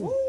[0.00, 0.27] Woo!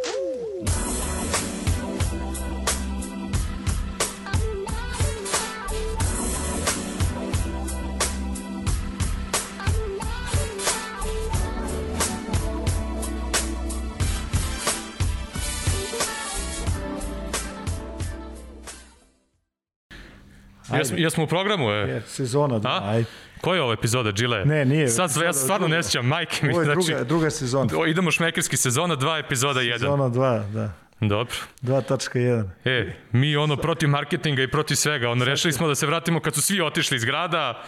[20.79, 21.73] Jesmo, jesmo u programu, e?
[21.75, 22.81] Je, sezona, da, A?
[22.85, 23.05] ajde.
[23.41, 24.45] Koja je ova epizoda, Džile?
[24.45, 24.87] Ne, nije.
[24.87, 26.51] Sad ja se stvarno ne sjećam, majke mi.
[26.51, 27.87] Ovo je Znači, druga, druga sezona.
[27.87, 29.79] idemo šmekerski sezona, dva epizoda, jedan.
[29.79, 30.73] Sezona 2, da.
[30.99, 31.35] Dobro.
[31.61, 32.49] 2.1.
[32.65, 36.35] E, mi ono protiv marketinga i protiv svega, ono rešili smo da se vratimo kad
[36.35, 37.63] su svi otišli iz grada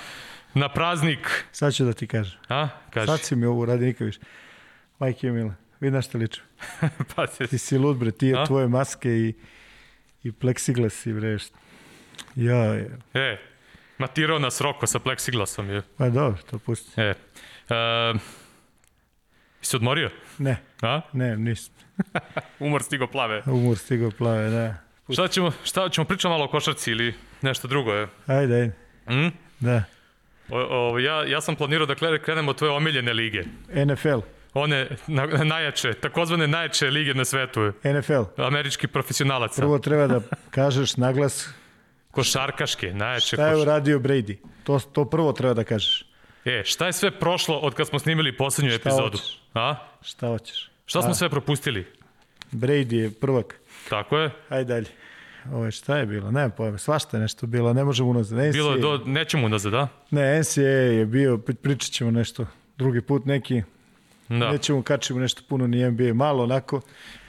[0.53, 1.45] na praznik.
[1.51, 2.39] Sad ću da ti kažem.
[2.49, 3.07] A, kaži.
[3.07, 4.19] Sad si mi ovo radi nikad više.
[4.99, 6.41] Majke Mila, vidi na što liču.
[7.15, 9.33] pa, te- Ti si lud, bre, ti je tvoje maske i,
[10.23, 11.37] i pleksiglas i bre.
[12.35, 12.97] Ja, je.
[13.13, 13.37] e,
[13.97, 15.69] matirao nas Roko sa pleksiglasom.
[15.69, 15.81] Je.
[15.97, 17.01] Pa dobro, to pusti.
[17.01, 17.13] E,
[17.69, 18.13] e,
[19.61, 20.09] si odmorio?
[20.37, 21.01] Ne, A?
[21.13, 21.73] ne, nisam.
[22.59, 23.41] Umor stigo plave.
[23.45, 24.75] Umor stigao plave, da.
[25.13, 28.07] Šta ćemo, šta ćemo pričati malo o košarci ili nešto drugo je?
[28.27, 28.73] Ajde, ajde.
[29.09, 29.29] Mm?
[29.59, 29.83] Da.
[30.49, 33.43] O, o, ja, ja sam planirao da kre- krenemo od tvoje omiljene lige.
[33.85, 34.19] NFL.
[34.53, 37.73] One na, najjače, takozvane najjače lige na svetu.
[37.83, 38.41] NFL.
[38.41, 39.61] Američki profesionalaca.
[39.61, 41.49] Prvo treba da kažeš naglas
[42.11, 43.61] Košarkaške, najjače šta je koš...
[43.61, 44.35] uradio Brady.
[44.63, 46.05] To, to prvo treba da kažeš.
[46.45, 49.17] E, šta je sve prošlo od kad smo snimili poslednju epizodu?
[49.17, 49.39] hoćeš?
[49.53, 49.75] A?
[50.01, 50.69] Šta hoćeš?
[50.85, 51.13] Šta smo A.
[51.13, 51.87] sve propustili?
[52.51, 53.59] Brady je prvak.
[53.89, 54.29] Tako je.
[54.49, 54.87] Ajde dalje.
[55.53, 56.31] Ovo šta je bilo?
[56.31, 56.77] Nema pojma.
[56.77, 57.73] Svašta je nešto bilo.
[57.73, 58.37] Ne možemo unazad.
[58.37, 58.51] NCAA.
[58.51, 59.87] Bilo je do, nećemo unazad, da?
[60.11, 62.45] Ne, NCAA je bio, pri- pričat ćemo nešto
[62.77, 63.63] drugi put neki.
[64.29, 64.51] Da.
[64.51, 66.13] Nećemo kačimo nešto puno ni NBA.
[66.13, 66.81] Malo onako.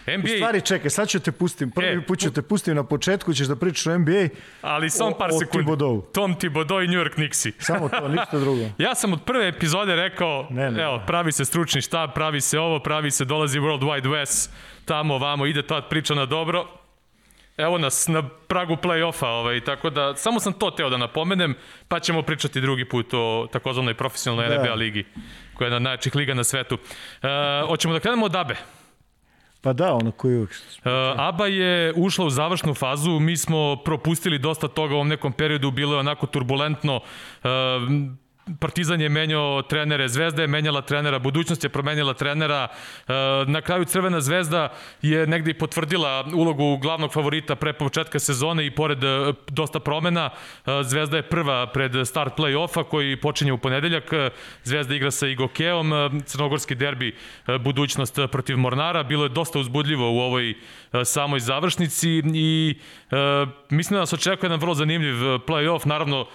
[0.08, 1.70] U NBA, stvari, čekaj, sad ću te pustim.
[1.70, 4.28] Prvi E, put ću te pustim na početku, ćeš da pričaš o NBA.
[4.62, 5.70] ali samo o- par o sekundi.
[6.05, 7.53] Tom Thibodeau i New York Knicksi.
[7.58, 8.61] Samo to, ništa drugo.
[8.78, 10.83] Ja sam od prve epizode rekao, Ne, ne.
[10.83, 14.50] evo, pravi se stručni štab, pravi se ovo, pravi se, dolazi World Wide West,
[14.85, 16.67] tamo, vamo, ide ta priča na dobro.
[17.57, 21.55] Evo nas na pragu play-offa, ovaj, tako da samo sam to teo da napomenem,
[21.89, 24.55] pa ćemo pričati drugi put o takozvanoj profesionalnoj Da.
[24.57, 25.05] NBA ligi,
[25.55, 26.79] koja je jedna od najjačih liga na svetu.
[27.23, 27.29] E,
[27.67, 28.55] hoćemo da krenemo od ABE.
[29.62, 30.50] Pa da, ono koji uvijek...
[30.84, 35.33] E, ABA je ušla u završnu fazu, mi smo propustili dosta toga u ovom nekom
[35.33, 37.00] periodu, bilo je onako turbulentno,
[37.45, 37.48] e,
[38.61, 42.69] Partizan je menjao trenere, Zvezda je menjala trenera, budućnost je promenila trenera.
[43.08, 43.13] E,
[43.47, 44.73] Na kraju Crvena zvezda
[45.03, 50.31] je negde i potvrdila ulogu glavnog favorita pre početka sezone i pored e, dosta promena.
[50.67, 54.11] e, Zvezda je prva pred start play-offa koji počinje u ponedeljak.
[54.64, 55.92] Zvezda igra sa Igokeom,
[56.27, 57.17] crnogorski derbi
[57.61, 59.02] budućnost protiv Mornara.
[59.02, 60.55] Bilo je dosta uzbudljivo u ovoj
[61.05, 62.79] samoj završnici i
[63.70, 65.14] mislim da nas očekuje jedan vrlo zanimljiv
[65.47, 65.86] play-off.
[65.86, 66.27] Naravno,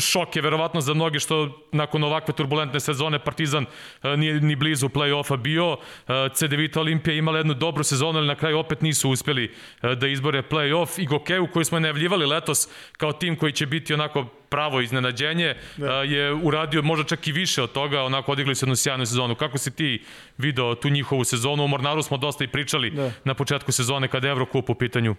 [0.00, 3.66] šok je verovatno za mnoge što nakon ovakve turbulentne sezone Partizan
[4.02, 5.76] e, nije ni blizu play-offa bio.
[6.08, 9.94] E, CD Vita Olimpija imala jednu dobru sezonu, ali na kraju opet nisu uspeli e,
[9.94, 11.02] da izbore play-off.
[11.02, 16.02] I Gokeju koji smo najavljivali letos kao tim koji će biti onako pravo iznenađenje, da.
[16.02, 19.34] je uradio možda čak i više od toga, onako odigli su jednu sjajnu sezonu.
[19.34, 20.02] Kako si ti
[20.38, 21.64] video tu njihovu sezonu?
[21.64, 23.10] O Mornaru smo dosta i pričali Da.
[23.24, 25.16] na početku sezone kada je Evrokup u pitanju.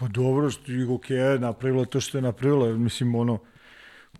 [0.00, 1.06] Pa dobro, što je ok,
[1.38, 2.72] napravila to što je napravila.
[2.72, 3.38] Mislim, ono,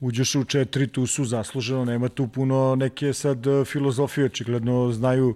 [0.00, 5.34] uđeš u četiri, tu su zasluženo, nema tu puno neke sad e, filozofije, očigledno znaju,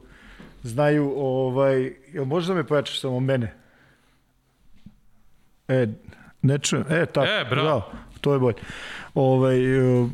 [0.62, 3.54] znaju, ovaj, jel možeš da me pojačaš samo mene?
[5.68, 5.86] E,
[6.42, 7.92] ne čujem, e, tako, E, bravo.
[8.20, 8.56] to je bolje.
[9.14, 10.08] Ovaj, e,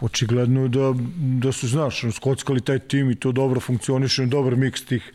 [0.00, 5.12] očigledno da, da su, znaš, skockali taj tim i to dobro funkcioniše, dobar miks tih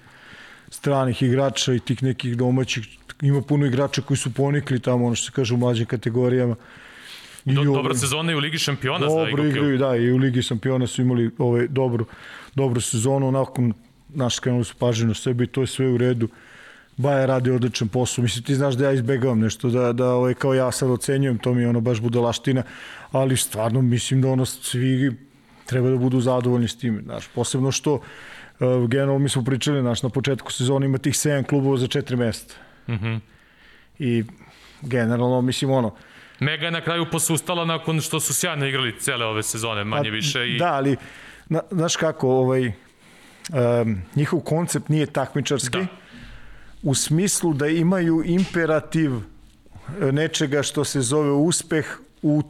[0.70, 2.88] stranih igrača i tih nekih domaćih,
[3.22, 6.56] ima puno igrača koji su ponikli tamo, ono što se kaže u mlađim kategorijama.
[7.46, 9.50] I Do, ovaj- dobra sezona i u Ligi šampiona za dobro Igokeu.
[9.50, 12.06] igraju, da, i u Ligi šampiona su imali ovaj, dobru,
[12.56, 13.64] dobru sezonu, onako,
[14.10, 16.28] naš skrenuli su pažnju na sebi i to je sve u redu.
[16.98, 18.24] Baja radi odličan posao.
[18.24, 21.54] Mislim, ti znaš da ja izbegavam nešto, da, da ovaj, kao ja sad ocenjujem, to
[21.54, 22.64] mi je ono baš budalaština,
[23.12, 25.14] ali stvarno mislim da ono svi
[25.66, 27.02] treba da budu zadovoljni s time.
[27.02, 31.46] Znaš, posebno što uh, generalno mi smo pričali, znaš, na početku sezona ima tih 7
[31.46, 32.56] klubova za 4 mesta.
[32.88, 33.20] Mm -hmm.
[34.00, 34.24] I
[34.82, 35.96] generalno, mislim, ono,
[36.40, 40.50] Mega je na kraju posustala nakon što su sjajno igrali cele ove sezone, manje više.
[40.50, 40.58] I...
[40.58, 40.96] Da, ali,
[41.50, 45.88] na, znaš kako, ovaj, um, njihov koncept nije takmičarski, Da.
[46.84, 49.22] u smislu da imaju imperativ e,
[50.12, 51.86] nečega što se zove uspeh
[52.22, 52.44] u,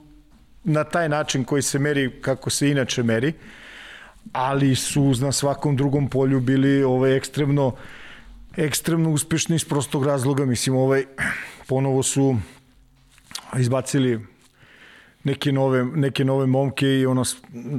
[0.63, 3.33] na taj način koji se meri kako se inače meri,
[4.33, 7.75] ali su na svakom drugom polju bili ovaj ekstremno
[8.57, 11.05] ekstremno uspešni iz prostog razloga, mislim ovaj
[11.67, 12.37] ponovo su
[13.59, 14.19] izbacili
[15.23, 17.23] neke nove, neke nove momke i ono,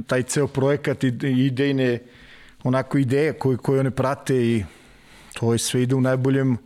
[0.07, 1.99] taj ceo projekat i, idejne
[2.63, 4.63] onako ideje koje, koje one prate i
[5.33, 6.57] to je sve ide u najboljem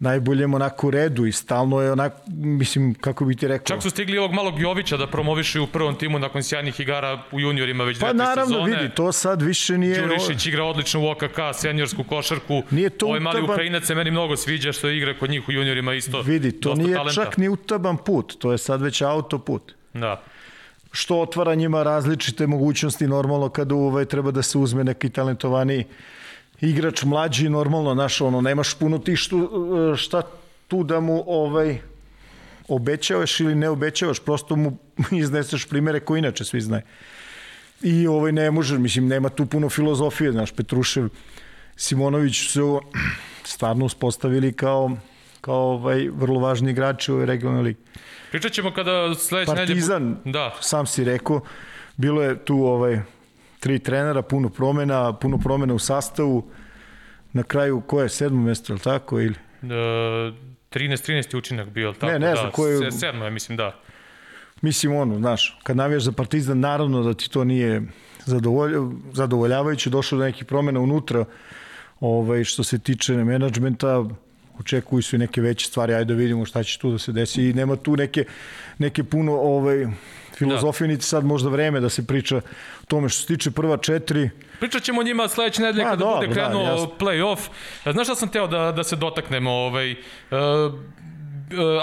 [0.00, 3.66] najboljem onako redu i stalno je onako, mislim, kako bi ti rekao...
[3.66, 7.40] Čak su stigli ovog malog Jovića da promovišu u prvom timu nakon sjajnih igara u
[7.40, 8.76] juniorima već pa, dve, naravno, sezone.
[8.76, 10.00] vidi, to sad više nije...
[10.00, 12.62] Đurišić igra odlično u OKK, seniorsku košarku.
[12.70, 13.54] Nije to Ovaj mali utaban...
[13.54, 16.22] Ukrajinac se meni mnogo sviđa što igra kod njih u juniorima isto.
[16.22, 17.24] Vidi, to nije talenta.
[17.24, 19.72] čak ni utaban put, to je sad već autoput.
[19.94, 20.22] Da.
[20.92, 25.84] Što otvara njima različite mogućnosti normalno kada ovaj, treba da se uzme neki talentovaniji
[26.60, 29.50] igrač mlađi normalno, znaš, ono, nemaš puno ti što,
[29.96, 30.22] šta
[30.68, 31.78] tu da mu ovaj,
[32.68, 34.78] obećavaš ili ne obećavaš, prosto mu
[35.22, 36.82] izneseš primere koji inače svi znaju.
[37.82, 41.08] I ovaj ne može, mislim, nema tu puno filozofije, znaš, Petrušev,
[41.76, 42.80] Simonović su
[43.44, 44.96] stvarno uspostavili kao,
[45.40, 47.80] kao ovaj, vrlo važni igrači u ovoj regionalnoj ligi.
[48.30, 49.66] Pričat ćemo kada sledeće nedelje...
[49.66, 50.54] Partizan, Da.
[50.60, 51.40] sam si rekao,
[51.96, 53.00] bilo je tu ovaj,
[53.68, 56.50] tri trenera, puno promena, puno promena u sastavu,
[57.32, 59.34] na kraju, ko je, sedmo mesto, ili tako, ili?
[59.62, 59.66] E,
[60.70, 62.06] 13-13 je učinak bio, tako?
[62.06, 63.74] Ne, ne znam da, ko je- se- Sedmo je, mislim, da.
[64.62, 67.82] Mislim, ono, znaš, kad navijaš za Partizan, naravno da ti to nije
[68.24, 68.72] zadovolj,
[69.12, 71.24] zadovoljavajuće, došlo do nekih promena unutra,
[72.00, 74.04] ovaj, što se tiče menadžmenta,
[74.58, 77.44] očekuju su i neke veće stvari, ajde da vidimo šta će tu da se desi
[77.44, 78.24] i nema tu neke,
[78.78, 79.86] neke puno ovaj,
[80.34, 80.92] filozofije, da.
[80.92, 82.40] niti sad možda vreme da se priča
[82.88, 84.30] tome što se tiče prva četiri,
[84.60, 86.90] Pričat ćemo o njima sledeće nedelje kada dobro, bude da, krenuo jasno.
[86.98, 87.38] play-off.
[87.92, 89.50] Znaš šta sam teo da, da se dotaknemo?
[89.50, 89.98] Ovaj, uh,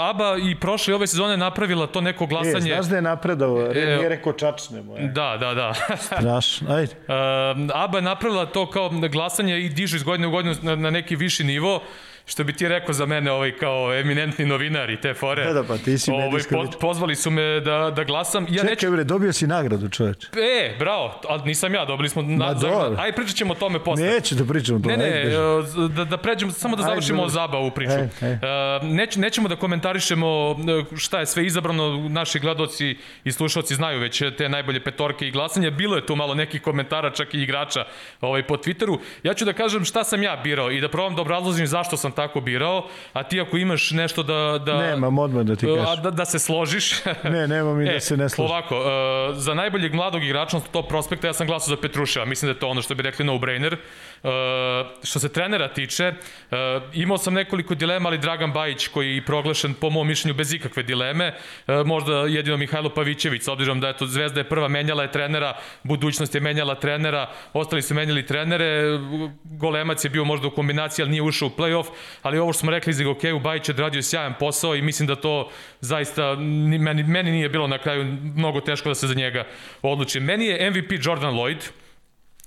[0.00, 2.74] ABA i prošle ove sezone napravila to neko e, glasanje.
[2.74, 5.08] znaš da je napredao, E, nije rekao čačne moje.
[5.08, 5.74] Da, da, da.
[6.06, 6.92] Straš, ajde.
[7.08, 7.14] Uh,
[7.74, 11.16] ABA je napravila to kao glasanje i dižu iz godine u godinu na, na neki
[11.16, 11.82] viši nivo
[12.26, 15.44] što bi ti rekao za mene ovaj kao eminentni novinar i te fore.
[15.44, 18.46] Da, da, pa ti si ovaj, po, pozvali su me da, da glasam.
[18.48, 20.28] Ja Čekaj, neću, bre, dobio si nagradu, čoveče.
[20.36, 22.22] E, bravo, ali nisam ja, dobili smo...
[22.22, 23.02] Na, za, dobro.
[23.02, 24.06] aj, pričat ćemo o tome posle.
[24.06, 24.96] Neću da pričam o tome.
[24.96, 25.34] Ne, ajde, ne,
[25.84, 27.30] e, da, da pređemo, samo da Ajde, završimo dobro.
[27.30, 27.92] zabavu priču.
[27.92, 28.38] Ajde, ajde.
[28.46, 30.56] E, Neć, nećemo da komentarišemo
[30.92, 35.30] e, šta je sve izabrano, naši gledoci i slušalci znaju već te najbolje petorke i
[35.30, 35.70] glasanje.
[35.70, 37.84] Bilo je tu malo nekih komentara, čak i igrača
[38.20, 38.98] ovaj, po Twitteru.
[39.22, 42.12] Ja ću da kažem šta sam ja birao i da probam da obrazložim zašto sam
[42.16, 44.58] tako birao, a ti ako imaš nešto da...
[44.66, 46.02] da Nemam odmah da ti kažem.
[46.02, 46.92] da, da se složiš.
[47.36, 48.54] Ne, nemam i da se ne složim.
[48.54, 52.24] Ovako, e, za najboljeg mladog igrača na top prospekta ja sam glasao za Petruševa.
[52.24, 53.76] Mislim da je to ono što bi rekli no-brainer.
[54.24, 54.28] E,
[55.04, 56.14] što se trenera tiče, e,
[56.92, 60.82] imao sam nekoliko dilema, ali Dragan Bajić koji je proglašen po mom mišljenju bez ikakve
[60.82, 61.34] dileme,
[61.66, 65.12] e, možda jedino Mihajlo Pavićević, s obzirom da je to Zvezda je prva menjala je
[65.12, 68.98] trenera, budućnost je menjala trenera, ostali su menjali trenere,
[69.44, 71.86] Golemac je bio možda u kombinaciji, ali nije ušao u play-off,
[72.22, 75.16] ali ovo što smo rekli za Gokeju, Bajić je odradio sjajan posao i mislim da
[75.16, 75.50] to
[75.80, 78.04] zaista ni- meni, meni nije bilo na kraju
[78.34, 79.44] mnogo teško da se za njega
[79.82, 80.24] odlučim.
[80.24, 81.70] Meni je MVP Jordan Lloyd,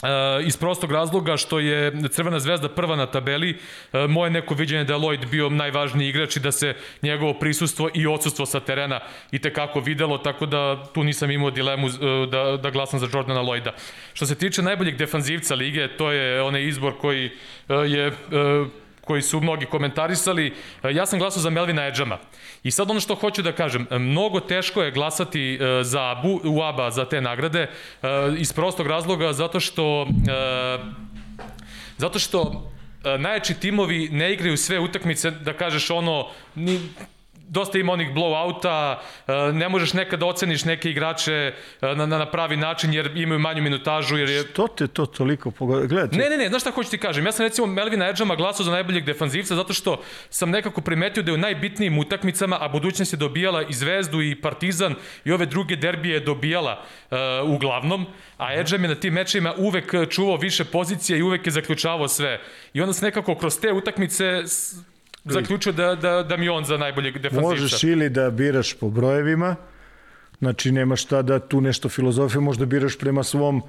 [0.03, 3.57] Uh, iz prostog razloga što je Crvena zvezda prva na tabeli,
[3.93, 7.89] uh, moje neko viđenje da je Lloyd bio najvažniji igrač i da se njegovo prisustvo
[7.93, 8.99] i odsustvo sa terena
[9.31, 11.93] i tekako videlo, tako da tu nisam imao dilemu uh,
[12.29, 13.71] da, da glasam za Jordana Lloyda.
[14.13, 18.13] Što se tiče najboljeg defanzivca lige, to je onaj izbor koji uh, je uh,
[19.09, 20.53] koji su mnogi komentarisali,
[20.83, 22.17] e, ja sam glasao za Melvina Edžama.
[22.63, 26.41] I sad ono što hoću da kažem, e, mnogo teško je glasati e, za Abu,
[26.43, 27.67] u ABA za te nagrade
[28.37, 30.07] iz prostog razloga zato što
[31.97, 32.69] zato što
[33.19, 36.79] najjači timovi ne igraju sve utakmice da kažeš ono ni,
[37.49, 38.95] dosta ima onih blowouta,
[39.27, 41.53] e, ne možeš nekada oceniš neke igrače e,
[41.95, 45.51] na, na, na pravi način jer imaju manju minutažu jer je Što te to toliko
[45.51, 45.87] pogodio?
[45.87, 47.25] Gledajte, Ne, ne, ne, znaš šta hoću ti kažem?
[47.25, 51.31] Ja sam recimo Melvina Edžama glasao za najboljeg defanzivca zato što sam nekako primetio da
[51.31, 55.75] je u najbitnijim utakmicama, a budućnost je dobijala i Zvezdu i Partizan i ove druge
[55.75, 57.17] derbije je dobijala uh,
[57.55, 58.05] uglavnom,
[58.37, 62.41] a Edžam je na tim mečima uvek čuvao više pozicija i uvek je zaključavao sve.
[62.73, 64.43] I onda se nekako kroz te utakmice
[65.25, 67.49] zaključio da, da, da mi on za najboljeg defanzivca.
[67.49, 69.55] možeš ili da biraš po brojevima,
[70.39, 73.63] znači nema šta da tu nešto filozofije, možda biraš prema svom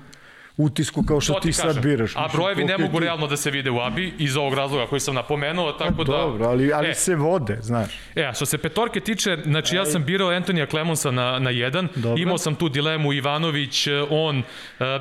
[0.57, 2.17] utisku kao što To ti, sad biraš.
[2.17, 5.01] A brojevi ne mogu ti- realno da se vide u ABI iz ovog razloga koji
[5.01, 6.13] sam napomenuo, tako da...
[6.13, 7.93] Dobro, ali, ali E, se vode, znaš.
[8.15, 11.89] E, a što se petorke tiče, znači ja sam birao Antonija Klemonsa na, na jedan,
[11.97, 12.23] Dobro.
[12.23, 14.45] imao sam tu dilemu Ivanović, eh, on uh,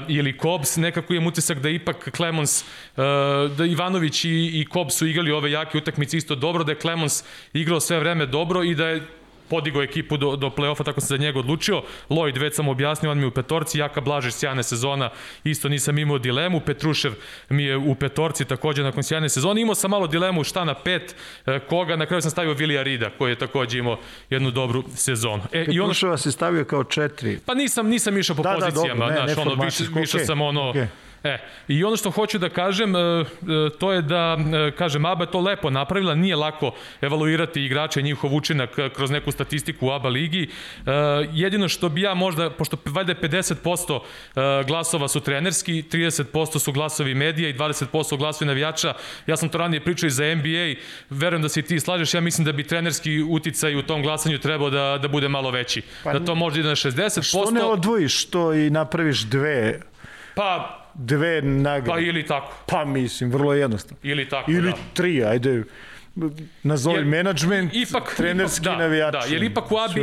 [0.07, 3.03] ili Kobs, nekako imam utisak da ipak Klemons, uh,
[3.57, 7.23] da Ivanović i, i Kobs su igrali ove jake utakmice isto dobro, da je Klemons
[7.53, 9.01] igrao sve vreme dobro i da je
[9.49, 11.83] podigao ekipu do, do play-offa, tako sam za njega odlučio.
[12.09, 15.09] Lloyd, već sam objasnio, on mi u petorci, Jaka Blažić, sjajna sezona,
[15.43, 17.13] isto nisam imao dilemu, Petrušev
[17.49, 19.61] mi je u petorci takođe nakon sjajne sezone.
[19.61, 21.15] Imao sam malo dilemu šta na pet,
[21.45, 23.97] e, koga, na kraju sam stavio Vilija Rida, koji je takođe imao
[24.29, 25.43] jednu dobru sezonu.
[25.51, 27.39] E, i ono Petruševa se stavio kao četiri.
[27.45, 30.25] pa nisam, nisam išao po Da, da, pozicijama, dobro, ne, znaš, ono, više, više okej,
[30.25, 30.87] sam ono, okej.
[31.23, 33.25] E, i ono što hoću da kažem, e, e,
[33.79, 36.71] to je da, e, kažem, ABA to lepo napravila, nije lako
[37.01, 40.49] evaluirati igrače njihov učinak kroz neku statistiku u ABA ligi.
[41.31, 43.99] Jedino što bi ja možda, pošto valjda 50%
[44.67, 48.93] glasova su trenerski, 30% su glasovi medija i 20% glasovi navijača,
[49.27, 52.21] ja sam to ranije pričao i za NBA, verujem da se i ti slažeš, ja
[52.21, 55.81] mislim da bi trenerski uticaj u tom glasanju trebao da, da bude malo veći.
[56.03, 57.21] Pa, da to može ide na 60%.
[57.23, 59.79] Što ne odvojiš to i napraviš dve
[60.39, 61.89] Pa, dve nagrade.
[61.89, 62.53] Pa ili tako.
[62.65, 63.97] Pa mislim, vrlo jednostavno.
[64.03, 64.77] Ili tako, Ili da.
[64.93, 65.63] tri, ajde
[66.63, 69.17] nazovi jer, management, ipak, trenerski ipak, da, navijači.
[69.29, 70.01] Da, jer ipak u Abi,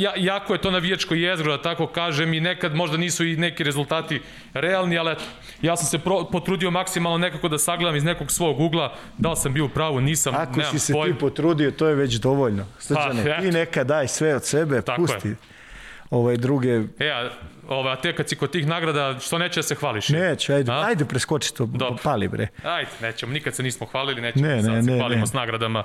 [0.00, 3.64] ja, jako je to navijačko jezgro, da tako kažem, i nekad možda nisu i neki
[3.64, 4.20] rezultati
[4.54, 5.14] realni, ali
[5.62, 9.36] ja sam se pro, potrudio maksimalno nekako da sagledam iz nekog svog ugla, da li
[9.36, 11.14] sam bio u pravu, nisam, Ako nemam si se pojma.
[11.14, 12.66] ti potrudio, to je već dovoljno.
[12.78, 15.28] Srđane, pa, ti neka daj sve od sebe, tako pusti.
[15.28, 15.36] Je
[16.10, 16.80] ovaj druge...
[16.98, 17.30] E, a,
[17.68, 20.08] ova, a te kad si kod tih nagrada, što neće da se hvališ?
[20.08, 20.80] Neće, ajde, a?
[20.86, 21.96] ajde preskoči to, Dobro.
[22.02, 22.48] pali bre.
[22.62, 25.26] Ajde, nećemo, nikad se nismo hvalili, nećemo ne, sad ne, se ne, hvalimo ne.
[25.26, 25.84] s nagradama.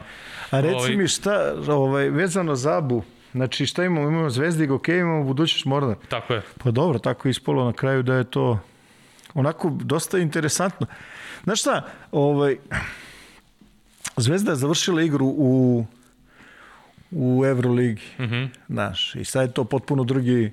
[0.52, 0.96] A reci ovaj...
[0.96, 4.08] mi šta, ovaj, vezano za Abu, Znači šta imamo?
[4.08, 5.96] Imamo Zvezdi i Gokej, imamo budućnost Mornar.
[6.10, 6.42] Tako je.
[6.64, 8.60] Pa dobro, tako je ispolo na kraju da je to
[9.34, 10.88] onako dosta interesantno.
[11.44, 12.58] Znaš šta, ovaj,
[14.18, 15.86] Zvezda je završila igru u
[17.12, 18.02] u Euroligi.
[18.20, 18.48] Mm -hmm.
[18.70, 20.52] Znaš, i sad je to potpuno drugi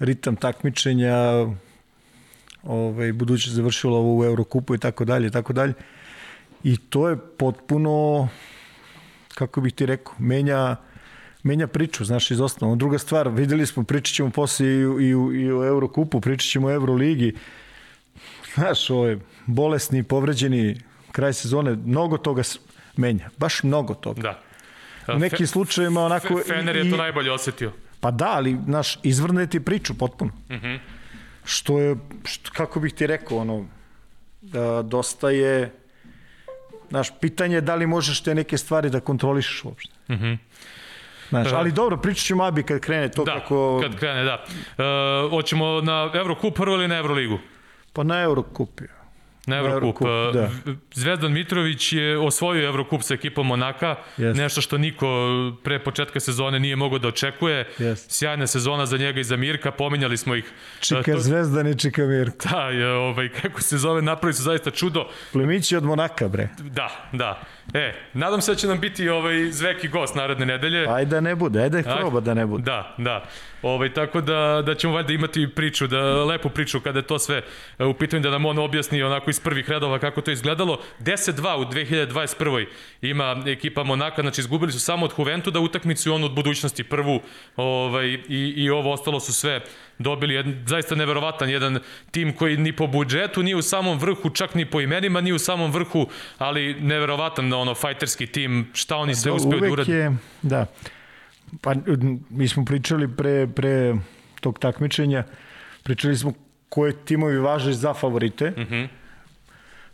[0.00, 1.16] ritam takmičenja,
[2.62, 5.72] ovaj, buduće završilo ovo u Eurokupu i tako dalje i tako dalje.
[6.64, 8.28] I to je potpuno,
[9.34, 10.76] kako bih ti rekao, menja,
[11.42, 12.74] menja priču, znaš, iz osnova.
[12.74, 15.08] Druga stvar, videli smo, pričat ćemo posle i, i,
[15.40, 17.34] i u Eurokupu, pričat ćemo o Euroligi.
[18.54, 20.80] Znaš, ovo je bolesni, povređeni
[21.12, 22.42] kraj sezone, mnogo toga
[22.96, 24.22] menja, baš mnogo toga.
[24.22, 24.42] Da.
[25.14, 26.40] U nekim slučajevima onako...
[26.46, 27.72] Fener je to najbolje osetio.
[28.00, 30.32] Pa da, ali, znaš, izvrne ti priču potpuno.
[30.50, 30.78] Mm -hmm.
[31.44, 33.66] Što je, što, kako bih ti rekao, ono,
[34.40, 35.72] da, dosta je,
[36.88, 39.94] znaš, pitanje je da li možeš te neke stvari da kontrolišeš uopšte.
[40.08, 40.38] Mm -hmm.
[41.28, 43.80] Znaš, ali dobro, pričat ćemo Abi kad krene to da, kako...
[43.82, 44.44] kad krene, da.
[44.78, 47.38] E, hoćemo na Eurocup prvo ili na Euroligu?
[47.92, 48.99] Pa na Eurocup, ja.
[49.50, 50.06] Na Eurocup.
[50.06, 50.50] Eurocup da.
[50.94, 54.36] Zvezdan Mitrović je osvojio Eurocup sa ekipom Monaka, yes.
[54.36, 55.06] nešto što niko
[55.64, 57.68] pre početka sezone nije mogao da očekuje.
[57.78, 58.06] Yes.
[58.08, 60.52] Sjajna sezona za njega i za Mirka, pominjali smo ih.
[60.80, 61.18] Čika to...
[61.18, 62.48] Zvezdan i Čika Mirka.
[62.48, 65.08] Da, je, ovaj, kako se zove, napravi su zaista čudo.
[65.32, 66.48] Plemići od Monaka, bre.
[66.58, 67.42] Da, da.
[67.74, 70.86] E, nadam se da će nam biti ovaj zveki gost naredne nedelje.
[70.88, 72.62] Ajde da ne bude, ajde proba da ne bude.
[72.62, 73.24] Da, da.
[73.62, 77.42] Ovaj, tako da, da ćemo valjda imati priču, da, lepu priču kada je to sve
[77.78, 80.78] e, u pitanju, da nam on objasni onako iz prvih redova kako to izgledalo.
[81.00, 82.66] 10-2 u 2021.
[83.02, 86.84] ima ekipa Monaka, znači izgubili su samo od Juventu da utakmicu i on od budućnosti
[86.84, 87.20] prvu
[87.56, 89.60] ovaj, i, i ovo ostalo su sve
[90.00, 91.78] dobili jedan, zaista neverovatan jedan
[92.10, 95.38] tim koji ni po budžetu, ni u samom vrhu, čak ni po imenima, ni u
[95.38, 96.06] samom vrhu,
[96.38, 99.92] ali neverovatan ono fajterski tim, šta oni sve da, uspeju da urade.
[99.92, 100.66] Je, da,
[101.60, 101.74] pa
[102.30, 103.94] mi smo pričali pre, pre
[104.40, 105.24] tog takmičenja,
[105.82, 106.32] pričali smo
[106.68, 108.88] koje timovi važe za favorite mm -hmm.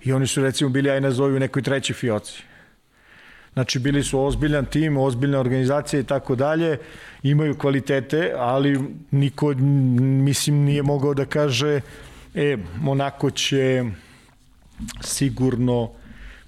[0.05, 2.43] i oni su recimo bili aj nazovi u nekoj trećoj fioci.
[3.57, 6.79] Znači bili su ozbiljan tim, ozbiljna organizacija i tako dalje,
[7.23, 9.55] imaju kvalitete, ali niko
[10.25, 11.81] mislim nije mogao da kaže
[12.35, 13.85] e, Monako će
[15.01, 15.91] sigurno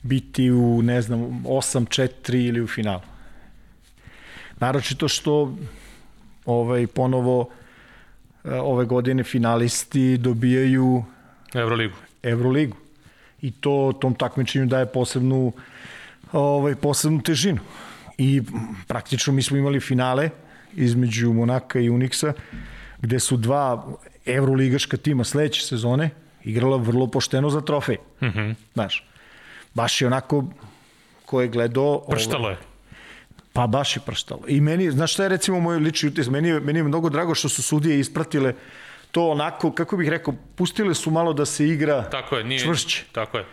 [0.03, 3.01] biti u, ne znam, 8-4 ili u finalu.
[4.61, 5.57] Naročito što
[6.47, 7.49] ovaj, ponovo
[8.45, 11.05] e, ove godine finalisti dobijaju
[11.55, 11.97] Euroligu.
[12.23, 12.77] Euroligu.
[13.43, 15.53] I to tom takmičenju daje posebnu
[16.33, 17.61] ovaj, posebnu težinu.
[18.19, 18.43] I
[18.87, 20.31] praktično mi smo imali finale
[20.75, 22.33] između Monaka i Unixa,
[23.01, 23.87] gde su dva
[24.27, 26.11] evroligaška tima sledeće sezone
[26.45, 27.97] igrala vrlo pošteno za trofej.
[28.21, 28.55] Mm -hmm.
[28.75, 29.05] Znaš,
[29.75, 30.45] baš je onako
[31.25, 32.05] ko je gledao...
[32.11, 32.59] Prštalo ovaj, je.
[33.53, 34.41] Pa baš je prštalo.
[34.47, 36.33] I meni, znaš šta je recimo moj lični utisak?
[36.33, 38.55] Meni, je, meni je mnogo drago što su sudije ispratile
[39.11, 43.05] to onako, kako bih rekao, pustile su malo da se igra tako je, nije, čvršće.
[43.13, 43.45] Tako je.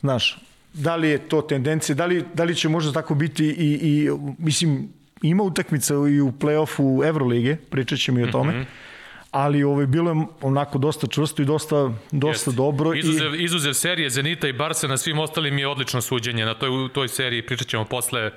[0.00, 0.38] Znaš,
[0.78, 4.10] da li je to tendencija, da li, da li će možda tako biti i, i
[4.38, 4.88] mislim,
[5.22, 8.88] ima utakmica i u play-offu Evrolige, pričat ćemo i o tome, mm -hmm
[9.30, 14.10] ali ovaj bilo je onako dosta čvrsto i dosta dosta dobro izuzev i izuzev serije
[14.10, 18.30] Zenita i Barsa na svim ostalim je odlično suđenje na toj toj seriji pričaćemo posle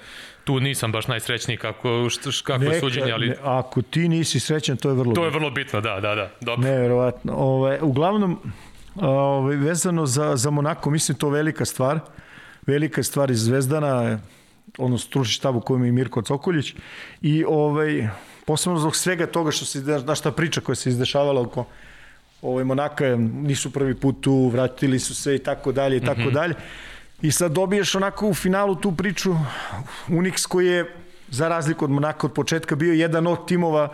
[0.44, 2.08] tu nisam baš najsrećniji kako
[2.44, 5.24] kako Neka, je suđenje ali ne, ako ti nisi srećan to je vrlo to bitno.
[5.24, 6.70] je vrlo bitno da da da dobro.
[6.70, 7.34] Neverovatno.
[7.36, 8.40] Ovaj uglavnom
[8.96, 12.00] ovaj vezano za za Monako mislim to velika stvar
[12.68, 14.20] velika stvar iz Zvezdana
[14.78, 16.74] ono stručni štab u kojem je Mirko Cokoljić
[17.22, 18.08] i ovaj
[18.46, 21.66] posebno zbog svega toga što se na šta priča koja se izdešavala oko
[22.42, 26.34] ovaj, Monaka nisu prvi put tu, vratili su se i tako dalje i tako -hmm.
[26.34, 26.56] dalje.
[27.22, 29.36] I sad dobiješ onako u finalu tu priču
[30.08, 30.96] Unix koji je
[31.30, 33.94] za razliku od Monaka od početka bio jedan od timova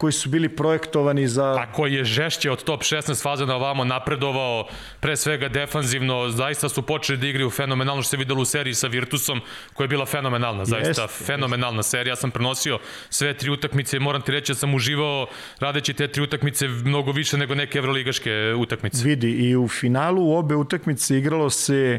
[0.00, 1.44] koji su bili projektovani za...
[1.44, 4.68] A koji je žešće od top 16 faze na ovamo napredovao,
[5.00, 8.86] pre svega defanzivno, zaista su počeli da igraju fenomenalno što se videlo u seriji sa
[8.86, 9.40] Virtusom,
[9.74, 11.90] koja je bila fenomenalna, zaista jest, fenomenalna jest.
[11.90, 12.12] serija.
[12.12, 12.78] Ja sam prenosio
[13.10, 15.26] sve tri utakmice i moram ti reći da sam uživao
[15.58, 19.04] radeći te tri utakmice mnogo više nego neke evroligaške utakmice.
[19.04, 21.98] Vidi, i u finalu u obe utakmice igralo se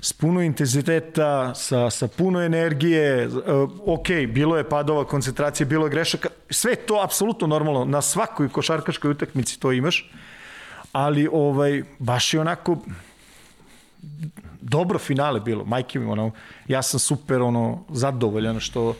[0.00, 3.34] s puno intenziteta, sa, sa puno energije, uh,
[3.86, 9.10] ok, bilo je padova koncentracije, bilo je grešaka, sve to apsolutno normalno, na svakoj košarkaškoj
[9.10, 10.10] utakmici to imaš,
[10.92, 12.76] ali ovaj, baš je onako
[14.60, 16.30] dobro finale bilo, majke mi, ono,
[16.68, 18.96] ja sam super ono, zadovoljan što,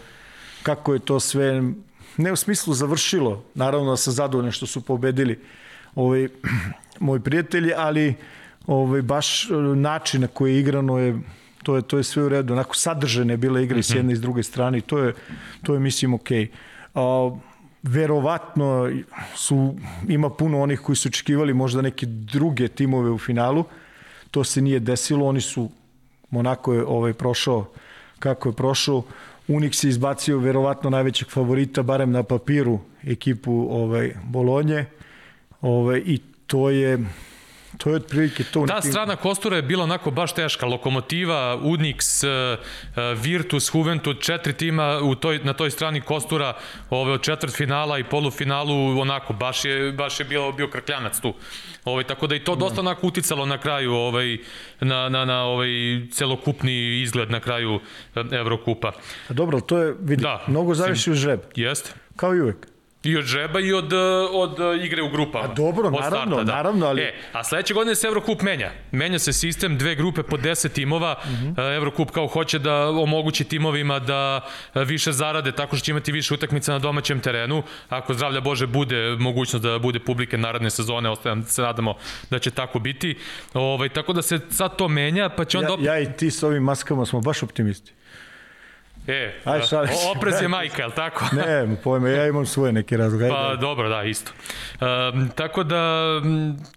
[0.62, 1.62] kako je to sve,
[2.16, 5.38] ne u smislu završilo, naravno da sam zadovoljan što su pobedili
[5.94, 6.28] ovaj,
[7.00, 8.14] moji prijatelji, ali
[8.68, 11.18] ovaj, baš e, način na koji je igrano je
[11.62, 12.52] to je to je sve u redu.
[12.52, 13.92] Onako sadržene bile igre mm -hmm.
[13.92, 15.14] s jedne i s druge strane i to je
[15.62, 16.46] to je mislim okej.
[16.46, 16.48] Okay.
[16.94, 17.36] A
[17.82, 18.90] verovatno
[19.34, 19.74] su
[20.08, 23.64] ima puno onih koji su očekivali možda neke druge timove u finalu.
[24.30, 25.70] To se nije desilo, oni su
[26.30, 27.66] Monako je ovaj prošao
[28.18, 29.02] kako je prošao.
[29.48, 34.86] Unix je izbacio verovatno najvećeg favorita barem na papiru ekipu ovaj Bolonje.
[35.60, 36.98] Ovaj i to je
[37.78, 38.66] To je otprilike to.
[38.66, 40.66] Ta strana Kostura je bila onako baš teška.
[40.66, 46.56] Lokomotiva, Unix, e, e, Virtus, Juventud, četiri tima u toj, na toj strani Kostura
[46.90, 51.34] ove, od četvrt finala i polufinalu onako, baš je, baš je bio, bio krkljanac tu.
[51.84, 54.38] Ovaj, tako da i to dosta onako uticalo na kraju ovaj,
[54.80, 55.68] na, na, na ovaj
[56.12, 57.80] celokupni izgled na kraju
[58.14, 58.92] e, Evrokupa.
[59.28, 61.40] Dobro, to je, vidi, da, mnogo zavisi u žreb.
[61.54, 61.90] Jeste.
[62.16, 62.77] Kao i uvek.
[63.04, 63.92] I od žeba i od,
[64.32, 65.44] od igre u grupama.
[65.44, 66.52] A dobro, naravno, starta, da.
[66.52, 67.02] naravno, ali...
[67.02, 68.70] E, a sledeće godine se Evrokup menja.
[68.92, 71.16] Menja se sistem, dve grupe po 10 timova.
[71.24, 71.46] Mhm.
[71.46, 71.76] -huh.
[71.76, 74.40] Evrokup kao hoće da omogući timovima da
[74.74, 77.62] više zarade tako što će imati više utakmica na domaćem terenu.
[77.88, 81.94] Ako zdravlja Bože bude mogućnost da bude publike naredne sezone, ostajem se nadamo
[82.30, 83.18] da će tako biti.
[83.54, 85.64] Ovaj, tako da se sad to menja, pa će on...
[85.64, 87.97] Ja, ja i ti s ovim maskama smo baš optimisti.
[89.08, 91.24] E, Aj, šalim oprez je majka, je tako?
[91.36, 93.28] ne, pojme, ja imam svoje neke razloga.
[93.28, 94.32] Pa dobro, da, isto.
[94.80, 96.12] Um, tako da,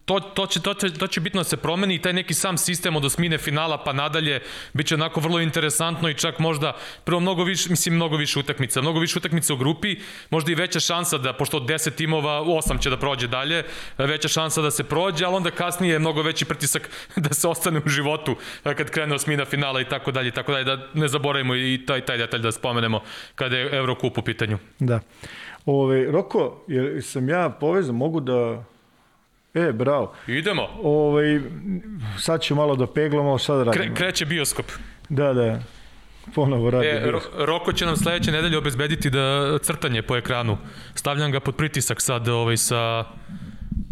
[0.06, 2.58] to, to, će, to, će, to će bitno da se promeni i taj neki sam
[2.58, 4.42] sistem od osmine finala pa nadalje
[4.74, 9.00] biće onako vrlo interesantno i čak možda prvo mnogo više, mislim mnogo više utakmica, mnogo
[9.00, 12.90] više utakmica u grupi, možda i veća šansa da, pošto od 10 timova, 8 će
[12.90, 13.64] da prođe dalje,
[13.98, 17.82] veća šansa da se prođe, ali onda kasnije je mnogo veći pritisak da se ostane
[17.86, 21.84] u životu kad krene osmina finala i tako dalje, tako dalje, da ne zaboravimo i
[21.88, 23.02] taj, taj detalj da spomenemo
[23.36, 24.58] kada je Eurocup u pitanju.
[24.80, 25.00] Da.
[25.66, 28.64] Ove, Roko, jer sam ja povezan, mogu da
[29.54, 30.14] E, bravo.
[30.28, 30.68] Idemo.
[30.84, 31.42] Ove,
[32.20, 33.74] sad ću malo da peglamo, sad radimo.
[33.86, 34.66] Kre, kreće bioskop.
[35.10, 35.60] Da, da.
[36.36, 36.88] Ponovo radi.
[36.88, 40.58] E, Roko će nam sledeće nedelje obezbediti da crtanje po ekranu.
[40.96, 43.06] Stavljam ga pod pritisak sad ovaj, sa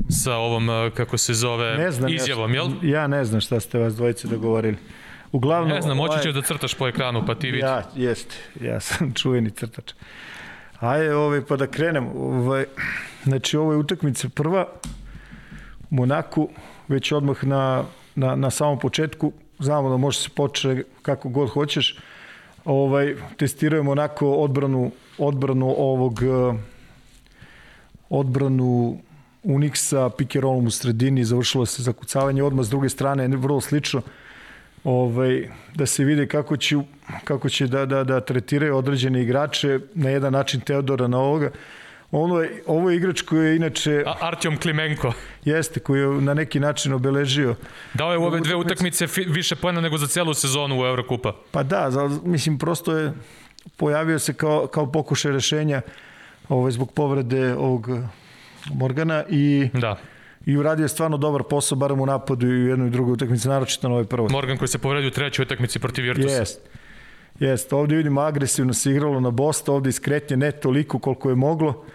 [0.10, 2.68] sa ovom, kako se zove, ne znam, izjavom, jel?
[2.82, 4.78] Ja ne znam šta ste vas dvojice dogovorili.
[5.32, 7.60] Uglavnom, ne znam, moći ovaj, ćeš da crtaš po ekranu, pa ti vidi.
[7.60, 9.94] Ja, jest, ja sam čuveni crtač.
[10.80, 12.08] Ajde, ovaj, pa da krenem.
[12.16, 12.66] Ovaj,
[13.24, 14.68] znači, ovo je utakmica prva
[15.90, 16.50] Monaku,
[16.88, 17.84] već odmah na,
[18.16, 19.32] na, na samom početku.
[19.60, 21.98] Znamo da može se početi kako god hoćeš.
[22.66, 26.20] Ovaj, testirujemo onako odbranu, odbranu ovog
[28.10, 28.98] odbranu
[29.44, 34.02] Unixa, rollom u sredini, završilo se zakucavanje odmah s druge strane, vrlo slično
[34.84, 36.76] ovaj, da se vide kako će,
[37.24, 41.52] kako će da, da, da tretiraju određene igrače na jedan način Teodora na ovoga.
[42.12, 44.04] Ono je, ovo je igrač koji je inače...
[44.06, 45.14] A, Artjom Klimenko.
[45.46, 47.56] Jeste, koji je na neki način obeležio.
[47.94, 51.34] Dao je u ove dve utakmice više pojena nego za celu sezonu u Eurokupa.
[51.52, 53.14] Pa da, za, mislim, prosto je
[53.78, 55.82] pojavio se kao, kao pokušaj rešenja
[56.50, 57.90] ovaj, zbog povrede ovog
[58.74, 59.98] Morgana i da
[60.46, 63.48] i uradio je stvarno dobar posao, barem u napadu i u jednoj i drugoj utakmici,
[63.48, 64.30] naročito na ovoj prvoj.
[64.32, 66.36] Morgan koji se povredio u trećoj utakmici protiv Virtusa.
[66.36, 66.60] Jest.
[67.40, 71.86] Jest, ovde vidimo agresivno se igralo na Bosta, ovde iskretnje ne toliko koliko je moglo.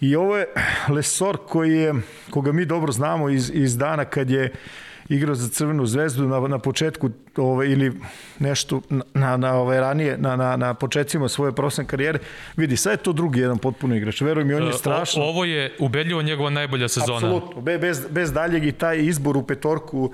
[0.00, 0.46] I ovo je
[0.88, 1.94] Lesor koji je,
[2.30, 4.52] koga mi dobro znamo iz, iz dana kad je
[5.08, 7.92] igrao za Crvenu zvezdu na, na početku ovaj, ili
[8.38, 8.80] nešto
[9.14, 12.18] na, na ovaj, ranije, na, na, na početcima svoje profesionalne karijere.
[12.56, 14.20] Vidi, sad je to drugi jedan potpuno igrač.
[14.20, 15.22] Veruj mi, on je e, strašno.
[15.22, 17.16] O, ovo je ubedljivo njegova najbolja sezona.
[17.16, 20.12] Apsolutno, Be, bez, bez daljeg i taj izbor u petorku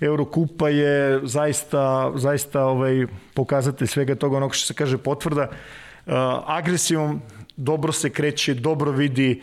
[0.00, 5.48] Eurokupa je zaista, zaista ovaj, pokazatelj svega toga onog što se kaže potvrda.
[6.06, 6.12] Uh,
[6.46, 7.20] agresivom
[7.56, 9.42] dobro se kreće, dobro vidi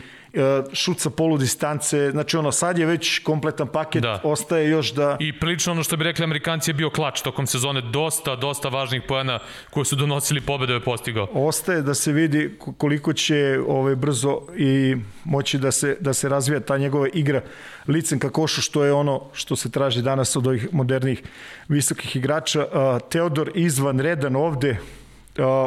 [0.72, 4.20] šut sa polu distance, znači ono sad je već kompletan paket, da.
[4.24, 5.16] ostaje još da...
[5.20, 9.02] I prilično ono što bi rekli Amerikanci je bio klač tokom sezone, dosta, dosta važnih
[9.08, 9.38] pojena
[9.70, 11.28] koje su donosili pobede je postigao.
[11.32, 16.60] Ostaje da se vidi koliko će ovaj, brzo i moći da se, da se razvija
[16.60, 17.42] ta njegova igra
[17.88, 21.22] licem ka košu, što je ono što se traži danas od ovih modernih
[21.68, 22.66] visokih igrača.
[23.10, 24.76] Teodor izvan redan ovde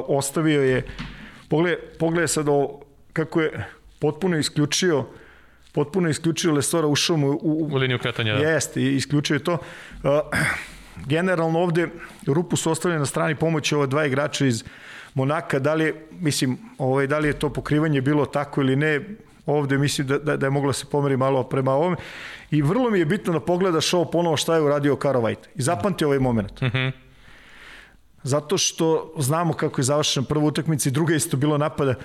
[0.08, 0.86] ostavio je,
[1.50, 2.82] pogledaj, pogledaj sad ovo,
[3.14, 3.68] kako je
[4.00, 5.06] potpuno isključio
[5.78, 8.34] potpuno isključio Lesora, ušao mu u, u, u liniju kretanja.
[8.34, 8.40] Da.
[8.40, 9.54] Jeste, isključio je to.
[9.54, 10.10] Uh,
[11.14, 11.88] generalno ovde
[12.28, 14.64] rupu su ostavljene na strani pomoći ova dva igrača iz
[15.14, 19.02] Monaka, da li je, mislim, ovaj, da li je to pokrivanje bilo tako ili ne,
[19.46, 21.96] ovde mislim da, da, da je moglo da se pomeri malo prema ovome.
[22.52, 25.48] I vrlo mi je bitno da pogledaš ovo ponovo šta je uradio Karo White.
[25.56, 26.62] I zapamti ovaj moment.
[26.62, 27.07] Uh mhm.
[28.24, 31.96] Zato što znamo kako je završena prva utakmica i druga isto bilo napada.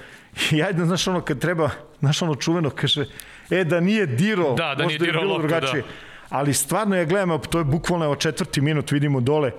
[0.52, 1.70] I ajde, znaš ono, kad treba,
[2.00, 3.06] znaš ono čuveno, kaže,
[3.50, 5.82] e, da nije diro, da, da nije diro bilo loptu, drugačije.
[5.82, 5.88] Da.
[6.28, 9.50] Ali stvarno ja gledam, to je bukvalno evo četvrti minut, vidimo dole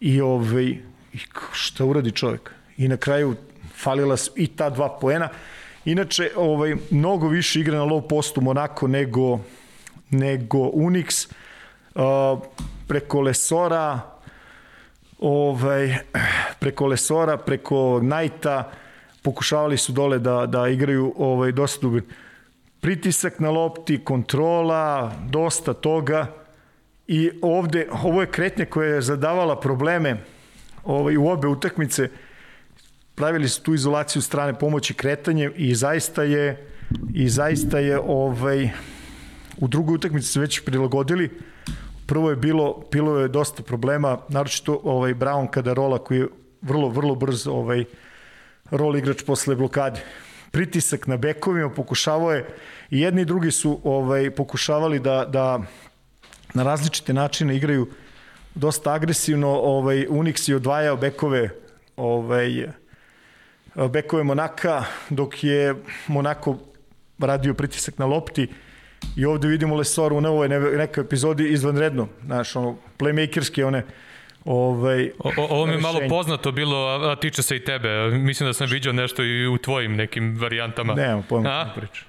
[0.00, 0.64] i, ovaj,
[1.12, 1.18] i
[1.52, 2.50] šta uradi čovjek.
[2.76, 3.36] I na kraju
[3.74, 5.28] falila i ta dva poena.
[5.84, 9.38] Inače, ovaj, mnogo više igra na low postu Monako nego,
[10.10, 11.32] nego Unix.
[11.94, 12.42] Uh,
[12.88, 14.00] preko Lesora,
[15.18, 15.96] ovaj,
[16.60, 18.70] preko Lesora, preko Najta,
[19.22, 22.02] pokušavali su dole da, da igraju ovaj, dosta dubin.
[22.80, 26.26] Pritisak na lopti, kontrola, dosta toga.
[27.06, 30.16] I ovde, ovo je kretnja koja je zadavala probleme
[30.84, 32.08] ovaj, u obe utakmice,
[33.14, 36.68] pravili su tu izolaciju strane pomoći kretanjem i zaista je
[37.14, 38.70] i zaista je ovaj
[39.56, 41.30] u drugoj utakmici se već prilagodili
[42.08, 46.28] prvo je bilo, bilo je dosta problema, naročito ovaj Brown kada rola koji je
[46.62, 47.84] vrlo, vrlo brz ovaj,
[48.70, 50.00] rol igrač posle blokade.
[50.50, 52.46] Pritisak na bekovima, pokušavao je,
[52.90, 55.60] i jedni i drugi su ovaj, pokušavali da, da
[56.54, 57.88] na različite načine igraju
[58.54, 61.50] dosta agresivno, ovaj, Unix je odvajao bekove
[61.96, 62.68] ovaj,
[63.92, 65.74] bekove Monaka, dok je
[66.06, 66.56] Monako
[67.18, 68.48] radio pritisak na lopti,
[69.16, 73.84] I ovde vidimo Lesoru u novoj nekoj epizodi izvanredno, znaš, ono, playmakerski one,
[74.44, 78.10] Ovaj, o, ovo mi je malo poznato bilo, a, a tiče se i tebe.
[78.10, 80.94] Mislim da sam vidio nešto i u tvojim nekim varijantama.
[80.94, 82.04] Nemam pojma kako priča.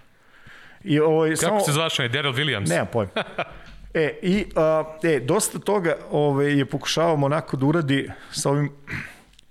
[0.84, 2.70] I ovaj, Kako samo, se zvaš, je Daryl Williams?
[2.70, 3.12] Nemam pojma.
[3.94, 8.72] e, i, a, e, dosta toga ovaj, je pokušavao onako da uradi sa ovim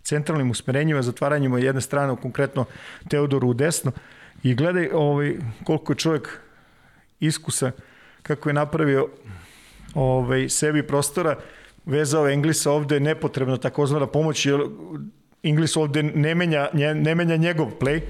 [0.02, 2.64] centralnim usmerenjima, zatvaranjima jedne strane, konkretno
[3.08, 3.92] Teodoru u desno.
[4.42, 5.34] I gledaj ovaj,
[5.64, 6.40] koliko je čovjek
[7.20, 7.70] iskusa
[8.22, 9.08] kako je napravio
[9.94, 11.36] ovaj, sebi prostora,
[11.86, 14.60] vezao Englisa ovde nepotrebno takozvana pomoć, jer
[15.42, 18.00] Inglis ovde ne menja, ne menja njegov play,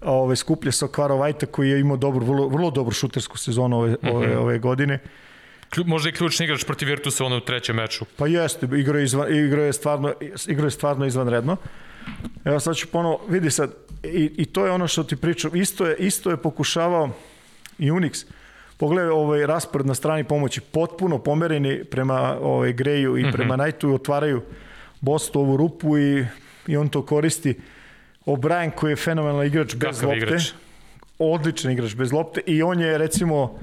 [0.00, 3.96] ovaj, skuplje sa Kvaro Vajta koji je imao dobro, vrlo, vrlo dobru šutersku sezonu ove,
[4.02, 4.38] ove, mhm.
[4.38, 4.98] ove godine.
[5.86, 8.04] Možda i ključni igrač protiv Virtusa ono u trećem meču.
[8.16, 10.14] Pa jeste, igra je, izvan, igra je, stvarno,
[10.46, 11.56] igra je stvarno izvanredno.
[12.44, 15.86] Evo sad ću ponovo, vidi sad, i, i to je ono što ti pričam, isto
[15.86, 17.10] je, isto je pokušavao
[17.78, 18.26] i Unix.
[18.76, 23.32] Pogledaj ovaj raspored na strani pomoći, potpuno pomereni prema ovaj Greju i mm -hmm.
[23.32, 24.42] prema Knightu i otvaraju
[25.00, 26.26] Bostu ovu rupu i,
[26.66, 27.54] i on to koristi.
[28.26, 30.26] O'Brien koji je fenomenalan igrač bez Kakav lopte.
[30.26, 30.52] Igrač?
[31.18, 33.58] Odličan igrač bez lopte i on je recimo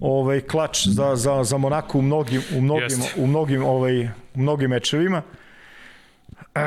[0.00, 4.70] ovaj klač za, za, za Monako u mnogim, u mnogim, u mnogim, ovaj, u mnogim
[4.70, 5.22] mečevima.
[6.54, 6.62] Uh,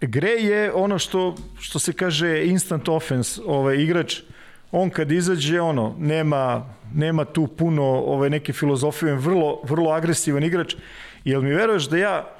[0.00, 4.20] Grej je ono što, što se kaže instant offense, ovaj igrač
[4.72, 10.74] on kad izađe, ono, nema, nema tu puno ove neke filozofije, vrlo, vrlo agresivan igrač.
[11.24, 12.38] Jel mi veruješ da ja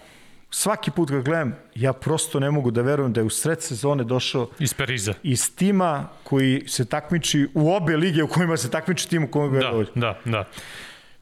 [0.50, 4.04] svaki put kad gledam, ja prosto ne mogu da verujem da je u sred sezone
[4.04, 5.14] došao iz Pariza.
[5.22, 9.58] Iz tima koji se takmiči u obe lige u kojima se takmiči tim u kojima
[9.58, 10.44] ga da, Da, da.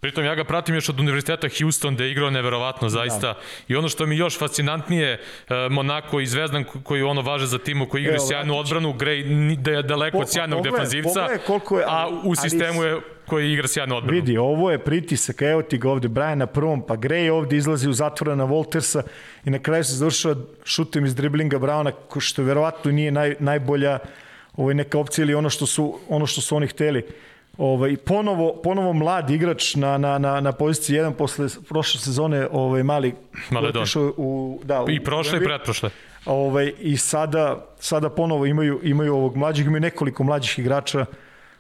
[0.07, 3.39] Pritom ja ga pratim još od univerziteta Houston gde je igrao neverovatno zaista da.
[3.69, 7.87] i ono što mi još fascinantnije e, Monako i Zvezdan koji ono važe za timu
[7.87, 9.25] koji igra sjajnu odbranu, Grej
[9.59, 14.21] da je daleko od sjajnog defanzivca, je, a u sistemu je koji igra sjajnu odbranu.
[14.21, 17.89] Vidi, ovo je pritisak, evo ti ga ovde Brian na prvom, pa Gray ovde izlazi
[17.89, 19.03] u zatvora na Voltersa
[19.45, 23.99] i na kraju se završava šutem iz driblinga Brauna, što verovatno nije naj, najbolja
[24.57, 27.03] ovaj, neka opcija ili ono što su, ono što su oni hteli.
[27.59, 32.83] Ovaj, ponovo, ponovo mlad igrač na, na, na, na poziciji 1 posle prošle sezone ovaj,
[32.83, 33.15] mali
[33.51, 33.85] Maledon.
[34.17, 35.91] U, da, u, I prošle i pretprošle.
[36.27, 41.07] Ovaj, I sada, sada ponovo imaju, imaju ovog mlađeg, imaju nekoliko mlađih igrača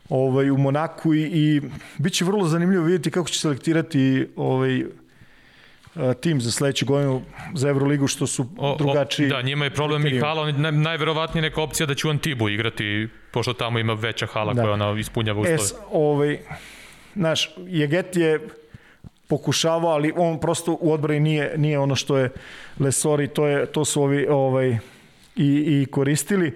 [0.08, 1.62] ovaj, u Monaku i, i
[1.98, 4.84] bit će vrlo zanimljivo vidjeti kako će selektirati ovaj,
[6.20, 7.22] tim za sledeću godinu
[7.54, 9.26] za Euroligu što su o, drugačiji.
[9.26, 10.24] O, da, njima je problem kriterijum.
[10.24, 13.92] i hala, oni naj, najverovatnije neka opcija da će u Antibu igrati, pošto tamo ima
[13.92, 14.62] veća hala da.
[14.62, 15.54] koja ona ispunjava uslove.
[15.54, 16.38] Es, ovaj,
[17.14, 18.48] naš, Jeget je
[19.28, 22.30] pokušavao, ali on prosto u odbrani nije, nije ono što je
[22.80, 24.78] Lesori, to, je, to su ovi ovaj,
[25.36, 26.52] i, i koristili.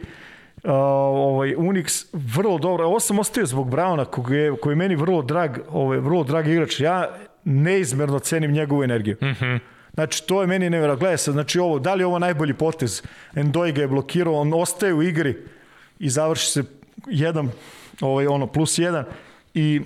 [0.65, 2.87] Uh, ovaj Unix vrlo dobro.
[2.87, 6.49] Ovo sam ostavio zbog Brauna koji je, koji je meni vrlo drag, ovaj vrlo drag
[6.49, 6.81] igrač.
[6.81, 9.17] Ja neizmerno cenim njegovu energiju.
[9.23, 9.57] Mm
[9.95, 11.01] Znači, to je meni nevjerojatno.
[11.01, 13.03] Gledaj se, znači ovo, da li je ovo najbolji potez?
[13.35, 15.37] Endoj ga je blokirao, on ostaje u igri
[15.99, 16.65] i završi se
[17.07, 17.51] jedan,
[18.01, 19.05] ovaj, ono, plus jedan
[19.55, 19.81] i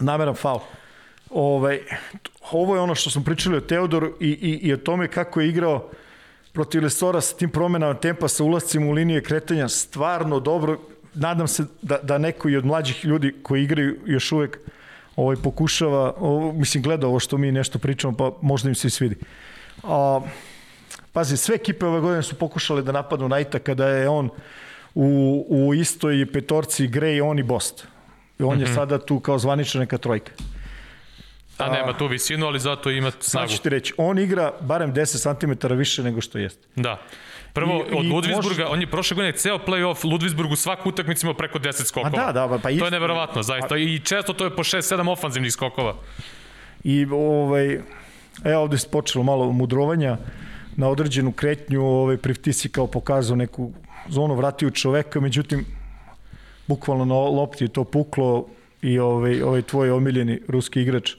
[0.00, 0.60] nameran faul.
[1.30, 1.80] Ovaj,
[2.50, 5.48] ovo je ono što smo pričali o Teodoru i, i, i o tome kako je
[5.48, 5.90] igrao
[6.52, 10.80] protiv Lesora sa tim promenama tempa, sa ulazcima u linije kretanja, stvarno dobro.
[11.14, 14.58] Nadam se da, da neko i od mlađih ljudi koji igraju još uvek
[15.18, 18.90] ovaj, pokušava, ovo, mislim, gleda ovo što mi nešto pričamo, pa možda im se i
[18.90, 19.16] svidi.
[19.82, 20.20] A,
[21.12, 24.30] pazi, sve ekipe ove godine su pokušale da napadnu Najta kada je on
[24.94, 27.86] u, u istoj petorci Gray, on i Bost.
[28.38, 28.60] I on mm -hmm.
[28.60, 28.74] je mhm.
[28.74, 30.32] sada tu kao zvanična neka trojka.
[31.58, 33.48] A nema tu visinu, ali zato ima snagu.
[33.48, 36.68] Sad ću ti reći, on igra barem 10 cm više nego što jeste.
[36.76, 37.02] Da.
[37.52, 38.64] Prvo, I, od Ludvisburga, može...
[38.64, 42.22] on je prošle godine ceo play-off Ludvisburgu svaku utakmicu imao preko 10 skokova.
[42.28, 42.82] A da, da, pa isto.
[42.82, 43.76] To je neverovatno, zaista.
[43.76, 45.94] I često to je po 6-7 ofanzivnih skokova.
[46.84, 47.72] I ovaj,
[48.44, 50.16] e, ovde se počelo malo mudrovanja
[50.76, 53.72] na određenu kretnju, ovaj, Priftisi kao pokazao neku
[54.08, 55.66] zonu, vratio čoveka, međutim,
[56.66, 58.46] bukvalno na lopti je to puklo
[58.82, 61.14] i ovaj, ovaj tvoj omiljeni ruski igrač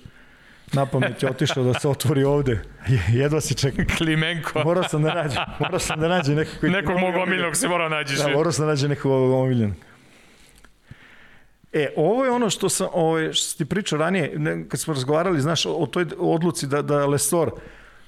[0.73, 2.59] na pamet je otišao da se otvori ovde.
[3.11, 3.83] Jedva se čeka.
[3.97, 4.63] Klimenko.
[4.63, 5.43] Morao sam da nađem.
[5.59, 6.69] Morao sam da nađem nekog.
[6.69, 8.17] Nekog mog omiljenog se morao nađeš.
[8.17, 9.75] Da, morao sam da nađem nekog omiljenog.
[11.73, 14.93] E, ovo je ono što sam, ovo, ovaj, što ti pričao ranije, ne, kad smo
[14.93, 17.51] razgovarali, znaš, o toj odluci da, da Lesor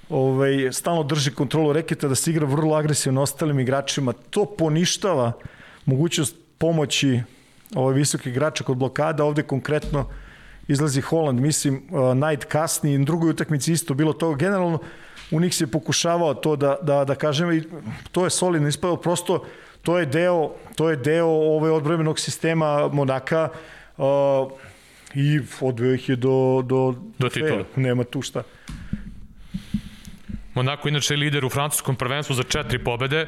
[0.10, 5.32] ovaj, stalno drži kontrolu reketa, da se igra vrlo agresivno ostalim igračima, to poništava
[5.86, 7.22] mogućnost pomoći
[7.76, 10.10] ovaj, visokih igrača kod blokada, ovde konkretno
[10.72, 14.36] izlazi Holland, mislim, uh, Knight kasni, i drugoj utakmici isto bilo to.
[14.36, 14.80] Generalno,
[15.32, 17.64] u njih se pokušavao to da, da, da kažem, i
[18.12, 19.44] to je solidno ispao, prosto
[19.82, 23.50] to je deo, to je deo ove odbrojenog sistema Monaka
[23.98, 24.06] uh,
[25.16, 27.64] i odveo ih je do, do, do titula.
[27.76, 28.44] Nema tu šta.
[30.54, 33.28] Monako inače je lider u francuskom prvenstvu za četiri pobede,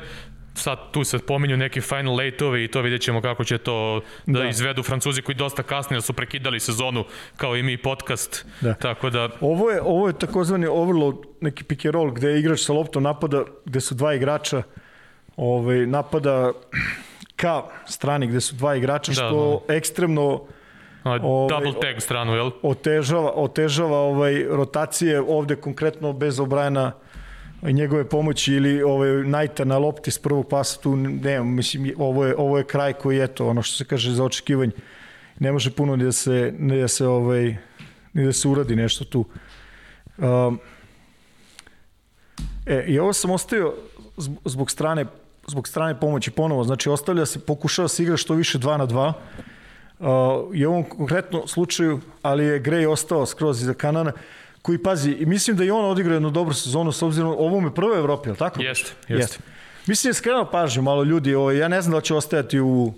[0.53, 4.39] sad tu se pominju neki final late-ovi i to vidjet ćemo kako će to da,
[4.39, 4.49] da.
[4.49, 7.05] izvedu Francuzi koji dosta kasnije su prekidali sezonu
[7.37, 8.45] kao i mi podcast.
[8.61, 8.73] Da.
[8.73, 9.29] Tako da...
[9.41, 13.03] Ovo je, ovo je takozvani overload, neki pick and roll gde je igrač sa loptom
[13.03, 14.63] napada, gde su dva igrača
[15.37, 16.51] ovaj, napada
[17.41, 19.73] ka strani gde su dva igrača, da, što da.
[19.73, 20.41] ekstremno
[21.03, 22.51] Ovaj, double tag stranu, jel?
[22.61, 26.91] Otežava, otežava ovaj, rotacije ovde konkretno bez obrajana
[27.71, 32.35] njegove pomoći ili ovaj Najta na lopti s prvog pasa tu ne, mislim ovo je
[32.37, 34.71] ovo je kraj koji je to ono što se kaže za očekivanje.
[35.39, 37.57] Ne može puno ni da se ni da se ovaj
[38.13, 39.25] ni da se uradi nešto tu.
[40.17, 40.59] Um,
[42.65, 43.73] e, i ovo sam ostavio
[44.45, 45.05] zbog strane
[45.47, 49.13] zbog strane pomoći ponovo, znači ostavlja se, pokušava se igra što više 2 na 2.
[49.99, 54.11] Uh, I u ovom konkretnom slučaju, ali je Gray ostao skroz iza Kanana,
[54.63, 57.73] koji, pazi, mislim da i on odigrao jednu dobru sezonu s obzirom, ovo mu je
[57.73, 58.61] prva Evropa, je li tako?
[58.61, 59.13] Jeste, jeste.
[59.13, 59.39] Jest.
[59.87, 62.93] Mislim je skrenuo pažnju malo ljudi, ovo, ja ne znam da će ostajati u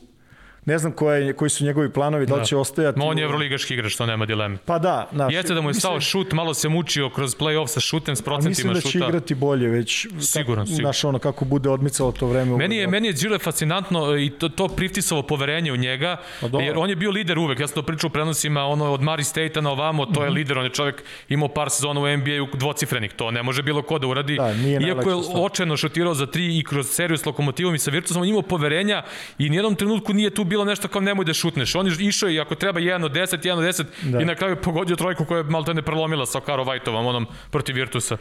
[0.65, 2.45] Ne znam koje, koji su njegovi planovi, da li da.
[2.45, 2.99] će ostajati...
[2.99, 4.57] Ma on je evroligaški igrač, to nema dileme.
[4.65, 5.09] Pa da.
[5.13, 8.15] Znaš, Jeste da mu je mislim, stao šut, malo se mučio kroz play-off sa šutem,
[8.15, 8.73] s procentima šuta.
[8.73, 9.91] Mislim da će igrati bolje već.
[10.01, 10.65] Sigurno, sigurno.
[10.65, 12.57] Znaš, ono kako bude odmicalo to vreme.
[12.57, 16.77] Meni je, meni je Gile fascinantno i to, to priftisovo poverenje u njega, pa jer
[16.77, 17.59] on je bio lider uvek.
[17.59, 20.31] Ja sam to pričao u prenosima, ono od Mari State-a na ovamo, to je mm
[20.31, 20.35] -hmm.
[20.35, 23.99] lider, on je čovek imao par sezona u NBA-u dvocifrenih, to ne može bilo ko
[23.99, 24.35] da uradi.
[24.35, 24.53] Da,
[24.87, 28.27] Iako je očajno šutirao za tri i kroz seriju s Lokomotivom i sa Virtusom, on
[28.27, 29.03] imao poverenja
[29.37, 31.75] i nijednom trenutku nije tu bilo nešto kao nemoj da šutneš.
[31.75, 34.21] On je išao i ako treba 1 od 10, 1 od 10 da.
[34.21, 37.75] i na kraju pogodio trojku koja je malo ne prelomila sa Karo Vajtovom, onom protiv
[37.75, 38.17] Virtusa.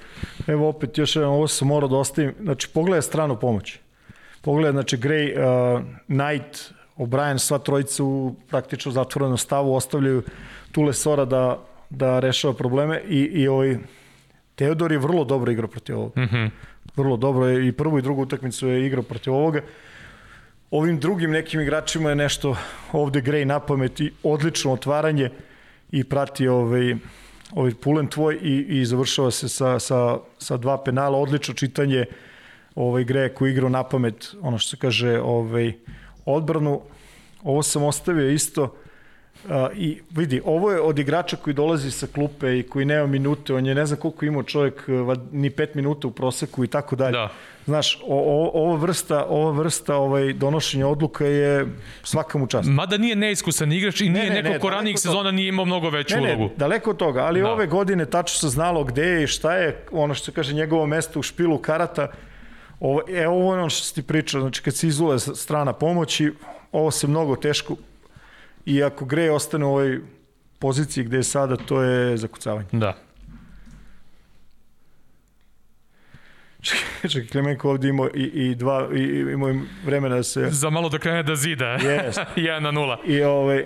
[0.46, 2.34] Evo opet još jedan, ovo sam morao da ostavim.
[2.42, 3.78] Znači, pogledaj stranu pomoći.
[4.42, 10.22] Pogledaj, znači, Gray, uh, Knight, O'Brien, sva trojica u praktično zatvorenom stavu ostavljaju
[10.72, 11.58] Tule Sora da,
[11.90, 13.78] da rešava probleme i, i ovaj
[14.54, 16.20] Teodor je vrlo dobro igrao protiv ovoga.
[16.20, 16.50] Mm -hmm.
[16.96, 19.60] Vrlo dobro je i prvu i drugu utakmicu je igrao protiv ovoga
[20.70, 22.56] ovim drugim nekim igračima je nešto
[22.92, 25.30] ovde grej na pamet i odlično otvaranje
[25.92, 26.94] i prati ovaj,
[27.52, 32.04] ovaj pulen tvoj i, i završava se sa, sa, sa dva penala, odlično čitanje
[32.74, 35.72] ovaj gre koji igrao na pamet, ono što se kaže ovaj,
[36.24, 36.80] odbranu.
[37.42, 38.76] Ovo sam ostavio isto,
[39.50, 43.54] A, I vidi, ovo je od igrača koji dolazi sa klupe i koji nema minute,
[43.54, 44.88] on je ne znam koliko imao čovjek,
[45.32, 47.12] ni pet minuta u proseku i tako dalje.
[47.12, 47.28] Da.
[47.64, 51.66] Znaš, o, o, ova vrsta, ova vrsta ovaj, donošenja odluka je
[52.02, 52.68] svaka mu čast.
[52.68, 55.64] Mada nije neiskusan igrač i nije ne, ne, neko ne, ko ranijih sezona nije imao
[55.64, 56.42] mnogo veću ne, ulogu.
[56.42, 57.50] Ne, daleko od toga, ali da.
[57.50, 60.86] ove godine tačno se znalo gde je i šta je, ono što se kaže njegovo
[60.86, 62.08] mesto u špilu karata,
[62.80, 66.32] ovo, e, ovo je ono što si ti pričao, znači kad se izule strana pomoći,
[66.72, 67.76] ovo se mnogo teško
[68.66, 70.00] i ako Grej ostane u ovoj
[70.58, 72.68] poziciji gde je sada, to je zakucavanje.
[72.72, 72.96] Da.
[76.64, 80.48] Čekaj, čekaj, Klemenko ovdje imao i, i dva, i, imao vremena da se...
[80.50, 81.64] Za malo da krene da zida.
[81.64, 82.24] Yes.
[82.36, 83.04] 1 na 0.
[83.04, 83.64] I ovaj,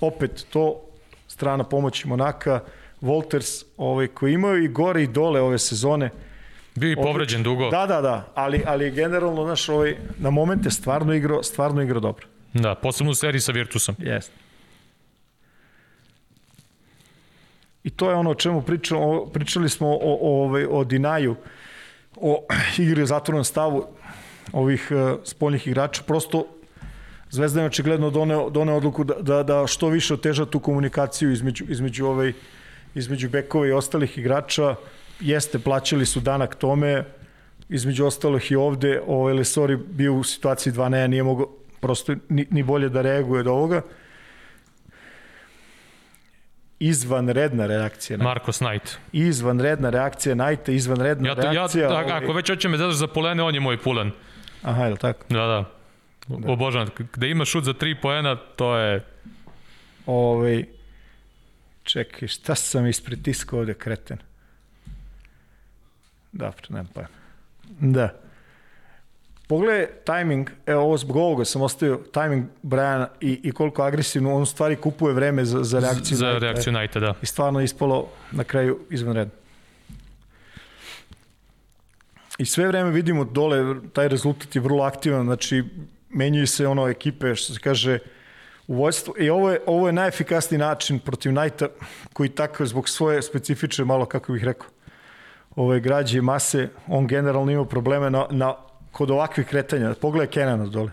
[0.00, 0.80] opet to,
[1.28, 2.60] strana pomoći Monaka,
[3.00, 6.10] Wolters, ovaj, koji imaju i gore i dole ove sezone.
[6.74, 7.70] Bio i povređen dugo.
[7.70, 12.26] Da, da, da, ali, ali generalno, znaš, ovaj, na momente stvarno igrao, stvarno igrao dobro.
[12.54, 13.94] Da, posebno u seriji sa Virtusom.
[13.98, 14.32] Jeste.
[17.84, 21.36] I to je ono o čemu pričamo, pričali smo o, o, o, o Dinaju,
[22.16, 22.46] o
[22.78, 23.86] igri u zatvornom stavu
[24.52, 26.02] ovih uh, spoljnih igrača.
[26.02, 26.46] Prosto
[27.30, 31.64] Zvezda je očigledno doneo, doneo odluku da, da, da što više oteža tu komunikaciju između,
[31.68, 32.32] između, ovaj,
[32.94, 34.74] između bekova i ostalih igrača.
[35.20, 37.04] Jeste, plaćali su danak tome,
[37.68, 42.46] između ostalih i ovde, ovaj Lesori bio u situaciji 2 ne, nije mogao prosto ni,
[42.50, 43.82] ni bolje da reaguje od ovoga.
[46.80, 48.18] Izvanredna reakcija.
[48.18, 48.98] Marko Snajt.
[49.12, 51.84] Izvanredna reakcija Najta, izvanredna ja to, reakcija.
[51.84, 52.24] Ja, ovaj...
[52.24, 54.10] Ako već hoće me zadaš za polene, on je moj pulen.
[54.62, 55.24] Aha, je li tako?
[55.28, 55.64] Da, da.
[56.28, 56.52] da.
[56.52, 56.88] Obožavam.
[57.12, 59.04] Gde ima šut za tri poena, to je...
[60.06, 60.64] Ovaj,
[61.82, 64.18] čekaj, šta sam ispritiskao ovde kreten?
[66.32, 67.02] Dobro, nema pa.
[67.80, 68.20] Da.
[69.50, 74.46] Pogledaj tajming, evo ovo zbog ovoga sam ostavio tajming Briana i, i koliko agresivno on
[74.46, 77.14] stvari kupuje vreme za, za reakciju Za Najta, reakciju Najta, da.
[77.22, 79.34] I stvarno ispalo na kraju izvanredno.
[82.38, 85.64] I sve vreme vidimo dole, taj rezultat je vrlo aktivan, znači
[86.10, 87.98] menjaju se ono ekipe, što se kaže,
[88.66, 89.14] u vojstvu.
[89.18, 91.68] I ovo je, ovo je najefikasniji način protiv Najta,
[92.12, 94.66] koji tako zbog svoje specifične, malo kako bih rekao,
[95.56, 98.54] ove građe mase, on generalno ima probleme na, na
[98.92, 100.90] kod ovakvih kretanja, pogledaj Kenana dole.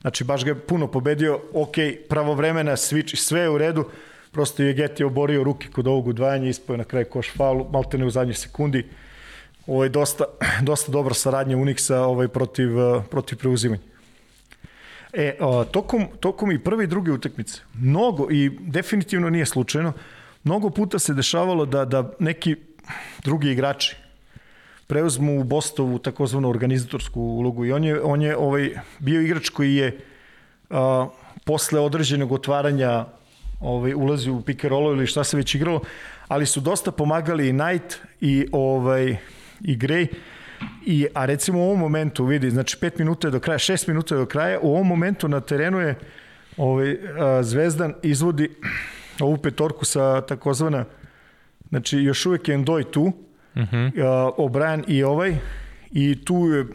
[0.00, 1.74] Znači, baš ga je puno pobedio, ok,
[2.08, 3.84] pravovremena switch, sve je u redu,
[4.32, 8.06] prosto je Geti oborio ruke kod ovog udvajanja, ispoje na kraj koš faul, malte ne
[8.06, 8.86] u zadnjoj sekundi.
[9.66, 10.24] Ovo je dosta,
[10.62, 12.70] dosta dobra saradnja Unixa ovaj, protiv,
[13.10, 13.82] protiv preuzimanja.
[15.12, 19.92] E, o, tokom, tokom i prve i druge utakmice, mnogo, i definitivno nije slučajno,
[20.44, 22.56] mnogo puta se dešavalo da, da neki
[23.24, 23.96] drugi igrači,
[24.86, 29.74] preuzmu u Bostovu takozvanu organizatorsku ulogu i on je, on je ovaj, bio igrač koji
[29.74, 29.98] je
[30.70, 31.08] a,
[31.44, 33.04] posle određenog otvaranja
[33.60, 35.80] ovaj, ulazi u rollu ili šta se već igralo,
[36.28, 39.16] ali su dosta pomagali i Knight i, ovaj,
[39.60, 40.06] i Gray,
[40.86, 44.14] I, a recimo u ovom momentu, vidi, znači 5 minuta je do kraja, 6 minuta
[44.14, 45.98] je do kraja, u ovom momentu na terenu je
[46.56, 48.50] ovaj, a, Zvezdan izvodi
[49.20, 50.84] ovu petorku sa takozvana,
[51.68, 53.12] znači još uvek je Endoj tu,
[53.56, 53.86] uh -huh.
[53.86, 55.36] uh, O'Brien i ovaj
[55.92, 56.66] i tu je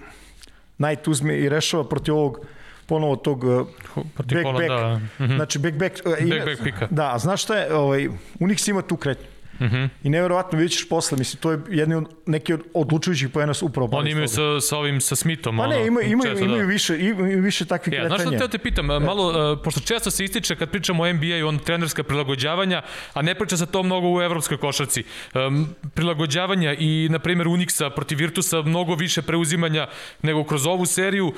[0.77, 2.39] Knight uzme i rešava protiv ovog
[2.85, 4.93] ponovo tog uh, back, back, da.
[4.93, 5.35] Uh -huh.
[5.35, 6.87] znači back, back, uh, back, back pika.
[6.91, 8.07] Da, znaš šta je, ovaj,
[8.39, 9.27] Unix ima tu kretnju.
[9.59, 9.89] Uh -huh.
[10.03, 13.89] I neverovatno vidjet ćeš posle, mislim, to je jedni od, neki od odlučujućih pojena upravo.
[13.91, 15.57] Oni imaju sa, sa ovim, sa Smithom.
[15.57, 16.67] Pa ne, imaju, imaju, često, imaju, da.
[16.67, 18.23] više, imaju više takvih ja, kretanja.
[18.23, 21.43] Znaš što te, pitam, malo, uh, pošto često se ističe kad pričamo o NBA i
[21.43, 22.81] on trenerska prilagođavanja,
[23.13, 25.03] a ne priča se to mnogo u evropskoj košarci.
[25.33, 29.87] Um, prilagođavanja i, na primjer, Unixa protiv Virtusa mnogo više preuzimanja
[30.21, 31.27] nego kroz ovu seriju.
[31.27, 31.33] Uh,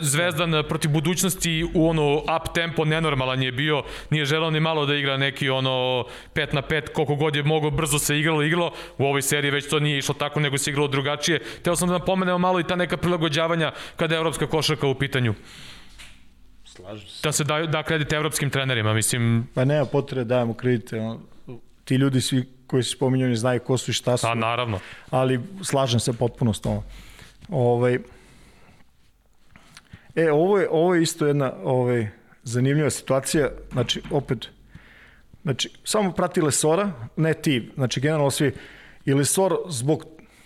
[0.00, 4.94] Zvezdan protiv budućnosti u ono up tempo nenormalan je bio, nije želao ni malo da
[4.94, 8.72] igra neki ono 5 na 5 koliko god je mnogo brzo se igralo, igralo.
[8.98, 11.40] U ovoj seriji već to nije išlo tako, nego se igralo drugačije.
[11.62, 15.34] Teo sam da napomenemo malo i ta neka prilagođavanja kada je evropska košarka u pitanju.
[16.64, 17.22] Slažem se.
[17.22, 19.48] Da se da, da kredite evropskim trenerima, mislim...
[19.54, 21.00] Pa nema potrebe da dajemo kredite.
[21.84, 24.26] Ti ljudi svi koji se spominju ne znaju ko su i šta su.
[24.26, 24.78] A, naravno.
[25.10, 26.82] Ali slažem se potpuno s tom.
[27.48, 27.98] Ovaj,
[30.14, 32.08] e, ovo je, ovo je isto jedna ovaj,
[32.42, 33.50] zanimljiva situacija.
[33.72, 34.48] Znači, opet,
[35.42, 38.52] Znači, samo prati Lesora, ne ti, znači generalno svi.
[39.04, 40.04] I Lesor zbog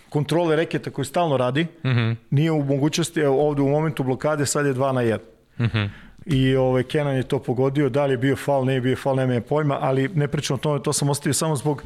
[0.08, 2.16] kontrole reketa koji stalno radi, mm -hmm.
[2.30, 5.18] nije u mogućnosti, ovde u momentu blokade sad je 2 na 1.
[5.58, 5.88] Mm -hmm.
[6.26, 9.16] I ovaj, Kenan je to pogodio, da li je bio fal, ne je bio fal,
[9.16, 11.82] nema je pojma, ali ne pričam o tome, to sam ostavio samo zbog,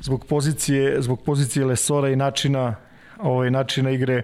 [0.00, 2.74] zbog pozicije, zbog pozicije Lesora i načina,
[3.18, 4.22] ovaj, načina igre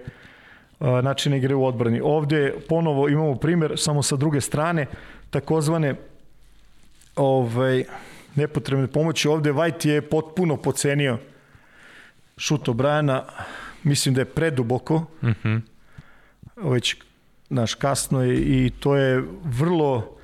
[0.79, 2.01] načina igre u odbrani.
[2.03, 4.85] Ovde ponovo imamo primer, samo sa druge strane,
[5.29, 5.95] takozvane
[7.15, 7.83] ovaj,
[8.37, 9.27] nepotrebne pomoći.
[9.27, 11.17] Ovde White je potpuno pocenio
[12.37, 13.21] šut O'Briana.
[13.83, 14.99] Mislim da je preduboko.
[15.23, 15.61] Mm -hmm.
[16.55, 16.95] Već
[17.49, 20.17] naš kasno je i to je vrlo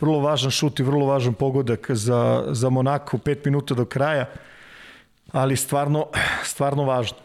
[0.00, 4.26] vrlo važan šut i vrlo važan pogodak za, za Monako, 5 minuta do kraja,
[5.32, 6.06] ali stvarno,
[6.44, 7.18] stvarno važno.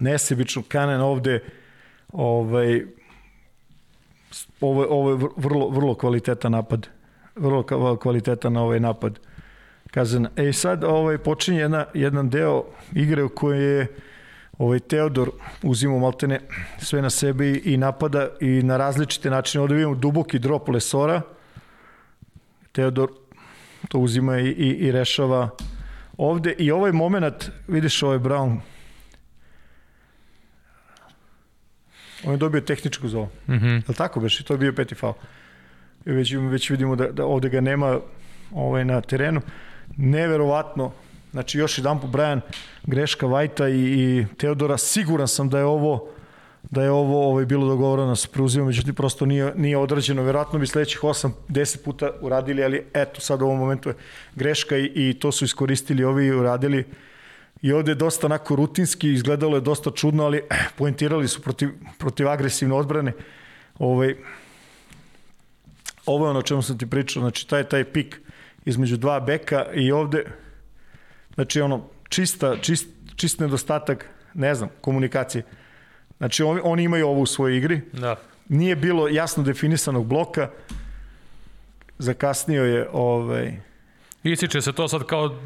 [0.00, 1.40] Nesebično Kanen ovde
[2.12, 2.84] ovaj,
[4.60, 6.88] ovo, ovo je vrlo, vrlo kvalitetan napad.
[7.38, 9.18] Vrlo kvalitetan ovaj napad.
[9.90, 10.28] Kazan.
[10.36, 12.64] E sad ovaj, počinje jedna, jedan deo
[12.94, 13.86] igre u kojoj je
[14.58, 15.30] ovaj Teodor
[15.62, 16.40] uzima maltene
[16.78, 19.62] sve na sebe i napada i na različite načine.
[19.62, 21.22] Ovde vidimo duboki drop Lesora.
[22.72, 23.10] Teodor
[23.88, 25.48] to uzima i, i, i rešava
[26.16, 26.52] ovde.
[26.58, 28.60] I ovaj moment, vidiš ovaj Brown,
[32.24, 33.28] on je dobio tehničku zovu.
[33.46, 33.74] Mm -hmm.
[33.74, 34.42] Je li tako beš?
[34.44, 35.14] To je bio peti faul.
[36.04, 37.98] Već, već vidimo da, da ovde ga nema
[38.54, 39.40] ovaj, na terenu.
[39.96, 40.92] Neverovatno
[41.32, 42.40] Znači, još jedan po Brian,
[42.86, 46.08] greška Vajta i, i Teodora, siguran sam da je ovo
[46.70, 50.22] da je ovo ovaj, bilo dogovoreno sa preuzimom, međutim prosto nije, nije odrađeno.
[50.22, 53.94] Verovatno bi sledećih 8-10 puta uradili, ali eto, sad u ovom momentu je
[54.34, 56.84] greška i, i to su iskoristili ovi i uradili.
[57.62, 61.70] I ovde je dosta onako rutinski, izgledalo je dosta čudno, ali eh, poentirali su protiv,
[61.98, 63.12] protiv agresivne odbrane.
[63.78, 64.14] Ovaj,
[66.08, 68.20] ovo je ono o čemu sam ti pričao, znači taj, taj pik
[68.64, 70.24] između dva beka i ovde
[71.38, 75.44] Znači, ono, čista, čist, čist nedostatak, ne znam, komunikacije.
[76.18, 77.80] Znači, oni, oni imaju ovo u svojoj igri.
[77.92, 78.16] Da.
[78.48, 80.50] Nije bilo jasno definisanog bloka.
[81.98, 83.60] Zakasnio je ovaj...
[84.22, 85.38] Ističe se to sad kao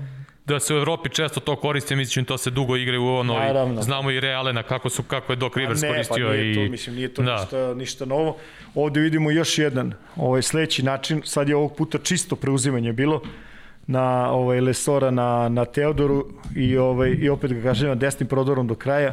[0.46, 3.82] da se u Evropi često to koristi, mislim to se dugo igra u ono, Naravno.
[3.82, 6.54] znamo i Realena kako su kako je Doc Rivers ne, pa koristio pa nije i
[6.54, 7.40] to, mislim nije to da.
[7.40, 8.36] ništa, ništa novo.
[8.74, 13.22] Ovde vidimo još jedan ovaj sledeći način, sad je ovog puta čisto preuzimanje bilo
[13.86, 18.74] na ovaj Lesora na na Teodoru i ovaj i opet ga kažem desnim prodorom do
[18.74, 19.12] kraja.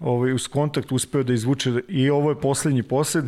[0.00, 3.24] Ovaj uz kontakt uspeo da izvuče i ovo je poslednji posed.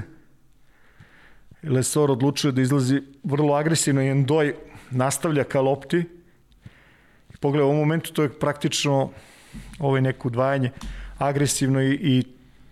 [1.63, 4.55] Lesor odlučuje da izlazi vrlo agresivno i Endoj
[4.91, 6.05] nastavlja ka lopti.
[7.43, 9.11] Pogledaj, u ovom momentu to je praktično
[9.79, 10.71] ovaj neko udvajanje
[11.19, 12.25] agresivno i, i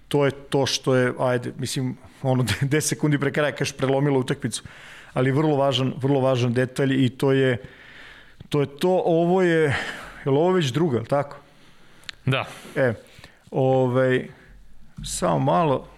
[0.09, 4.63] to je to što je, ajde, mislim, ono 10 sekundi pre kraja kaže prelomilo utakmicu
[5.13, 7.59] ali vrlo važan, vrlo važan detalj i to je
[8.49, 9.77] to je to, ovo je
[10.25, 11.37] je ovo već druga, tako?
[12.27, 12.45] Da.
[12.77, 12.95] E,
[13.51, 14.29] ovaj,
[15.05, 15.89] samo malo,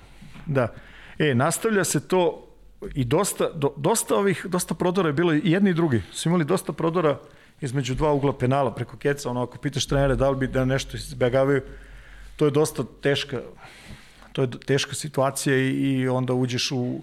[0.46, 0.74] da.
[1.18, 2.48] E, nastavlja se to
[2.94, 6.02] i dosta, do, dosta ovih, dosta prodora je bilo i jedni i drugi.
[6.12, 7.18] Su imali dosta prodora
[7.62, 10.96] između dva ugla penala preko keca, ono ako pitaš trenere da li bi da nešto
[10.96, 11.62] izbegavaju,
[12.36, 13.40] to je dosta teška
[14.32, 17.00] to je teška situacija i, i onda uđeš u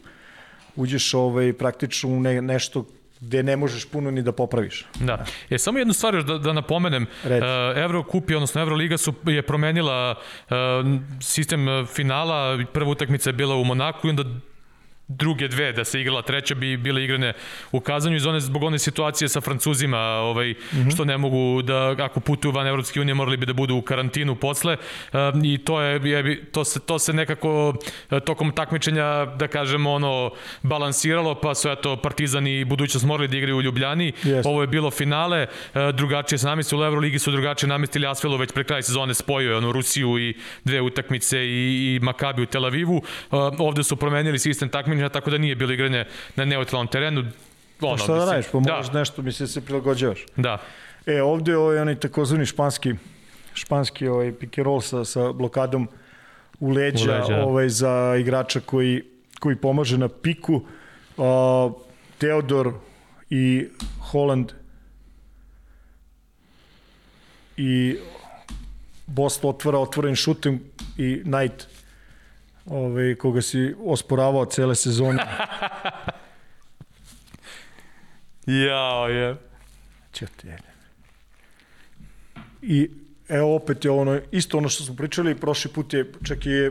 [0.75, 2.85] uđeš ovaj, praktično u ne, nešto
[3.19, 4.85] gde ne možeš puno ni da popraviš.
[4.99, 5.25] Da.
[5.49, 7.03] Je samo jednu stvar još da, da napomenem.
[7.03, 7.31] Uh,
[7.75, 10.55] Euro kupi, odnosno Euroliga su je promenila uh,
[11.21, 12.59] sistem finala.
[12.73, 14.23] Prva utakmica je bila u Monaku i onda
[15.09, 17.33] druge dve, da se igrala treća bi bile igrane
[17.71, 20.93] u kazanju iz one, zbog one situacije sa Francuzima, ovaj, mm -hmm.
[20.93, 24.35] što ne mogu da, ako putuju van Evropske unije, morali bi da budu u karantinu
[24.35, 24.77] posle
[25.13, 27.73] um, i to je, je to, se, to se nekako
[28.11, 30.31] e, tokom takmičenja, da kažemo, ono,
[30.63, 34.11] balansiralo, pa su eto Partizan i budućnost morali da igraju u Ljubljani.
[34.23, 34.41] Yes.
[34.45, 38.51] Ovo je bilo finale, uh, drugačije se namestili u Euroligi su drugačije namestili Asvelo već
[38.51, 40.33] pre kraja sezone spojio ono Rusiju i
[40.63, 42.97] dve utakmice i, i Makabi u Tel Avivu.
[42.97, 47.21] Uh, ovde su promenili sistem takmičenja igranja, tako da nije bilo igranje na neutralnom terenu.
[47.81, 48.99] Ono, pa šta da radiš, pa možeš da.
[48.99, 50.25] nešto, mislim, da se prilagođavaš.
[50.35, 50.57] Da.
[51.05, 52.93] E, ovde je ovaj onaj takozvani španski,
[53.53, 55.87] španski ovaj pick and roll sa, sa blokadom
[56.59, 57.35] u leđa, u leđa.
[57.35, 57.43] Da.
[57.45, 59.03] ovaj, za igrača koji,
[59.39, 60.61] koji pomaže na piku.
[61.17, 61.73] Uh,
[62.17, 62.73] Teodor
[63.29, 63.67] i
[64.11, 64.51] Holland
[67.57, 67.97] i
[69.07, 70.59] Bost otvara otvoren šutem
[70.97, 71.67] i Knight
[72.69, 75.23] ovaj, koga si osporavao cele sezone.
[78.65, 79.35] Jao, je.
[80.11, 80.57] Čet, je.
[82.61, 82.89] I
[83.27, 86.69] evo opet je ono, isto ono što smo pričali, prošli put je čak i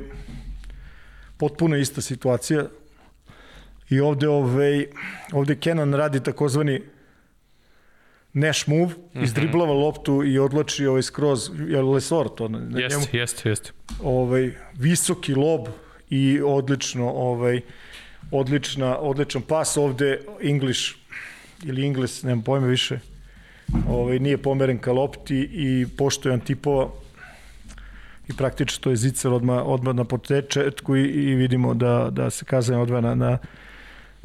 [1.37, 2.65] potpuno ista situacija.
[3.91, 4.87] I ovde, ovaj,
[5.33, 6.83] ovde Kenan radi takozvani
[8.33, 9.25] Nash move, mm -hmm.
[9.25, 12.51] izdriblava loptu i odlači ovaj skroz, je Lesor to?
[12.77, 13.71] Jeste, jeste, jeste.
[14.03, 15.69] Ovaj, visoki lob,
[16.11, 17.61] i odlično ovaj
[18.31, 20.95] odlična odličan pas ovde English
[21.65, 22.99] ili Ingles, nemam pojma više.
[23.89, 26.89] Ovaj nije pomeren ka lopti i poštojan tipova
[28.29, 32.45] i praktično to je zicer odma odma na početku i, i vidimo da da se
[32.45, 33.39] kazanje odvaja na, na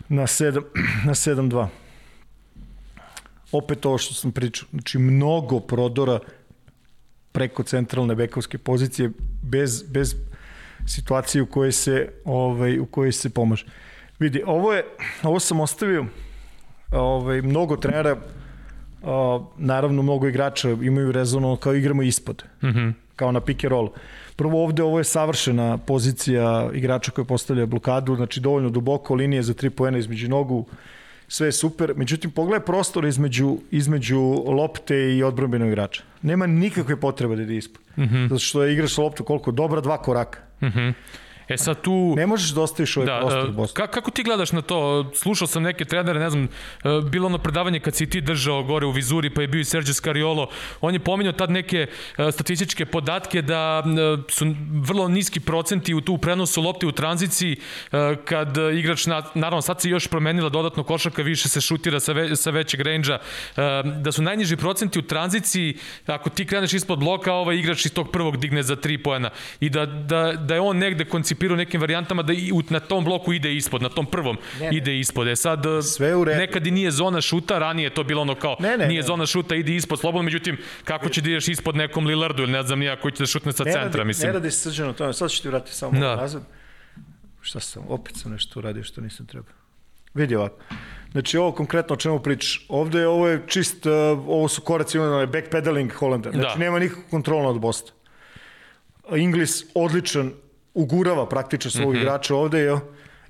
[0.10, 0.62] na 7
[1.06, 1.68] na 7-2.
[3.52, 6.20] Opet ovo što sam pričao, znači mnogo prodora
[7.32, 9.12] preko centralne bekovske pozicije
[9.42, 10.16] bez, bez
[10.88, 13.66] situacije u kojoj se ovaj u kojoj se pomaže.
[14.20, 14.84] Vidi, ovo je
[15.24, 16.06] ovo sam ostavio
[16.92, 18.18] ovaj mnogo trenera
[19.04, 22.44] a, naravno mnogo igrača imaju rezono kao igramo ispod.
[22.64, 22.80] Mhm.
[22.80, 23.90] Mm kao na pick and roll.
[24.36, 29.54] Prvo ovde ovo je savršena pozicija igrača koji postavlja blokadu, znači dovoljno duboko linije za
[29.54, 30.66] tri poena između nogu,
[31.28, 31.94] sve je super.
[31.96, 36.04] Međutim, pogledaj prostor između, između lopte i odbranbenog igrača.
[36.22, 37.82] Nema nikakve potrebe da ide ispod.
[37.98, 38.30] Mm -hmm.
[38.30, 39.52] Zato što je igraš loptu koliko?
[39.52, 40.40] Dobra dva koraka.
[40.64, 40.94] Mm -hmm.
[41.54, 42.14] E sad tu...
[42.18, 43.88] Ne možeš da ostaviš ovaj da, prostor uh, Boston.
[43.88, 45.12] Kako ti gledaš na to?
[45.16, 46.44] Slušao sam neke trenere, ne znam,
[46.84, 49.66] uh, bilo ono predavanje kad si ti držao gore u Vizuri, pa je bio i
[49.66, 50.50] Sergio Scariolo.
[50.82, 53.84] On je pominjao tad neke uh, statističke podatke da
[54.30, 57.58] su vrlo niski procenti u tu prenosu lopte u tranziciji
[58.26, 62.36] kad igrač, na, naravno sad se još promenila dodatno košaka, više se šutira sa, ve,
[62.36, 63.18] sa većeg range
[64.02, 68.12] da su najniži procenti u tranziciji, ako ti kreneš ispod bloka, ovaj igrač iz tog
[68.12, 69.30] prvog digne za 3 poena
[69.60, 73.04] i da, da, da je on negde koncipirao koncipirao nekim varijantama da i na tom
[73.04, 74.78] bloku ide ispod, na tom prvom ne, ne.
[74.78, 75.28] ide ispod.
[75.28, 76.40] E sad, Sve u redu.
[76.40, 79.08] nekad i nije zona šuta, ranije to bilo ono kao, ne, ne, nije ne.
[79.08, 82.64] zona šuta, ide ispod slobodno, međutim, kako će da ideš ispod nekom Lillardu ili ne
[82.64, 84.28] znam nija koji će da šutne sa ne centra, radi, mislim.
[84.28, 86.16] Ne radi se srđano tome, sad ću ti vratiti samo da.
[86.16, 86.44] nazad.
[87.42, 89.54] Šta sam, opet sam nešto uradio što nisam trebao.
[90.14, 90.56] Vidi ovako.
[91.12, 92.66] Znači ovo konkretno o čemu pričaš.
[92.70, 93.94] Ovde ovo je čist, uh,
[94.28, 96.32] ovo su koraci, ono backpedaling Holanda.
[96.32, 96.66] Znači da.
[96.66, 97.92] nema nikakvu kontrola od Bosta.
[99.16, 100.32] Inglis odličan
[100.74, 102.02] ugurava praktično svog mm -hmm.
[102.02, 102.80] igrača ovde jo,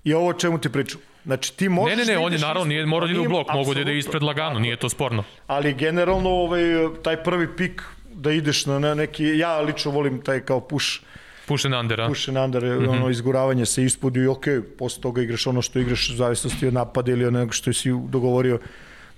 [0.04, 1.02] i ovo o čemu ti pričam.
[1.26, 3.30] Znači ti možeš Ne, ne, ne, da on je naravno nije mora da ide u
[3.30, 5.24] blok, mogu da ide ispred lagano, nije to sporno.
[5.48, 6.62] Ali generalno ovaj
[7.04, 7.82] taj prvi pik
[8.14, 11.00] da ideš na neki ja lično volim taj kao push
[11.46, 12.08] Push and under, a?
[12.08, 12.90] Push and under, mm -hmm.
[12.90, 14.46] ono izguravanje se ispod i ok,
[14.80, 17.90] posle toga igraš ono što igraš u zavisnosti od napada ili od nego što si
[18.10, 18.60] dogovorio.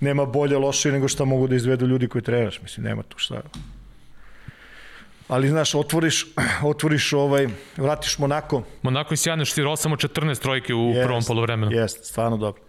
[0.00, 2.62] Nema bolje, loše nego šta mogu da izvedu ljudi koji treniraš.
[2.62, 3.40] Mislim, nema tu šta
[5.28, 6.26] ali znaš, otvoriš,
[6.72, 8.62] otvoriš ovaj, vratiš Monako.
[8.82, 11.72] Monako je sjajno štirao samo 14 trojke u jest, prvom polovremenu.
[11.72, 12.62] Jeste, stvarno dobro.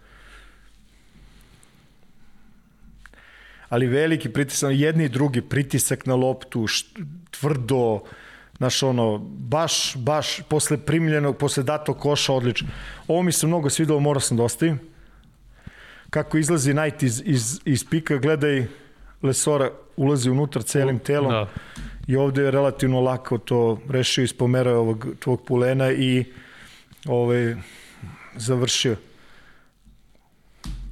[3.68, 6.98] Ali veliki pritisak, jedni i drugi pritisak na loptu, št,
[7.30, 8.00] tvrdo,
[8.58, 12.68] znaš ono, baš, baš posle primljenog, posle datog koša odlično.
[13.08, 14.80] Ovo mi se mnogo svidalo, morao sam da ostavim.
[16.10, 18.66] Kako izlazi Knight iz, iz, iz pika, gledaj
[19.22, 21.32] Lesora ulazi unutar celim telom.
[21.32, 21.46] Da
[22.08, 26.24] i ovde je relativno lako to rešio iz pomera ovog tvog pulena i
[27.06, 27.54] ovaj,
[28.36, 28.96] završio.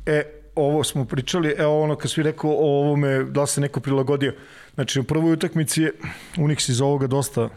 [0.06, 0.22] E,
[0.54, 4.34] ovo smo pričali, evo ono kad svi rekao o ovome, da se neko prilagodio.
[4.74, 5.92] Znači, u prvoj utakmici je
[6.36, 7.48] Unix iz ovoga dosta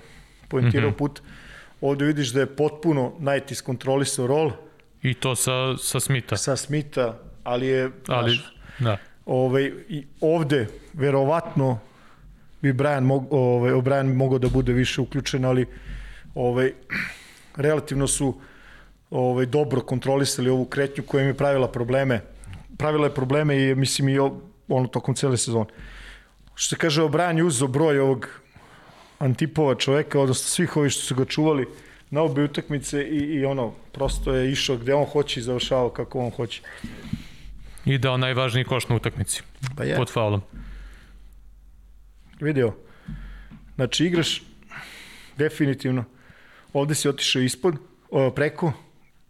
[0.48, 0.98] poentirao mm -hmm.
[0.98, 1.22] put.
[1.82, 4.52] Ovde vidiš da je potpuno Knight iskontrolisao rol.
[5.02, 6.38] I to sa, sa Smita.
[6.38, 7.92] Sa Smita, ali je...
[8.08, 8.98] Ali, naš, da.
[9.26, 10.68] Ovaj, i ovde,
[11.00, 11.80] verovatno,
[12.62, 15.66] bi Brian mog, ovaj, Brian mogao da bude više uključen, ali
[16.36, 16.74] ovaj,
[17.56, 18.34] relativno su
[19.10, 22.22] ovaj, dobro kontrolisali ovu kretnju koja im je pravila probleme.
[22.78, 24.20] Pravila je probleme i mislim i
[24.68, 25.66] ono tokom cele sezone.
[26.56, 28.28] Što se kaže, Brian je uzao broj ovog
[29.20, 31.68] antipova čoveka, odnosno svih ovih što su ga čuvali
[32.10, 36.20] na obe utakmice i, i ono, prosto je išao gde on hoće i završavao kako
[36.20, 36.62] on hoće.
[37.86, 39.44] I dao najvažniji koš na utakmici.
[39.78, 39.96] Pa je.
[39.96, 40.42] Pod faulom
[42.40, 42.74] vidio.
[43.76, 44.44] Znači, igraš
[45.38, 46.04] definitivno.
[46.74, 47.76] Ovde si otišao ispod,
[48.10, 48.74] o, preko.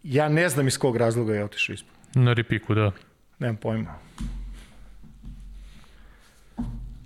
[0.03, 1.93] Ja ne znam iz kog razloga je otišao ispod.
[2.15, 2.91] Na ripiku, da.
[3.39, 3.95] Nemam pojma.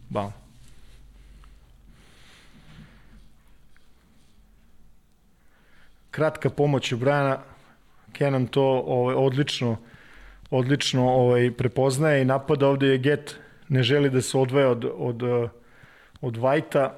[0.09, 0.33] Bam.
[6.11, 7.39] Kratka pomoć Brana.
[8.11, 9.77] Kenan to ovaj, odlično
[10.53, 13.35] odlično ovaj, prepoznaje i napada ovde je Get
[13.69, 15.23] ne želi da se odvaja od, od,
[16.23, 16.93] od Vajta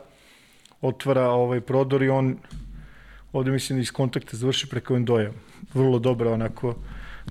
[0.82, 2.38] otvara ovaj prodor i on
[3.34, 5.32] ovde mislim iz kontakta završi preko Endoja.
[5.73, 6.76] Vrlo dobra onako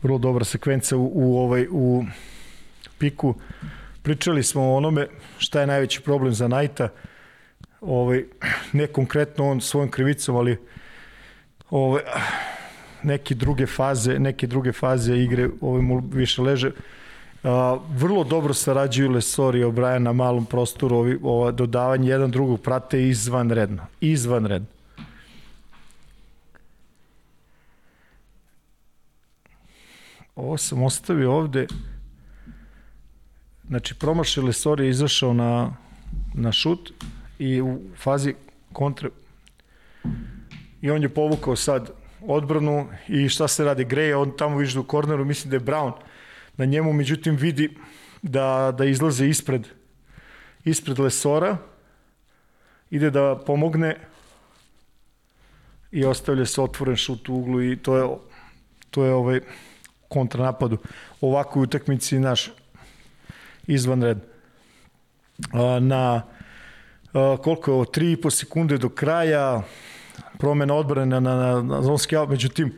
[0.02, 2.04] vrlo dobra sekvenca u, u ovaj u
[2.98, 3.34] piku.
[4.02, 5.06] Pričali smo o onome
[5.38, 6.88] šta je najveći problem za Najta.
[7.80, 8.24] Ovaj
[8.72, 10.56] ne konkretno on svojom krivicom, ali
[11.70, 12.02] ovaj
[13.02, 16.70] neke druge faze, neke druge faze igre ovaj mu više leže
[17.88, 23.08] Vrlo dobro sarađuju Lesor i O'Brien na malom prostoru, ovi, ova dodavanje jedan drugog prate
[23.08, 23.82] izvanredno.
[24.00, 24.66] Izvanredno.
[30.36, 31.66] Ovo sam ostavio ovde.
[33.68, 35.76] Znači, promašaj Lesor je izašao na,
[36.34, 36.92] na šut
[37.38, 38.34] i u fazi
[38.72, 39.08] kontre
[40.80, 41.90] i on je povukao sad
[42.26, 45.92] odbranu i šta se radi, Gray, on tamo viže u korneru, mislim da je Brown
[46.56, 47.76] na njemu, međutim vidi
[48.22, 49.68] da, da izlaze ispred,
[50.64, 51.56] ispred Lesora,
[52.90, 53.96] ide da pomogne
[55.92, 58.08] i ostavlja se otvoren šut u uglu i to je,
[58.90, 59.40] to je ovaj
[60.08, 60.78] kontranapadu.
[61.20, 62.50] Ovakvoj utakmici naš
[63.66, 64.18] izvan red.
[65.80, 66.22] Na
[67.14, 69.62] koliko je ovo, 3,5 sekunde do kraja,
[70.38, 72.72] promena odbrane na, na, na zonski out, međutim,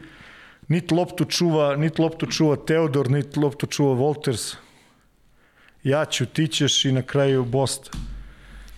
[0.68, 4.54] nit loptu čuva, nit loptu čuva Teodor, nit loptu čuva Wolters.
[5.82, 7.90] Ja ću, ti ćeš i na kraju Bost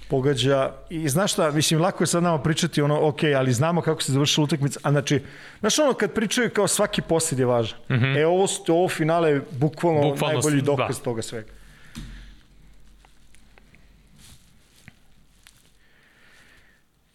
[0.08, 0.72] pogađa.
[0.90, 4.12] I znaš šta, mislim, lako je sad nama pričati ono, ok, ali znamo kako se
[4.12, 4.80] završila utakmica.
[4.82, 5.22] A znači,
[5.60, 7.78] znaš ono, kad pričaju kao svaki posled je važan.
[7.90, 8.18] Mm -hmm.
[8.18, 11.04] E, ovo, ovo finale je bukvalno, bukvalno najbolji dokaz da.
[11.04, 11.58] toga svega.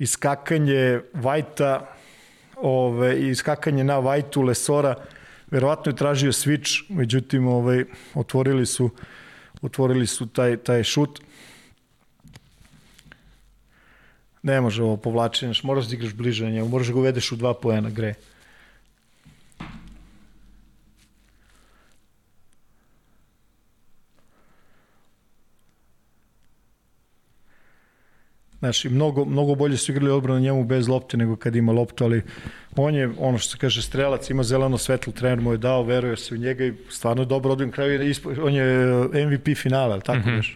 [0.03, 1.92] iskakanje Vajta
[2.63, 4.95] ove, iskakanje na Vajtu Lesora
[5.51, 8.89] verovatno je tražio switch međutim ovaj, otvorili su
[9.61, 11.21] otvorili su taj, taj šut
[14.43, 17.53] ne može ovo povlačenje, moraš da igraš bliže njemu, moraš da ga uvedeš u dva
[17.53, 18.13] poena gre.
[28.63, 32.03] Znaš, i mnogo, mnogo bolje su igrali odbranu njemu bez lopte nego kad ima loptu,
[32.03, 32.21] ali
[32.75, 36.17] on je, ono što se kaže, strelac, ima zeleno svetlo, trener mu je dao, veruje
[36.17, 38.65] se u njega i stvarno dobro odbran kraju, on je
[39.27, 40.55] MVP finala, tako mm -hmm.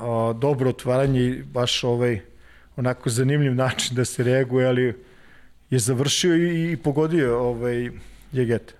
[0.00, 2.20] A, dobro otvaranje baš ovaj,
[2.76, 4.94] onako zanimljiv način da se reaguje, ali
[5.70, 7.90] je završio i, i pogodio ovaj,
[8.32, 8.74] Jeget.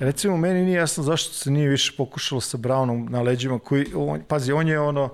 [0.00, 4.22] Recimo, meni nije jasno zašto se nije više pokušalo sa Brownom na leđima, koji, on,
[4.28, 5.10] pazi, on je ono,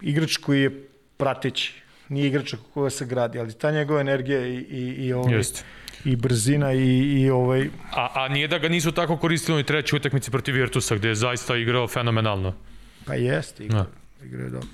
[0.00, 1.74] igrač koji je prateći,
[2.08, 5.64] nije igrač koja se gradi, ali ta njegova energija i, i, i, ovaj, Jeste.
[6.04, 7.68] i brzina i, i ovaj...
[7.92, 11.14] A, a nije da ga nisu tako koristili u trećoj utakmici protiv Virtusa, gde je
[11.14, 12.54] zaista igrao fenomenalno.
[13.06, 13.82] Pa jeste, igrao,
[14.20, 14.26] da.
[14.26, 14.68] igrao je dobro.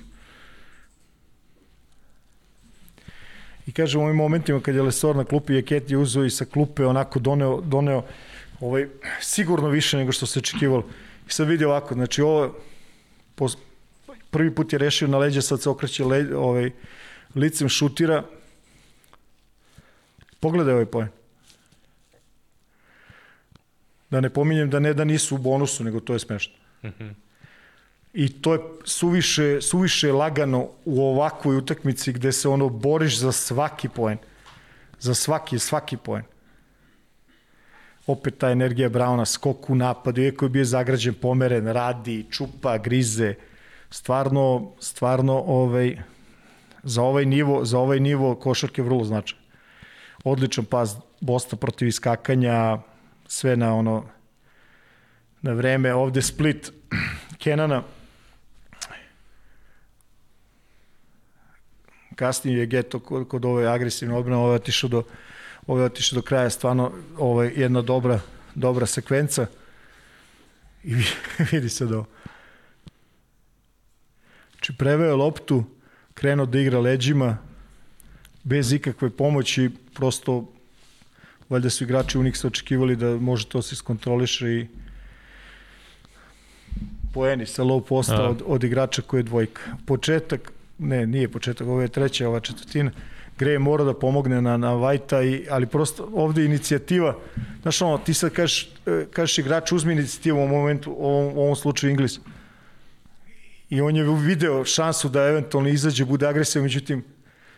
[3.67, 6.29] I kažem, u ovim momentima kad je Lesor na klupi, je Ket je uzeo i
[6.29, 8.03] sa klupe onako doneo, doneo
[8.59, 8.87] ovaj,
[9.21, 10.85] sigurno više nego što se očekivalo.
[11.27, 12.55] I sad vidi ovako, znači ovo
[13.35, 13.47] po,
[14.29, 16.71] prvi put je rešio na leđe, sad se okreće le, ovaj,
[17.35, 18.23] licem šutira.
[20.39, 21.07] Pogledaj ovaj poen.
[24.09, 26.53] Da ne pominjem da ne da nisu u bonusu, nego to je smešno.
[26.83, 27.13] Mm -hmm.
[28.13, 33.89] I to je suviše, suviše lagano u ovakvoj utakmici gde se ono boriš za svaki
[33.89, 34.17] poen.
[34.99, 36.23] Za svaki, svaki poen
[38.09, 43.33] opet ta energija Brauna, skok u napadu, iako je bio zagrađen, pomeren, radi, čupa, grize,
[43.89, 45.97] stvarno, stvarno ovaj,
[46.83, 49.43] za ovaj nivo, za ovaj nivo košarke vrlo značajan.
[50.23, 52.77] Odličan pas Bosta protiv iskakanja,
[53.27, 54.03] sve na ono
[55.41, 56.71] na vreme, ovde split
[57.43, 57.83] Kenana.
[62.15, 65.03] Kasnije je Geto kod, ove agresivne odbrane, ovo je otišao do
[65.69, 68.19] ovo je otišao do kraja, stvarno ovo je jedna dobra,
[68.55, 69.45] dobra sekvenca
[70.83, 70.95] i
[71.51, 72.05] vidi se da ovo.
[74.51, 75.63] Znači preveo loptu,
[76.13, 77.37] krenuo da igra leđima,
[78.43, 80.49] bez ikakve pomoći, prosto
[81.49, 84.67] valjda su igrači Unixa očekivali da može to se iskontroliše i
[87.13, 89.61] poeni sa low posta od, od igrača koji je dvojka.
[89.85, 92.91] Početak, ne, nije početak, ovo je treća, ova četvrtina,
[93.39, 97.15] Gray mora da pomogne na, na Vajta, i, ali prosto ovde inicijativa,
[97.61, 101.41] znaš ono, ti sad kažeš, e, kažeš igrač uzmi inicijativu u momentu, u ovom, u
[101.41, 102.19] ovom slučaju Inglis.
[103.69, 107.03] I on je video šansu da eventualno izađe, bude agresivan, međutim,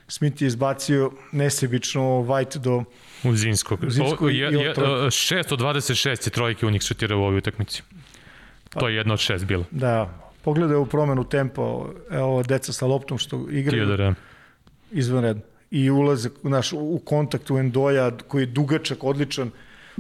[0.08, 2.84] Smith je izbacio nesebično White do
[3.24, 3.84] Uzinskog.
[3.84, 7.84] Uzinskog o, je, je, 6 od 26 je trojke u njih šutirao u ovoj utakmici.
[8.70, 9.66] To je jedno od šest bilo.
[9.72, 13.86] Da, pogledaj u promenu tempa, evo deca sa loptom što igraju.
[13.86, 14.14] Teodora.
[14.92, 19.52] Izvanredno i ulaze naš, u kontakt u Endoja koji je dugačak, odličan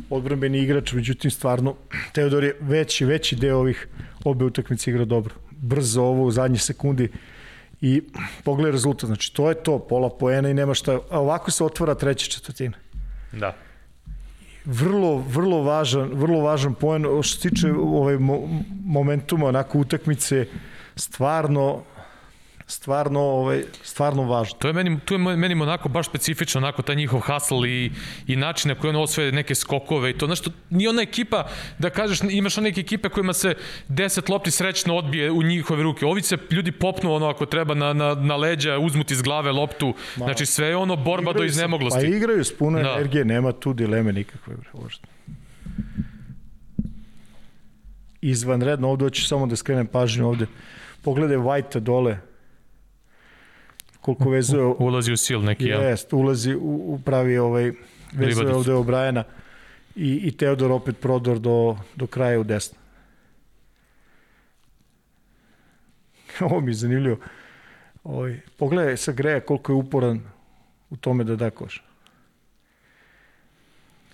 [0.10, 1.76] odbrambeni igrač, međutim stvarno
[2.14, 3.88] Teodor je veći, veći deo ovih
[4.24, 5.36] obe utakmice igra dobro.
[5.52, 7.10] Brzo ovo u zadnjih sekundi
[7.82, 8.02] i
[8.44, 11.96] pogledaj rezultat, znači to je to, pola poena i nema šta, a ovako se otvara
[11.96, 12.78] treća četvrtina.
[13.32, 13.56] Da.
[14.66, 18.18] Vrlo, vrlo važan, vrlo važan poen, što se tiče ovaj
[18.86, 20.46] momentuma, onako utakmice,
[20.96, 21.84] stvarno
[22.72, 24.58] stvarno, ovaj, stvarno važno.
[24.60, 27.92] To je meni, tu je meni onako baš specifično, onako taj njihov hustle i,
[28.28, 31.48] i način na koji on osvoje neke skokove i to, znaš, to nije ona ekipa,
[31.80, 33.56] da kažeš, imaš neke ekipe kojima se
[33.90, 36.06] 10 lopti srećno odbije u njihove ruke.
[36.06, 39.94] Ovi se ljudi popnu ono ako treba na, na, na leđa, uzmuti iz glave loptu,
[40.16, 42.00] Ma, znači sve je ono borba do iznemoglosti.
[42.00, 42.90] Pa igraju s puno da.
[42.90, 45.08] energije, nema tu dileme nikakve, bre, uopšte.
[48.22, 50.46] Izvanredno, ovde hoću samo da skrenem pažnju ovde.
[51.02, 52.18] Pogledaj White dole,
[54.02, 54.64] koliko vezuje...
[54.64, 55.82] U, ulazi u sil neki, jel?
[55.82, 57.72] Jest, ulazi u, u pravi ovaj,
[58.14, 59.24] vezuje ovde O'Briena
[59.96, 62.78] i, i Teodor opet prodor do, do kraja u desno.
[66.50, 67.18] Ovo mi je zanimljivo.
[68.04, 70.22] Ovaj, pogledaj sa greja koliko je uporan
[70.90, 71.84] u tome da da koš.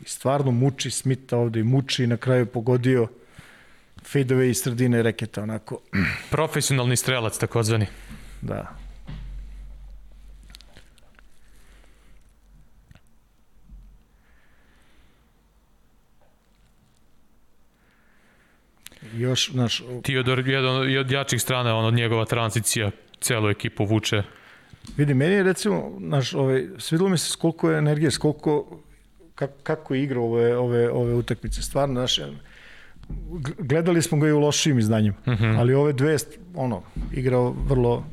[0.02, 3.08] I stvarno muči Smita ovde i muči i na kraju pogodio
[4.04, 5.80] fadeaway iz sredine reketa onako.
[6.32, 7.86] Profesionalni strelac takozvani.
[8.42, 8.87] Da.
[19.18, 19.84] Još, naš...
[20.04, 22.92] Tiodor, jedan od jačih strana, on od njegova tranzicija,
[23.22, 24.24] celu ekipu vuče.
[24.98, 28.80] Vidi, meni je recimo, naš, ovaj, svidilo mi se koliko je energije, koliko,
[29.36, 31.62] kako, kako je igrao ove, ove, ove utakmice.
[31.62, 32.20] Stvarno, naš,
[33.60, 35.44] gledali smo ga i u lošim izdanjima, uh mhm.
[35.44, 35.60] -huh.
[35.60, 36.18] ali ove dve,
[36.56, 38.06] ono, igrao vrlo,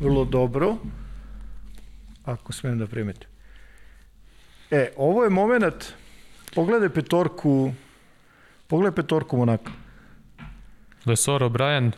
[0.00, 0.76] vrlo dobro,
[2.24, 3.28] ako smem da primetim.
[4.70, 5.92] E, ovo je moment,
[6.54, 7.72] pogledaj petorku,
[8.66, 9.85] pogledaj petorku Monaka.
[11.06, 11.92] Lesor O'Brien.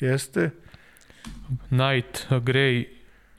[0.00, 0.50] Jeste.
[1.68, 2.84] Knight, Gray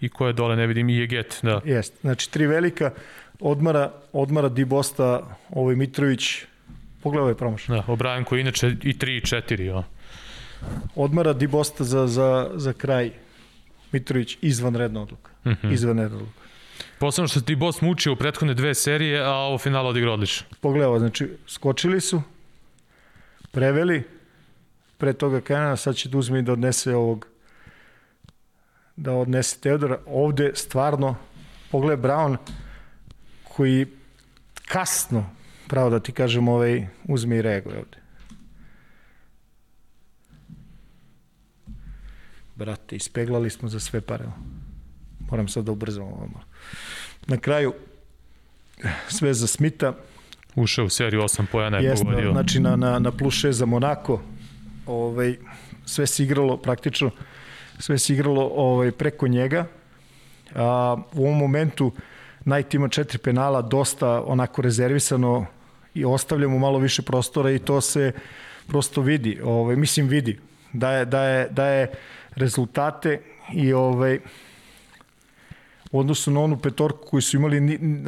[0.02, 1.62] i ko je dole, ne vidim, i Jeget, da.
[1.66, 2.92] Jeste, znači tri velika,
[3.40, 6.46] odmara, odmara Dibosta, ovaj Mitrović,
[7.04, 7.68] pogledaj ovaj promaš.
[7.68, 9.84] Da, O'Brien koji inače i 3 i 4, ja.
[10.96, 13.12] Odmara Dibosta za, za, za kraj,
[13.92, 15.32] Mitrović, izvanredna odluka.
[15.46, 15.74] Mm -hmm.
[15.74, 16.42] Izvanredna odluka.
[17.00, 20.48] Posebno što ti boss mučio u prethodne dve serije, a ovo finale odigra odlično.
[20.62, 22.22] Pogledaj, znači, skočili su,
[23.52, 24.04] preveli,
[25.02, 27.28] pre toga Kenana, sad će da uzme i da odnese ovog
[28.96, 29.98] da odnese Teodora.
[30.06, 31.16] Ovde stvarno
[31.72, 32.38] pogled Brown
[33.44, 33.88] koji
[34.68, 35.26] kasno,
[35.68, 37.98] pravo da ti kažem, ovaj, uzme i reaguje ovde.
[42.56, 44.26] Brate, ispeglali smo za sve pare.
[45.32, 46.30] Moram sad da ubrzam ovo.
[47.28, 47.74] Na kraju,
[49.08, 49.94] sve za Smita.
[50.56, 52.32] Ušao u seriju 8 pojena je Jesno, pogodio.
[52.32, 54.22] Znači na, na, na plus 6 za Monako,
[54.86, 55.36] ovaj,
[55.86, 57.12] sve se igralo praktično,
[57.80, 59.66] sve se igralo ovaj, preko njega.
[60.56, 61.92] A, u ovom momentu
[62.44, 65.46] Knight ima četiri penala, dosta onako rezervisano
[65.94, 68.12] i ostavljamo malo više prostora i to se
[68.68, 70.40] prosto vidi, ovaj, mislim vidi,
[70.74, 71.92] da je, da je, da je
[72.36, 73.22] rezultate
[73.54, 74.20] i ovaj,
[75.92, 77.60] u odnosu na onu petorku koju su imali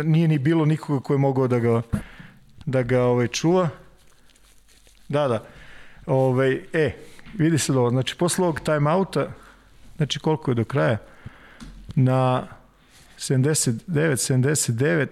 [0.04, 1.82] nije ni bilo nikoga ko je mogao da ga
[2.66, 3.70] da ga ovaj čuva.
[5.10, 5.44] Da, da.
[6.06, 6.92] Ove, e,
[7.34, 9.28] vidi se dobro, znači posle ovog timeouta,
[9.98, 10.98] znači koliko je do kraja,
[11.96, 12.48] na
[13.18, 15.08] 79, 79,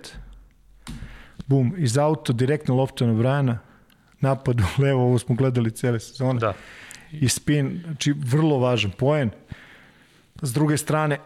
[1.48, 3.60] bum, iz auto direktno lopta na Brajana,
[4.20, 6.40] napad u levo, ovo smo gledali cele sezone.
[6.40, 6.54] Da.
[7.12, 9.30] I spin, znači vrlo važan poen.
[10.42, 11.18] S druge strane,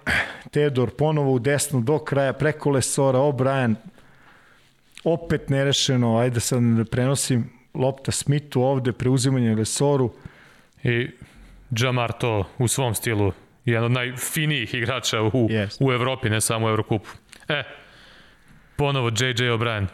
[0.52, 3.76] Teodor ponovo u desnu do kraja, preko Lesora, O'Brien,
[5.04, 10.14] opet nerešeno, ajde sad ne prenosim, lopta Smithu ovde, preuzimanje Lesoru.
[10.84, 11.08] I
[11.72, 13.34] Jamar to u svom stilu,
[13.66, 15.78] jedan od najfinijih igrača u, yes.
[15.80, 17.10] u Evropi, ne samo u Evrokupu.
[17.48, 17.64] E,
[18.76, 19.88] ponovo JJ O'Brien.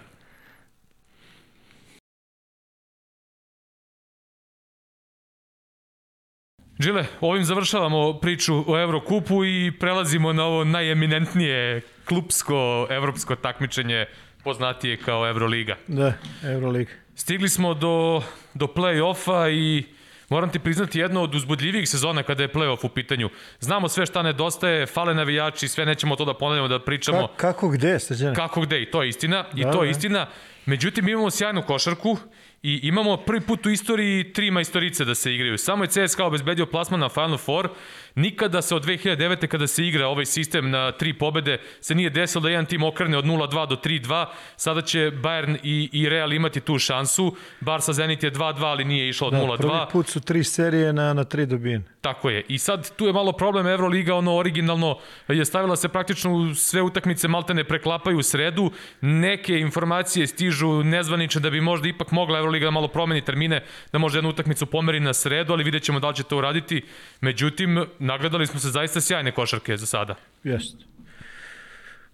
[6.80, 14.06] Žile, ovim završavamo priču o Evrokupu i prelazimo na ovo najeminentnije klubsko evropsko takmičenje
[14.44, 15.76] poznatije kao Euroliga.
[15.88, 16.14] Da,
[16.44, 16.92] Euroliga.
[17.16, 18.22] Stigli smo do,
[18.54, 19.84] do play-offa i
[20.30, 23.30] moram ti priznati jedno od uzbudljivijih sezona kada je play-off u pitanju.
[23.60, 27.28] Znamo sve šta nedostaje, fale navijači, sve nećemo to da ponavljamo, da pričamo.
[27.28, 28.36] Ka, kako gde, Srđana?
[28.36, 29.92] Kako gde, i to je istina, i da, to je da.
[29.92, 30.28] istina.
[30.66, 32.18] Međutim, imamo sjajnu košarku
[32.64, 35.58] i imamo prvi put u istoriji tri majstorice da se igraju.
[35.58, 37.70] Samo je CSKA obezbedio plasman na Final Four,
[38.16, 39.48] Nikada se od 2009.
[39.48, 43.18] kada se igra ovaj sistem na tri pobede se nije desilo da jedan tim okrene
[43.18, 44.26] od 0-2 do 3-2.
[44.56, 47.36] Sada će Bayern i, i Real imati tu šansu.
[47.60, 49.58] Barca Zenit je 2-2, ali nije išlo od 0-2.
[49.58, 51.84] Da, prvi put su tri serije na, na tri dobijene.
[52.02, 52.44] Tako je.
[52.48, 54.98] I sad tu je malo problem Euroliga, ono originalno
[55.28, 58.72] je stavila se praktično u sve utakmice maltene preklapaju u sredu.
[59.02, 64.00] Neke informacije stižu nezvanične da bi možda ipak mogla Euroliga da malo promeni termine, da
[64.00, 66.82] može jednu utakmicu pomeri na sredu, ali vidjet ćemo da li će to uraditi.
[67.22, 70.16] Međutim, nagledali smo se zaista sjajne košarke za sada.
[70.44, 70.86] Jeste.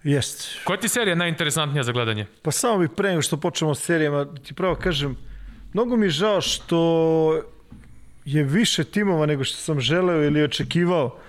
[0.04, 0.46] Jeste.
[0.64, 2.26] Koja ti serija najinteresantnija za gledanje?
[2.42, 5.18] Pa samo bih pre nego što počnemo s serijama, ti pravo kažem,
[5.74, 7.42] mnogo mi je žao što
[8.26, 11.20] je više timova nego što sam želeo ili očekivao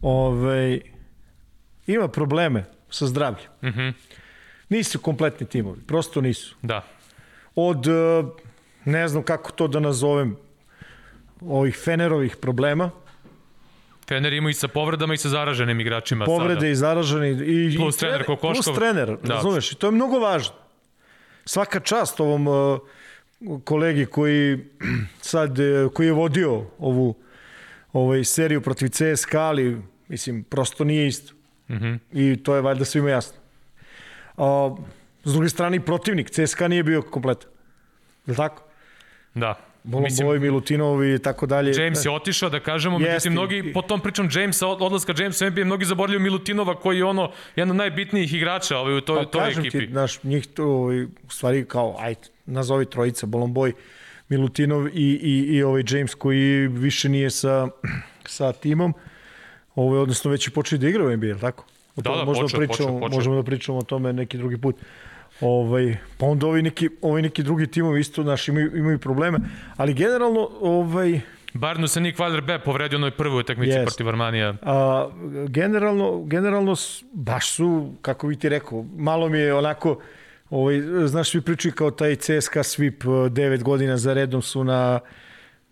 [0.00, 0.80] ovaj,
[1.86, 3.48] ima probleme sa zdravljem.
[3.62, 3.80] Mhm.
[3.80, 3.94] Mm
[4.68, 6.56] Nisu kompletni timovi, prosto nisu.
[6.62, 6.84] da.
[7.54, 8.24] Od, eh,
[8.84, 10.36] ne znam kako to da nazovem,
[11.40, 12.90] ovih Fenerovih problema,
[14.08, 16.66] Fener ima i sa povredama i sa zaraženim igračima povrede sada.
[16.66, 18.64] i zaraženi i Plus i trener Kokoškov.
[18.64, 19.34] Plus trener, Da.
[19.34, 20.54] razumeš, i to je mnogo važno.
[21.44, 22.78] Svaka čast ovom uh,
[23.64, 24.58] kolegi koji
[25.20, 27.14] sad uh, koji je vodio ovu
[27.92, 31.32] ovaj seriju protiv CSKA, ali mislim prosto nije isto.
[31.70, 31.94] Mhm.
[32.12, 33.38] I to je valjda svima jasno.
[34.36, 34.76] A,
[35.24, 37.50] s druge strane protivnik CSKA nije bio kompletan.
[38.26, 38.62] Je li tako?
[39.34, 39.54] Da.
[39.84, 41.72] Bolom Boj, Milutinov i tako dalje.
[41.74, 43.10] James je otišao, da kažemo, Jeste.
[43.10, 47.04] međutim, mnogi, po tom pričam Jamesa, od- odlaska Jamesa NBA, mnogi zaboravljaju Milutinova koji je
[47.04, 47.26] ono,
[47.56, 49.78] jedan od najbitnijih igrača ovaj, u toj, Pa toj kažem ekipi.
[49.78, 52.14] ti, znaš, njih to ovaj, u stvari kao, aj,
[52.46, 53.72] nazovi trojica, Bolomboj,
[54.28, 54.90] Milutinov i,
[55.22, 57.68] i, i ovaj James koji više nije sa,
[58.26, 58.94] sa timom,
[59.74, 61.64] ovaj, odnosno već je počeo da igra u NBA, tako?
[61.96, 63.16] O Da, da, možemo počeo, pričamo, počeo, počeo.
[63.16, 64.76] Možemo da pričamo o tome neki drugi put.
[65.40, 69.38] Ovaj, pa onda ovi neki, ovi neki drugi timovi isto naš, imaju, imaju probleme,
[69.76, 71.20] ali generalno ovaj,
[71.54, 73.84] Barnu se Nick Weiler-Bepp povredio onoj prvoj utakmici Jest.
[73.84, 74.54] protiv Armanija.
[74.62, 75.08] A,
[75.48, 76.74] generalno, generalno
[77.12, 80.00] baš su, kako bi ti rekao, malo mi je onako,
[80.50, 85.00] ovaj, znaš, svi pričaju kao taj CSKA svip, eh, devet godina za redom su na,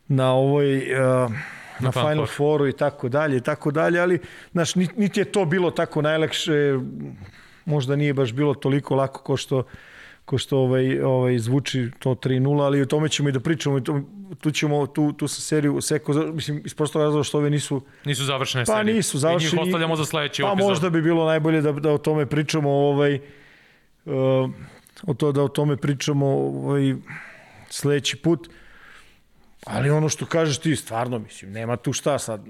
[0.09, 1.31] na ovoj, uh,
[1.81, 2.37] na, Na Final Final Four.
[2.37, 4.19] Fouru i tako dalje, i tako dalje, ali,
[4.53, 6.79] znaš, niti je to bilo tako najlakše,
[7.65, 9.63] možda nije baš bilo toliko lako ko što
[10.25, 13.79] ko što ovaj, ovaj, zvuči to 3-0, ali o tome ćemo i da pričamo.
[13.79, 14.01] i To,
[14.41, 18.25] tu ćemo, tu, tu sa seriju Seko, mislim, iz prostog razloga što ove nisu Nisu
[18.25, 18.95] završene Pa serije.
[18.95, 19.53] nisu I završeni.
[19.53, 20.69] njih ostavljamo za sledeći Pa epizod.
[20.69, 23.15] možda bi bilo najbolje da, da o tome pričamo ovaj,
[24.05, 24.13] uh,
[25.07, 26.95] o to da o tome pričamo ovaj,
[27.69, 28.49] sledeći put.
[29.67, 32.41] Ali ono što kažeš ti, stvarno, mislim, nema tu šta sad.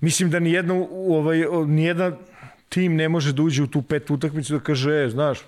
[0.00, 2.16] Mislim da nijedno, ovaj, nijedan
[2.76, 5.40] tim ne može da uđe u tu petu utakmicu da kaže, e, znaš,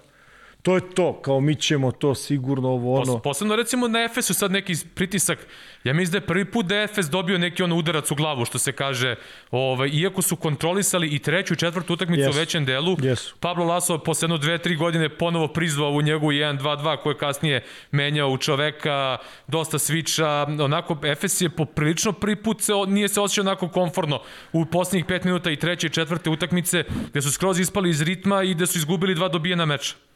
[0.62, 3.12] to je to, kao mi ćemo to sigurno, ovo ono.
[3.12, 5.46] Pos, posebno recimo na Efesu sad neki pritisak,
[5.84, 8.44] ja mislim da je prvi put da je Efes dobio neki ono udarac u glavu,
[8.44, 9.14] što se kaže,
[9.50, 12.30] ovaj, iako su kontrolisali i treću i četvrtu utakmicu Jesu.
[12.30, 13.34] u većem delu, Jesu.
[13.40, 17.64] Pablo Laso posle jedno dve, tri godine ponovo prizvao u njegu 1-2-2 koje je kasnije
[17.90, 23.42] menjao u čoveka, dosta sviča, onako Efes je poprilično prvi put se, nije se osjećao
[23.42, 24.20] onako komforno
[24.52, 28.42] u poslednjih pet minuta i treće i četvrte utakmice gde su skroz ispali iz ritma
[28.42, 30.07] i gde su izgubili dva dobijena meča.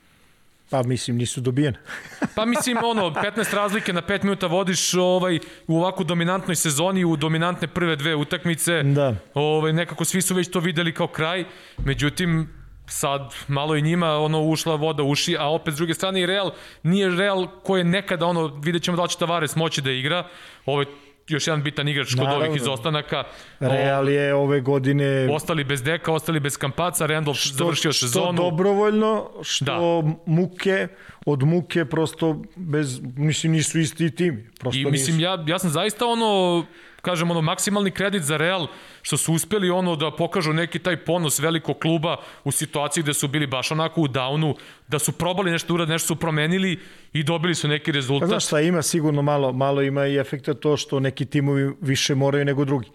[0.71, 1.79] Pa mislim, nisu dobijene.
[2.37, 7.17] Pa mislim, ono, 15 razlike na 5 minuta vodiš ovaj, u ovako dominantnoj sezoni, u
[7.17, 8.83] dominantne prve dve utakmice.
[8.83, 9.15] Da.
[9.35, 11.45] Ovaj, nekako svi su već to videli kao kraj.
[11.85, 12.49] Međutim,
[12.87, 16.27] sad malo i njima ono ušla voda u uši, a opet s druge strane i
[16.27, 16.51] Real
[16.83, 20.29] nije Real koji je nekada ono, vidjet ćemo da li će Tavares moći da igra.
[20.67, 20.87] Ovaj,
[21.33, 22.39] još jedan bitan igrač kod Naravno.
[22.39, 23.25] ovih izostanaka.
[23.61, 25.29] Real je ove godine...
[25.33, 28.33] Ostali bez deka, ostali bez kampaca, Randolph završio što sezonu.
[28.43, 29.79] dobrovoljno, što Da.
[30.27, 30.89] muke,
[31.27, 34.51] od muke prosto bez, mislim nisu isti tim.
[34.61, 35.25] Prosto I mislim, nisu.
[35.25, 36.65] ja, ja sam zaista ono,
[37.03, 38.67] kažem, ono, maksimalni kredit za Real,
[39.03, 43.29] što su uspeli ono da pokažu neki taj ponos velikog kluba u situaciji gde su
[43.29, 44.55] bili baš onako u downu,
[44.89, 46.79] da su probali nešto urad, nešto su promenili
[47.13, 48.29] i dobili su neki Pa rezultat.
[48.29, 52.45] znaš šta, ima sigurno malo, malo ima i efekta to što neki timovi više moraju
[52.45, 52.89] nego drugi.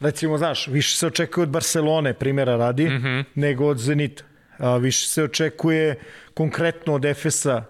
[0.00, 3.02] Recimo, znaš, više se očekuje od Barcelone, primjera radi, mm.
[3.02, 3.24] -hmm.
[3.34, 4.24] nego od Zenita.
[4.58, 5.98] A, više se očekuje
[6.34, 7.64] konkretno od Efesa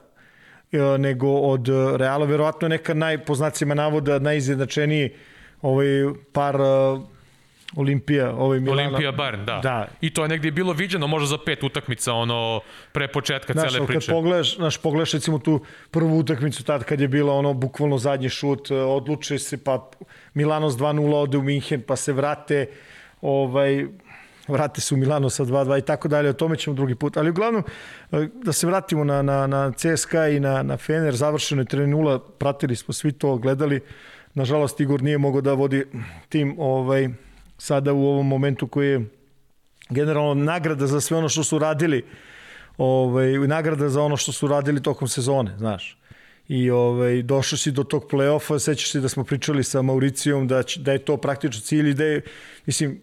[0.73, 2.27] e, nego od Reala.
[2.27, 5.11] Verovatno neka naj, po znacima navoda, najizjednačeniji
[5.63, 5.87] ovaj
[6.33, 7.03] par uh,
[7.77, 8.83] Olimpija, ovaj Milana.
[8.83, 9.61] Olimpija Bayern, da.
[9.63, 9.89] Da.
[10.01, 12.61] I to je negdje bilo viđeno možda za pet utakmica, ono,
[12.93, 14.13] pre početka Znaš, cele ali kad priče.
[14.13, 15.61] pogledaš, znaš, pogledaš recimo tu
[15.91, 19.91] prvu utakmicu tad kad je bila ono bukvalno zadnji šut, e, odluče se pa
[20.35, 22.67] Milanos 2-0 ode u Minhen pa se vrate
[23.21, 23.87] ovaj
[24.49, 27.17] vrate se u Milano sa 2-2 i tako dalje, o tome ćemo drugi put.
[27.17, 27.65] Ali uglavnom,
[28.13, 32.21] e, da se vratimo na, na, na CSKA i na, na Fener, završeno je 3-0,
[32.39, 33.81] pratili smo svi to, gledali.
[34.35, 35.85] Nažalost, Igor nije mogao da vodi
[36.29, 37.09] tim ovaj,
[37.59, 39.01] sada u ovom momentu koji je
[39.91, 42.05] generalno nagrada za sve ono što su radili
[42.79, 45.99] ovaj, nagrada za ono što su radili tokom sezone, znaš.
[46.49, 50.63] I ovaj, došao si do tog play-offa, sećaš se da smo pričali sa Mauricijom da,
[50.63, 52.21] će- da je to praktično cilj i da je,
[52.67, 53.01] mislim,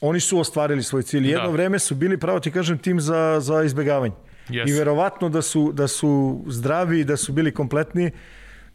[0.00, 1.26] oni su ostvarili svoj cilj.
[1.26, 1.52] Jedno Da.
[1.52, 4.14] vreme su bili, pravo ti kažem, tim za, za izbegavanje.
[4.48, 4.68] Yes.
[4.68, 6.10] I verovatno da su, da su
[6.46, 8.10] zdravi i da su bili kompletni,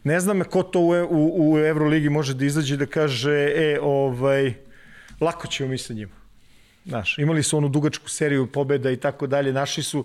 [0.08, 4.54] ne znam ko to u, u, u Euroligi može da izađe da kaže, e, ovaj,
[5.20, 6.16] lako ćemo mi sa njima.
[6.86, 10.04] Znaš, imali su onu dugačku seriju pobeda i tako dalje, naši su,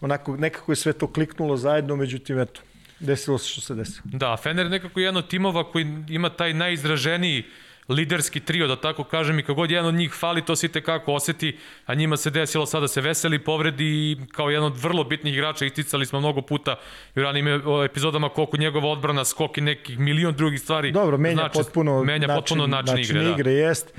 [0.00, 2.60] onako, nekako je sve to kliknulo zajedno, međutim, eto,
[3.00, 4.02] desilo se što se desilo.
[4.04, 7.44] Da, Fener je nekako jedan od timova koji ima taj najizraženiji
[7.90, 11.12] liderski trio, da tako kažem, i kagod jedan od njih fali, to se i tekako
[11.12, 15.34] oseti, a njima se desilo sada se veseli povredi i kao jedan od vrlo bitnih
[15.34, 16.76] igrača isticali smo mnogo puta
[17.16, 17.46] u ranim
[17.84, 20.92] epizodama koliko njegova odbrana, skok i nekih milion drugih stvari.
[20.92, 23.30] Dobro, menja znači, potpuno, menja način, potpuno način, način igre.
[23.30, 23.58] igre da.
[23.58, 23.92] jest.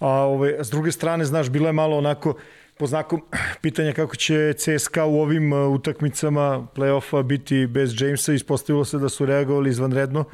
[0.00, 2.34] A ove, s druge strane, znaš, bilo je malo onako,
[2.78, 3.20] po znaku
[3.62, 9.08] pitanja kako će CSKA u ovim uh, utakmicama play-offa biti bez Jamesa, ispostavilo se da
[9.08, 10.24] su reagovali izvanredno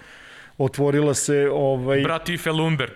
[0.58, 1.48] otvorila se...
[1.52, 2.02] Ovaj...
[2.02, 2.94] Brat Ife Lumberg.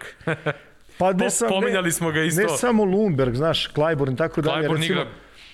[0.98, 2.42] pa ne sam, Pominjali smo ga isto.
[2.42, 3.66] Ne samo Lumberg, znaš,
[4.12, 4.68] i tako dalje.
[4.68, 5.06] Clyburn recimo, igra,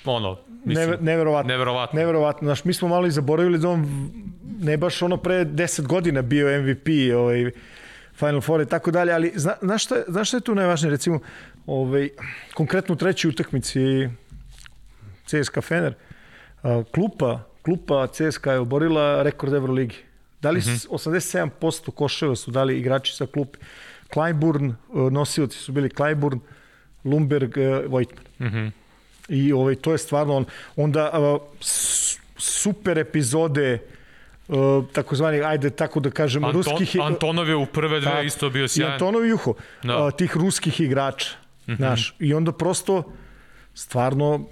[0.05, 1.49] ono, mislim, neve, neverovatno.
[1.49, 1.99] Neverovatno.
[2.01, 2.47] Neverovatno.
[2.47, 4.11] Znaš, mi smo malo i zaboravili da on
[4.61, 7.51] ne baš ono pre 10 godina bio MVP, ovaj,
[8.15, 10.91] Final Four i tako dalje, ali zna, znaš, šta, znaš šta je tu najvažnije?
[10.91, 11.21] Recimo,
[11.67, 12.09] ovaj,
[12.55, 14.09] konkretno u trećoj utakmici
[15.27, 15.95] CSKA Fener,
[16.95, 19.97] klupa, klupa CSKA je oborila rekord Euroligi.
[20.45, 21.51] Da li mm -hmm.
[21.51, 23.59] 87% koševa su dali igrači sa klupe.
[24.13, 24.75] Kleinburn, e,
[25.11, 26.41] nosioci su bili Kleinburn,
[27.05, 27.57] Lumberg,
[27.89, 28.25] Vojtman.
[28.41, 28.71] E, mm -hmm.
[29.29, 30.45] I ovaj, to je stvarno on,
[30.77, 31.41] onda uh,
[32.37, 33.79] super epizode
[34.49, 37.01] uh, takozvani, ajde tako da kažem, Anton, ruskih...
[37.03, 38.91] Antonov je u prve dve tak, isto bio sjajan.
[38.91, 39.93] I Antonov i Juho, no.
[39.93, 40.05] Da.
[40.05, 41.31] uh, tih ruskih igrača.
[41.67, 41.77] Mm -hmm.
[41.77, 43.13] znaš, I onda prosto
[43.75, 44.47] stvarno...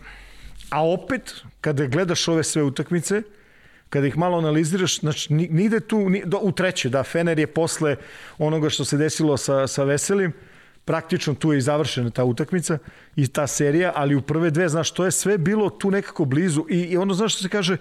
[0.71, 3.25] A opet, kada gledaš ove sve utakmice, uh,
[3.93, 7.97] kada ih malo analiziraš, znači nigde tu, ni, do, u treće, da, Fener je posle
[8.39, 10.33] onoga što se desilo sa, sa Veselim,
[10.85, 12.79] praktično tu je i završena ta utakmica
[13.17, 16.65] i ta serija, ali u prve dve, znaš, to je sve bilo tu nekako blizu
[16.71, 17.77] i, i ono, znaš što se kaže,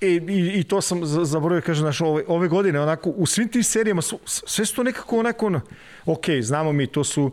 [0.00, 3.48] E, i, I to sam zaboravio da kaže, znaš, ove, ove godine, onako, u svim
[3.48, 5.60] tim serijama, su, sve su to nekako onako, ono,
[6.06, 7.30] ok, znamo mi, to su,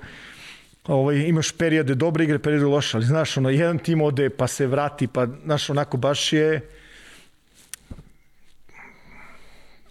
[0.87, 4.67] ovaj, imaš periode dobre igre, periode loše, ali znaš, ono, jedan tim ode, pa se
[4.67, 6.61] vrati, pa, znaš, onako, baš je,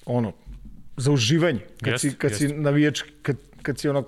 [0.06, 0.32] ono,
[0.96, 1.60] za uživanje.
[1.80, 2.40] Kad, jest, si, kad jest.
[2.40, 4.04] si navijač, kad, kad si ono,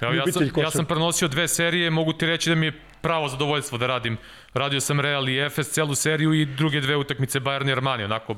[0.00, 3.28] Evo, ja, sam, ja sam prenosio dve serije, mogu ti reći da mi je pravo
[3.28, 4.16] zadovoljstvo da radim.
[4.54, 8.36] Radio sam Real i Efes celu seriju i druge dve utakmice Bayern i Armani, onako,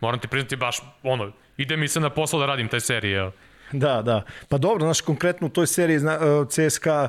[0.00, 3.18] moram ti priznati baš, ono, ide mi se na posao da radim taj serije.
[3.18, 3.32] Evo.
[3.72, 4.22] Da, da.
[4.48, 7.08] Pa dobro, znaš, konkretno u toj seriji zna, uh, CSKA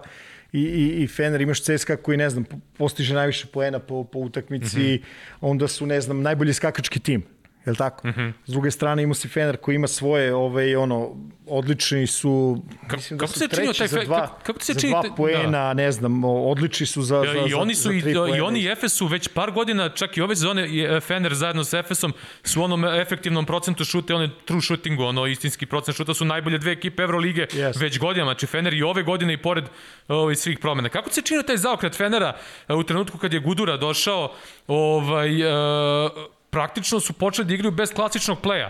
[0.54, 2.46] i, i, i Fener, imaš CSKA koji, ne znam,
[2.78, 5.02] postiže najviše poena po, po utakmici, mm -hmm.
[5.42, 7.24] onda su, ne znam, najbolji skakački tim
[7.66, 8.08] je li tako?
[8.08, 8.34] Mm -hmm.
[8.46, 11.16] S druge strane ima si Fener koji ima svoje, ovaj, ono,
[11.48, 15.02] odlični su, Ka, mislim da kako su treći taj za dva, kako, se za dva
[15.02, 15.16] da.
[15.16, 15.74] poena, da.
[15.74, 18.68] ne znam, odlični su za, za, i oni su, za, za i, i oni i
[18.68, 22.64] Efes su već par godina, čak i ove sezone, e, Fener zajedno sa Efesom su
[22.64, 27.04] onom efektivnom procentu šute, one true shootingu, ono istinski procent šuta su najbolje dve ekipe
[27.04, 27.82] Evrolige yes.
[27.82, 29.64] već godinama, znači Fener i ove godine i pored
[30.08, 30.90] ovaj, svih promena.
[30.90, 32.38] Kako se činio taj zaokret Fenera
[32.68, 34.34] e, u trenutku kad je Gudura došao,
[34.68, 36.12] ovaj, uh,
[36.54, 38.70] praktično su počeli da igraju bez klasičnog pleja.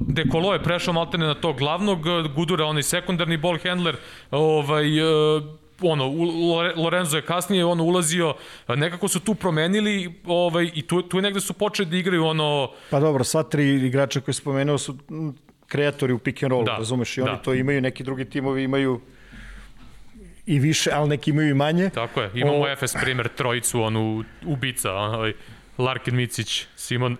[0.00, 3.96] Dekolo je prešao maltene na to glavnog, uh, Gudura onaj sekundarni ball handler,
[4.30, 5.42] ovaj, uh,
[5.82, 6.06] ono,
[6.76, 8.34] Lorenzo je kasnije ono ulazio,
[8.68, 12.70] nekako su tu promenili ovaj, i tu, tu je negde su počeli da igraju ono...
[12.90, 14.96] Pa dobro, sva tri igrača koje spomenuo su
[15.66, 17.42] kreatori u pick and roll, da, razumeš, i oni da.
[17.42, 19.00] to imaju, neki drugi timovi imaju
[20.46, 21.90] i više, ali neki imaju i manje.
[21.90, 22.76] Tako je, imamo o...
[22.76, 25.32] FS primer, trojicu, onu ubica, ovaj,
[25.78, 27.16] Larkin Micić, Simon.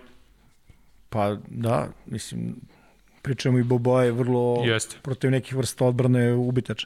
[1.09, 2.55] Pa da, mislim,
[3.21, 4.97] pričamo i Boboa je vrlo Jeste.
[5.01, 6.85] protiv nekih vrsta odbrane ubitač.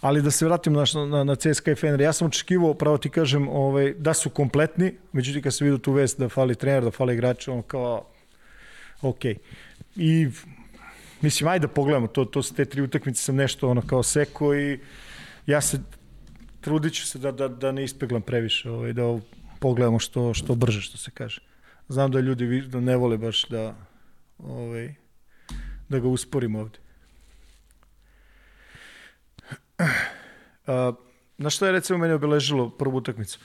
[0.00, 3.10] Ali da se vratim na, na, na CSKA i Fener, ja sam očekivao, pravo ti
[3.10, 6.90] kažem, ovaj, da su kompletni, međutim kad se vidio tu vest da fali trener, da
[6.90, 8.04] fali igrači, on kao,
[9.02, 9.24] ok.
[9.96, 10.28] I
[11.20, 14.54] mislim, ajde da pogledamo, to, to su te tri utakmice, sam nešto ono kao seko
[14.54, 14.78] i
[15.46, 15.80] ja se
[16.60, 19.18] trudit ću se da, da, da ne ispeglam previše, ovaj, da
[19.62, 21.40] pogledamo što, što brže, što se kaže.
[21.88, 23.74] Znam da ljudi da ne vole baš da,
[24.38, 24.94] ovaj,
[25.88, 26.78] da ga usporimo ovde.
[30.66, 30.92] A,
[31.38, 33.38] na što je recimo meni obeležilo prvu utakmicu?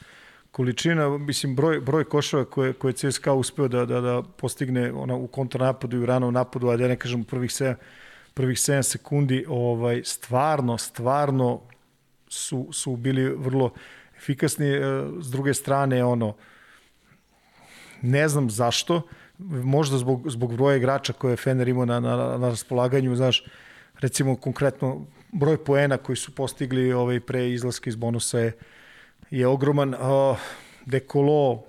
[0.52, 5.28] Količina, mislim, broj, broj košava koje, koje CSKA uspeo da, da, da postigne ona, u
[5.28, 7.76] kontranapadu i u ranom napadu, a da ne kažem prvih 7,
[8.34, 11.62] prvih 7 sekundi, ovaj, stvarno, stvarno
[12.28, 13.74] su, su bili vrlo
[14.28, 14.80] efikasni, e,
[15.20, 16.36] s druge strane, ono,
[18.02, 19.02] ne znam zašto,
[19.64, 23.44] možda zbog, zbog broja igrača koje je Fener imao na, na, na raspolaganju, znaš,
[24.00, 28.52] recimo konkretno broj poena koji su postigli ovaj pre izlaska iz bonusa je,
[29.32, 29.94] je ogroman.
[29.94, 30.38] Uh,
[30.88, 31.64] Dekolo,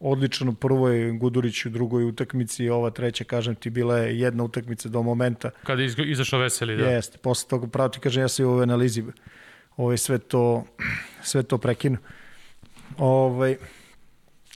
[0.00, 4.88] odličan u prvoj Gudurić u drugoj utakmici, ova treća, kažem ti, bila je jedna utakmica
[4.88, 5.50] do momenta.
[5.62, 6.90] Kada je izašao Veseli, da.
[6.90, 9.04] Jeste, posle toga pravo ti kažem, ja se u ovoj analizi
[9.78, 10.64] ovaj, sve to,
[11.22, 11.98] sve to prekinu.
[12.98, 13.56] Ovaj,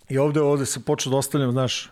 [0.08, 1.90] I ovde, ovde se počeo da ostavljam, znaš,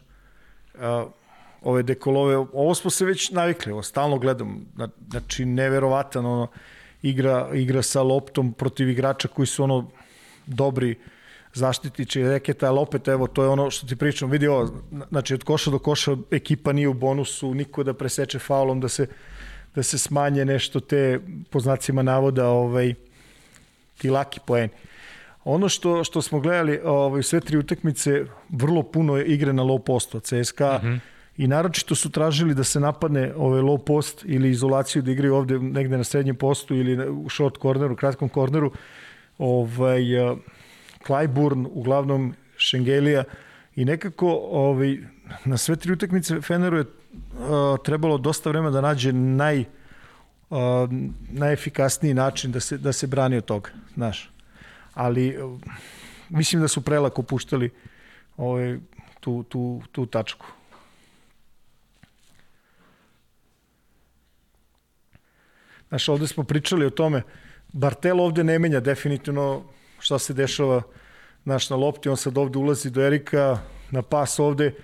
[1.63, 4.67] ove dekolove, ovo smo se već navikli, ovo stalno gledam,
[5.11, 6.49] znači neverovatan ono,
[7.03, 9.91] igra, igra sa loptom protiv igrača koji su ono
[10.47, 10.99] dobri
[11.55, 14.69] zaštitići reketa, ali opet evo, to je ono što ti pričam, vidi ovo,
[15.09, 19.07] znači od koša do koša ekipa nije u bonusu, niko da preseče faulom, da se,
[19.75, 21.21] da se smanje nešto te,
[21.51, 22.95] po znacima navoda, ovaj,
[24.01, 24.73] ti laki poeni.
[25.45, 30.21] Ono što, što smo gledali ovaj, sve tri utakmice, vrlo puno igre na low postu
[30.21, 31.01] CSKA, mm -hmm
[31.41, 35.59] i naročito su tražili da se napadne ovaj low post ili izolaciju da igraju ovde
[35.59, 38.73] negde na srednjem postu ili u short corneru, kratkom korneru.
[39.39, 40.39] Ovaj, uh,
[41.07, 43.25] Clyburn, uglavnom Šengelija
[43.77, 44.99] i nekako ovaj,
[45.45, 49.65] na sve tri utakmice Feneru je uh, trebalo dosta vremena da nađe naj,
[51.31, 54.31] najefikasniji način da se, da se brani od toga, znaš.
[54.95, 55.61] Ali uh,
[56.29, 57.71] mislim da su prelako puštali
[58.37, 58.79] ovaj,
[59.21, 60.47] tu, tu, tu tačku.
[65.89, 67.23] Znaš, ovde smo pričali o tome,
[67.73, 69.65] Bartel ovde ne menja definitivno
[69.99, 70.83] šta se dešava
[71.45, 73.59] naš na lopti, on sad ovde ulazi do Erika,
[73.91, 74.75] na pas ovde,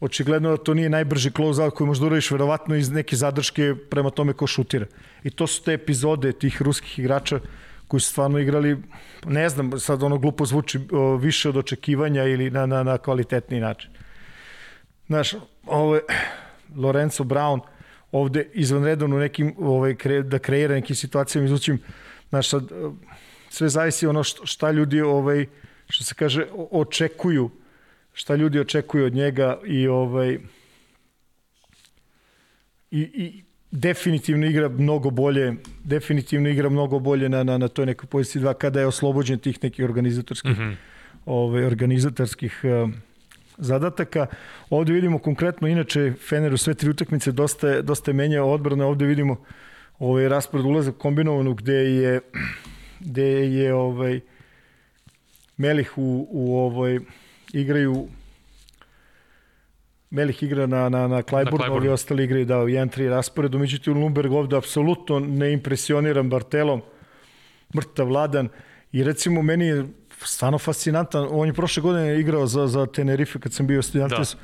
[0.00, 4.10] očigledno da to nije najbrži close out koji možda uradiš verovatno iz neke zadrške prema
[4.10, 4.86] tome ko šutira.
[5.24, 7.40] I to su te epizode tih ruskih igrača
[7.88, 8.76] koji su stvarno igrali,
[9.26, 10.80] ne znam, sad ono glupo zvuči,
[11.20, 13.90] više od očekivanja ili na, na, na kvalitetni način.
[15.06, 15.34] Znaš,
[15.66, 16.02] ovo je
[16.76, 17.60] Lorenzo Brown,
[18.12, 21.78] ovde izvanredan u nekim, ovaj, kre, da kreira nekim situacijama, izlučim,
[22.28, 22.70] znaš, sad,
[23.50, 25.46] sve zavisi ono šta ljudi, ovaj,
[25.88, 27.50] što se kaže, očekuju,
[28.12, 30.38] šta ljudi očekuju od njega i ovaj,
[32.90, 35.54] i, i definitivno igra mnogo bolje,
[35.84, 39.58] definitivno igra mnogo bolje na, na, na toj nekoj poziciji 2 kada je oslobođen tih
[39.62, 40.74] nekih organizatorskih mm -hmm.
[41.26, 42.90] ovaj, organizatorskih uh,
[43.58, 44.26] zadataka.
[44.70, 48.84] Ovde vidimo konkretno, inače Fener u sve tri utakmice dosta je, dosta je menjao odbrane,
[48.84, 49.44] ovde vidimo
[49.98, 52.20] ovaj raspored ulazak kombinovanog gde je
[53.00, 54.20] gde je ovaj
[55.56, 57.00] Melih u, u ovoj
[57.52, 58.08] igraju
[60.10, 64.32] Melih igra na, na, na Klajburnu, ovi ostali igraju da u 1-3 rasporedu, međutim Lumberg
[64.32, 66.82] ovde apsolutno ne impresioniran Bartelom,
[67.76, 68.48] mrtav vladan
[68.92, 69.86] i recimo meni je
[70.24, 71.28] stvarno fascinantan.
[71.30, 74.40] On je prošle godine igrao za, za Tenerife kad sam bio studentis da.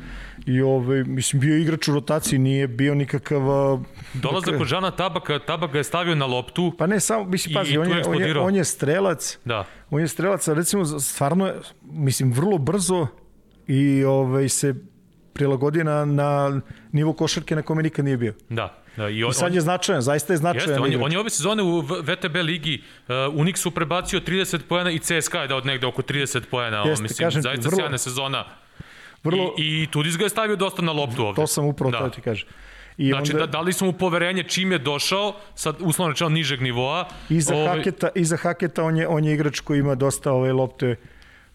[0.46, 3.40] I ovaj, mislim bio igrač u rotaciji, nije bio nikakav...
[4.14, 7.54] Dolazak dakle, od Žana Tabaka, Tabak ga je stavio na loptu Pa ne, samo, mislim,
[7.54, 9.64] pazi, on, je, on, je, on je strelac, da.
[9.90, 13.06] on je strelac, a recimo stvarno, mislim, vrlo brzo
[13.66, 14.74] i ovaj, se
[15.32, 16.60] prilagodio na, na
[16.92, 18.34] nivo košarke na kome nikad nije bio.
[18.48, 18.82] Da.
[18.96, 20.68] Da, i, on, I sad je značajan, zaista je značajan.
[20.68, 24.90] Jeste, on, je, on je ove sezone u VTB ligi uh, Unixu prebacio 30 poena
[24.90, 26.78] i CSKA je dao negde oko 30 poena.
[26.78, 28.44] Jeste, mislim, kažem zaista vrlo, sjajna sezona.
[29.26, 31.36] Vrlo, I, I Tudis ga je stavio dosta na loptu ovde.
[31.36, 32.10] To sam upravo da.
[32.10, 32.48] ti kažem.
[32.98, 36.62] I znači, onda, da, dali smo mu poverenje čim je došao, sad uslovno rečeno nižeg
[36.62, 37.08] nivoa.
[37.28, 37.62] Iza, ove...
[37.62, 40.96] Ovaj- Haketa, iza Haketa on je, on je igrač koji ima dosta ove lopte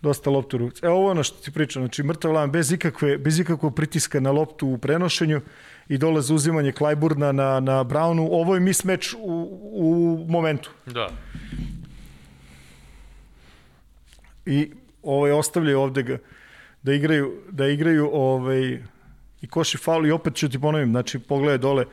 [0.01, 0.85] dosta loptu u ruci.
[0.85, 4.67] Evo ono što ti pričam, znači mrtav lan bez ikakve, bez ikakvog pritiska na loptu
[4.67, 5.41] u prenošenju
[5.89, 8.27] i dole za uzimanje Klajburna na, na Brownu.
[8.31, 10.71] Ovo je mismeč u, u momentu.
[10.85, 11.09] Da.
[14.45, 14.71] I
[15.03, 16.17] ovaj ostavljaju ovde ga
[16.83, 18.83] da igraju, da igraju ovaj,
[19.41, 21.85] i koši faul i opet ću ti ponovim, znači pogledaj dole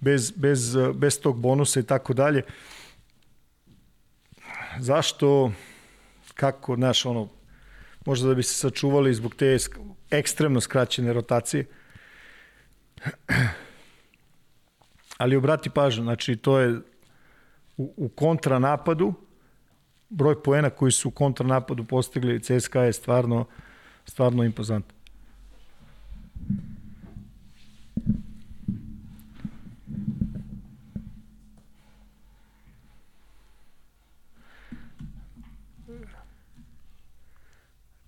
[0.00, 2.42] bez, bez, bez tog bonusa i tako dalje.
[4.78, 5.52] Zašto,
[6.34, 7.28] kako, znaš, ono,
[8.06, 9.56] možda da bi se sačuvali zbog te
[10.10, 11.66] ekstremno skraćene rotacije.
[15.18, 16.80] Ali obrati pažnju, znači to je
[17.76, 19.14] u, u kontranapadu,
[20.08, 23.46] broj poena koji su u kontranapadu postigli CSKA je stvarno,
[24.04, 24.96] stvarno impozantan.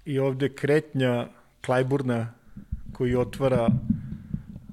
[0.05, 1.29] I ovde kretnja
[1.65, 2.33] Klajburna
[2.93, 3.69] koji otvara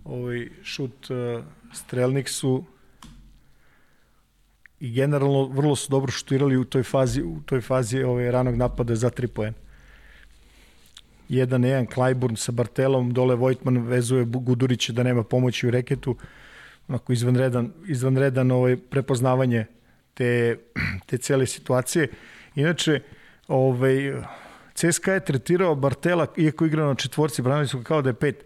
[0.05, 1.43] ovaj šut uh,
[1.73, 2.63] strelnik su
[4.79, 8.95] i generalno vrlo su dobro šutirali u toj fazi u toj fazi ovaj ranog napada
[8.95, 9.57] za 3 poena.
[11.33, 16.15] Jedan jedan Klajburn sa Bartelom, dole Vojtman vezuje Gudurića da nema pomoći u reketu.
[16.87, 19.65] Onako izvanredan, izvanredan ovaj prepoznavanje
[20.13, 20.57] te,
[21.07, 22.07] te cele situacije.
[22.55, 22.99] Inače,
[23.47, 24.13] ovaj,
[24.75, 28.45] CSKA je tretirao Bartela, iako igra na četvorci, branili su kao da je pet.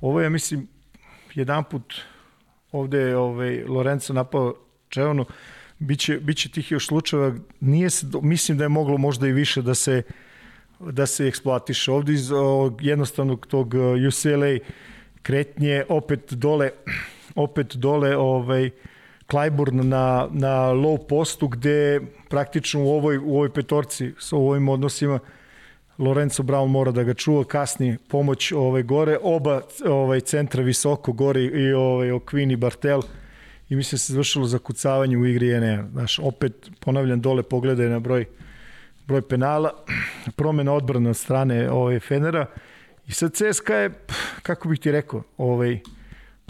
[0.00, 0.68] Ovo je, mislim,
[1.34, 1.94] jedan put
[2.72, 4.54] ovde je ovaj, Lorenzo napao
[4.88, 5.24] Čevanu,
[5.78, 9.74] biće, biće tih još slučajeva, nije se, mislim da je moglo možda i više da
[9.74, 10.02] se
[10.90, 11.92] da se eksploatiše.
[11.92, 13.74] Ovde iz o, jednostavnog tog
[14.08, 14.58] UCLA
[15.22, 16.70] kretnje, opet dole,
[17.34, 18.70] opet dole ovaj,
[19.30, 25.18] Clyburn na, na low postu gde praktično u ovoj, u ovoj petorci sa ovim odnosima
[25.98, 31.42] Lorenzo Brown mora da ga čuva, kasni pomoć ovaj gore, oba ovaj centra visoko gore
[31.42, 33.02] i ovaj Okvin i Bartel.
[33.68, 38.00] I mislim da se završilo zakucavanje u igri ne, znaš, opet ponavljam dole pogledaj na
[38.00, 38.24] broj
[39.12, 39.70] broj penala,
[40.36, 42.46] promena odbrana od strane ovaj Fenera
[43.06, 43.90] i sad CSKA je
[44.42, 45.80] kako bih ti rekao, ovaj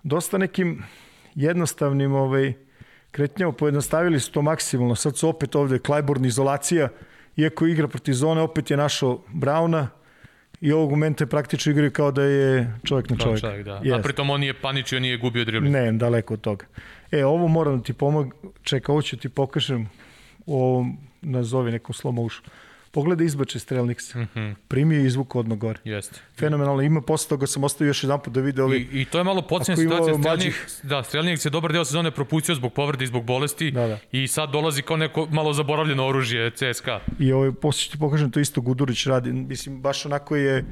[0.03, 0.83] dosta nekim
[1.35, 2.53] jednostavnim ovaj
[3.11, 4.95] kretnjama pojednostavili su to maksimalno.
[4.95, 6.89] Sad su opet ovde Klajborn izolacija,
[7.37, 9.89] iako igra protiv zone, opet je našao Brauna
[10.61, 13.41] i ovog momenta je praktično igraju kao da je čovjek na čovjek.
[13.41, 13.81] čovjek da.
[13.81, 13.99] Yes.
[13.99, 15.75] A pritom on nije paničio, nije gubio dribling.
[15.75, 16.67] Ne, daleko od toga.
[17.11, 19.89] E, ovo moram da ti pomog, čekaj, ovo ću ti pokažem
[20.47, 22.45] u ovom, nazovi nekom slow motion.
[22.93, 24.19] Pogledaj izbače Strelniksa.
[24.19, 24.55] Mm -hmm.
[24.69, 25.79] Primio je izvuk odmah gore.
[25.85, 26.21] Jeste.
[26.39, 26.83] Fenomenalno.
[26.83, 28.89] Ima posle toga sam ostavio još jedan put da vide ovi...
[28.93, 30.19] I, I to je malo podsjedna situacija.
[30.19, 33.99] Strelnik, da, Strelnik se dobar deo sezone propustio zbog povrede i zbog bolesti da, da.
[34.13, 37.01] i sad dolazi kao neko malo zaboravljeno oružje CSKA.
[37.19, 39.33] I ovaj, posle ću ti pokažem to isto Gudurić radi.
[39.33, 40.65] Mislim, baš onako je...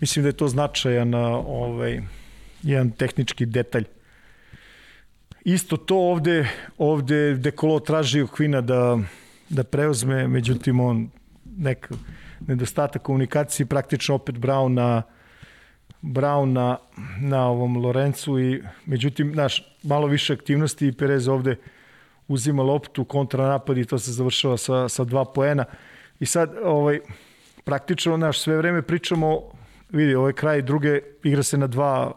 [0.00, 2.00] Mislim da je to značajan ovaj,
[2.62, 3.84] jedan tehnički detalj.
[5.44, 6.48] Isto to ovde,
[6.78, 8.98] ovde Dekolo traži Okvina da,
[9.50, 11.10] da preuzme, međutim on
[11.56, 11.90] nek
[12.46, 15.02] nedostatak komunikacije, praktično opet Brown na
[16.02, 16.78] Brown na,
[17.20, 21.56] na ovom Lorencu i međutim, naš, malo više aktivnosti i Perez ovde
[22.28, 25.64] uzima loptu, kontranapad i to se završava sa, sa dva poena.
[26.20, 27.00] I sad, ovaj,
[27.64, 29.40] praktično, naš, sve vreme pričamo,
[29.90, 32.12] vidi, ovaj kraj druge igra se na dva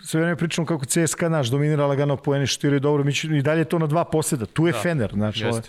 [0.00, 3.64] sve vreme pričamo kako CSKA naš dominira lagano poene što je dobro, mi i dalje
[3.64, 4.46] to na dva poseda.
[4.46, 5.60] Tu je da, Fener, znači, ovaj,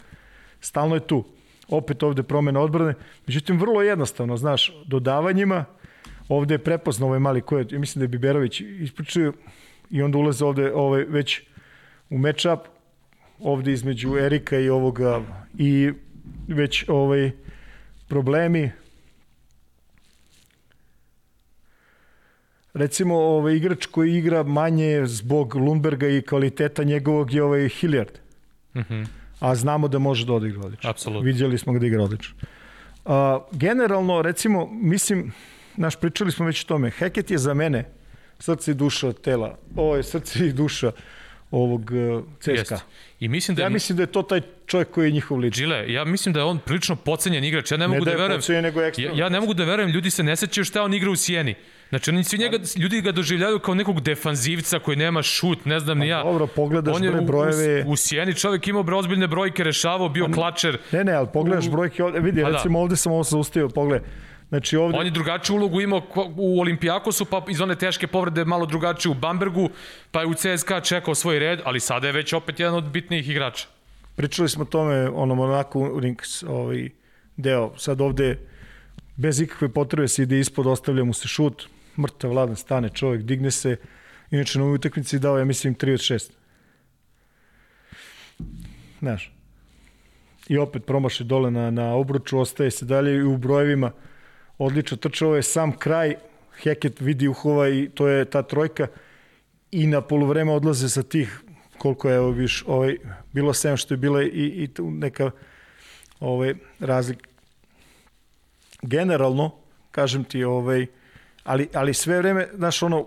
[0.62, 1.24] stalno je tu
[1.70, 2.94] opet ovde promena odbrane.
[3.28, 5.66] Međutim, vrlo jednostavno, znaš, dodavanjima,
[6.30, 9.34] ovde je prepoznao ovaj mali koje, ja mislim da je Biberović ispričao
[9.90, 11.42] i onda ulaze ovde ovaj, već
[12.10, 12.60] u matchup,
[13.40, 15.22] ovde između Erika i ovoga
[15.58, 15.92] i
[16.48, 17.32] već ovaj
[18.08, 18.72] problemi
[22.74, 28.12] recimo ovaj igrač koji igra manje zbog Lundberga i kvaliteta njegovog je ovaj Hilliard.
[28.76, 28.94] Mhm.
[28.94, 30.90] Mm a znamo da može da odigra odlično.
[30.90, 31.22] Apsolutno.
[31.22, 32.36] Vidjeli smo ga da igra odlično.
[33.06, 33.14] Uh,
[33.52, 35.34] generalno, recimo, mislim,
[35.76, 37.90] naš pričali smo već o tome, Heket je za mene
[38.40, 39.58] srce i duša tela.
[39.76, 40.92] Ovo je srce i duša
[41.52, 42.52] ovog uh, CSKA.
[42.52, 42.74] Jest.
[43.20, 43.66] I mislim da je...
[43.66, 45.56] Ja mislim da je to taj čovjek koji je njihov lič.
[45.56, 47.72] Žile, ja mislim da je on prilično pocenjen igrač.
[47.72, 48.64] Ja ne mogu ne da, da verujem.
[48.64, 51.16] nego ja, ja ne mogu da verujem, ljudi se ne sećaju šta on igra u
[51.16, 51.56] Sijeni.
[51.90, 55.98] Znači, oni svi njega, ljudi ga doživljaju kao nekog defanzivca koji nema šut, ne znam
[56.00, 56.24] ni ja.
[56.24, 57.84] Dobro, pogledaš on je bre brojeve.
[57.88, 60.78] U, u Sijeni čovjek imao bre ozbiljne brojke, rešavao, bio klačer.
[60.92, 62.56] Ne, ne, ali pogledaš brojke, ovde, vidi, pa da.
[62.56, 62.84] recimo da.
[62.84, 64.10] ovde sam ovo zaustavio, pogledaj.
[64.50, 64.98] Znači ovde...
[64.98, 66.02] On je drugačiju ulogu imao
[66.36, 69.70] u Olimpijakosu, pa iz one teške povrede malo drugačije u Bambergu,
[70.12, 73.30] pa je u CSKA čekao svoj red, ali sada je već opet jedan od bitnijih
[73.30, 73.77] igrača.
[74.18, 76.90] Pričali smo o tome, ono Monaco Rings, ovaj
[77.38, 78.40] deo, sad ovde
[79.16, 81.68] bez ikakve potrebe se ide ispod, ostavlja mu se šut,
[81.98, 83.76] mrtav vladan stane čovjek, digne se,
[84.32, 86.32] inače na ovoj utakmici dao, ja mislim, 3 od 6.
[89.00, 89.32] Znaš,
[90.50, 93.92] i opet promaši dole na, na obruču, ostaje se dalje i u brojevima.
[94.58, 96.16] Odlično trče, ovo je sam kraj,
[96.64, 98.88] Heket vidi uhova i to je ta trojka.
[99.72, 101.42] I na polovreme odlaze sa tih
[101.78, 102.98] koliko je ovo viš, ovaj,
[103.34, 105.32] bilo 7 što je bila i, i neka
[106.20, 107.28] ovaj, razlik.
[108.82, 109.52] Generalno,
[109.92, 110.86] kažem ti, ovaj,
[111.44, 113.06] ali, ali sve vreme, znaš, ono,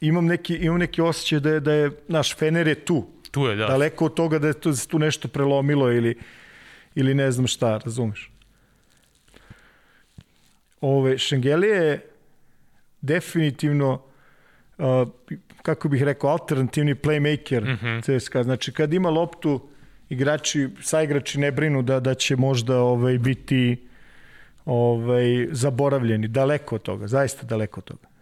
[0.00, 3.06] imam neki, imam neki osjećaj da je, da je, naš Fener je tu.
[3.30, 3.66] Tu je, da.
[3.66, 6.18] Daleko od toga da je tu, tu nešto prelomilo ili,
[6.94, 8.30] ili ne znam šta, razumeš?
[10.80, 12.10] Ove, Šengelije je
[13.00, 14.02] definitivno
[14.78, 15.08] uh,
[15.62, 18.18] kako bih rekao, alternativni playmaker mm -hmm.
[18.18, 18.42] CSKA.
[18.42, 19.68] Znači, kad ima loptu,
[20.08, 23.88] igrači, saigrači ne brinu da, da će možda ovaj, biti
[24.64, 26.28] ovaj, zaboravljeni.
[26.28, 28.12] Daleko od toga, zaista daleko od toga.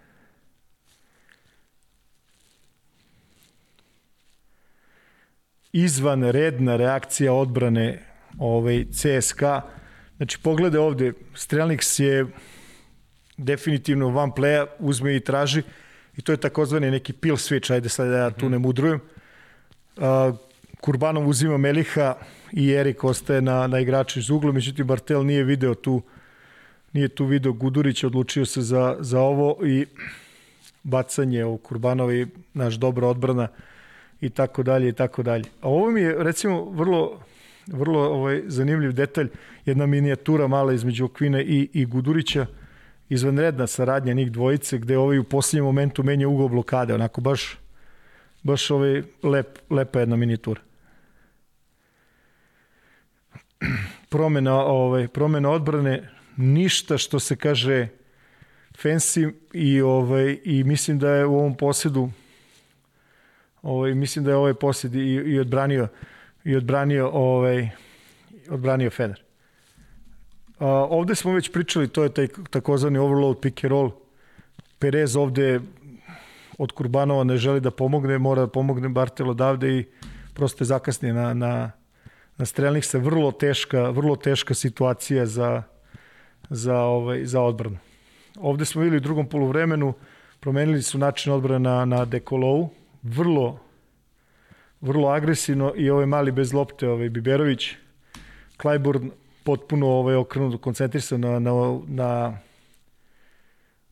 [5.72, 8.02] Izvan redna reakcija odbrane
[8.38, 9.62] ovaj, CSKA.
[10.16, 12.26] Znači, poglede ovde, Strelniks je
[13.36, 15.62] definitivno van playa, uzme i traži,
[16.20, 19.00] i to je takozvani neki pill switch, ajde sad da ja tu ne mudrujem.
[19.96, 20.04] Uh,
[20.80, 22.14] Kurbanov uzima Meliha
[22.52, 26.02] i Erik ostaje na, na igraču iz ugla, međutim Bartel nije video tu
[26.92, 29.86] nije tu video Gudurić, odlučio se za, za ovo i
[30.82, 33.48] bacanje u Kurbanovi, naš dobra odbrana
[34.20, 35.44] i tako dalje i tako dalje.
[35.60, 37.20] A ovo mi je recimo vrlo
[37.66, 39.28] vrlo ovaj zanimljiv detalj,
[39.66, 42.46] jedna minijatura mala između Okvine i, i Gudurića,
[43.10, 47.58] izvanredna saradnja njih dvojice, gde ovaj u posljednjem momentu menja ugao blokade, onako baš,
[48.42, 50.60] baš ovaj lep, lepa jedna minijatura.
[54.08, 57.88] Promena, ovaj, promena odbrane, ništa što se kaže
[58.82, 62.10] fancy i ovaj i mislim da je u ovom posjedu
[63.62, 65.88] ovaj mislim da je ovaj posjed i, i odbranio
[66.44, 67.68] i odbranio ovaj
[68.48, 69.22] odbranio Fener.
[70.68, 73.90] Ovde smo već pričali, to je taj takozvani overload pick and roll.
[74.78, 75.60] Perez ovde
[76.58, 79.84] od Kurbanova ne želi da pomogne, mora da pomogne Bartel odavde i
[80.34, 81.70] prosto je zakasnije na, na,
[82.36, 85.62] na strelnih se vrlo teška, vrlo teška situacija za,
[86.50, 87.78] za, ovaj, za odbranu.
[88.38, 89.92] Ovde smo videli u drugom poluvremenu,
[90.40, 92.70] promenili su način odbrane na, na Dekolovu,
[93.02, 93.58] vrlo
[94.80, 97.70] vrlo agresivno i ovaj mali bez lopte, ovaj Biberović,
[98.56, 99.10] Klajburn
[99.44, 101.52] potpuno ovaj okrenut, koncentrisan na, na,
[101.86, 102.38] na,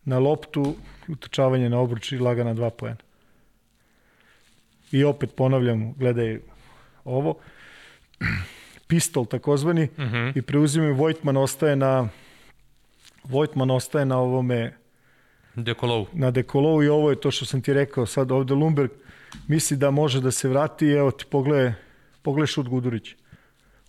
[0.05, 0.75] na loptu,
[1.09, 2.97] utrčavanje na obruč i lagana dva poena.
[4.93, 6.41] I opet ponavljam, gledaj
[7.05, 7.35] ovo,
[8.89, 10.17] pistol takozvani uh mhm.
[10.17, 10.39] -huh.
[10.39, 12.09] i preuzimaju Vojtman ostaje na
[13.25, 14.73] Vojtman ostaje na ovome
[15.55, 16.07] Dekolov.
[16.13, 18.91] Na Dekolov i ovo je to što sam ti rekao sad ovde Lumberg
[19.49, 21.73] misli da može da se vrati, evo ti pogledaj,
[22.23, 23.15] pogledaj šut Gudurić.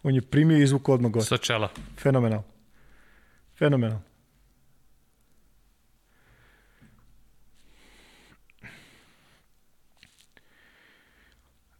[0.03, 1.25] On je primio izvuk odmah gore.
[1.25, 1.69] Sa čela.
[1.97, 2.43] Fenomenal.
[3.57, 3.99] Fenomenal.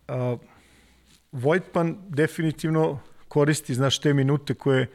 [0.08, 0.40] Uh,
[1.32, 4.88] Vojtman definitivno koristi, znaš, te minute koje,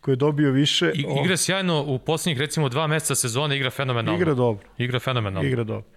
[0.00, 0.92] koje je dobio više.
[0.94, 4.20] I, igra sjajno u poslednjih, recimo, dva meseca sezone, igra fenomenalno.
[4.20, 4.68] Igra dobro.
[4.78, 5.48] Igra fenomenalno.
[5.48, 5.90] Igra dobro.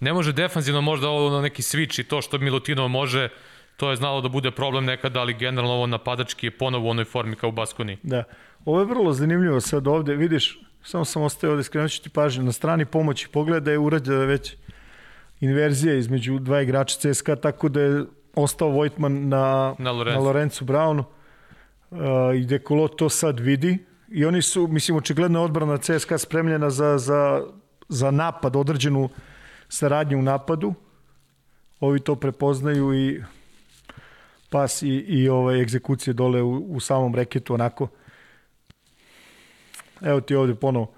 [0.00, 3.28] Ne može defanzivno možda ovo na neki switch i to što Milutinov može,
[3.76, 7.04] to je znalo da bude problem nekada, ali generalno ovo napadački je ponovo u onoj
[7.04, 7.96] formi kao u Baskoni.
[8.02, 8.24] Da.
[8.64, 12.52] Ovo je vrlo zanimljivo sad ovde, vidiš, samo sam ostao ovde, skrenući ti pažnju, na
[12.52, 14.56] strani pomoći, pogleda da je urađena već
[15.40, 18.04] inverzija između dva igrača CSKA, tako da je
[18.34, 20.18] ostao Vojtman na, na, Lorenzu.
[20.18, 21.04] na Lorencu Brownu
[21.90, 21.98] uh,
[22.36, 23.78] i Dekolo to sad vidi
[24.08, 27.42] i oni su, mislim, očigledno odbrana CSKA spremljena za, za,
[27.88, 29.08] za napad, određenu
[29.68, 30.74] saradnju u napadu.
[31.80, 33.22] Ovi to prepoznaju i
[34.52, 37.88] pas i, i ovaj egzekucije dole u, u samom reketu onako.
[40.00, 40.92] Evo ti ovde ponovo.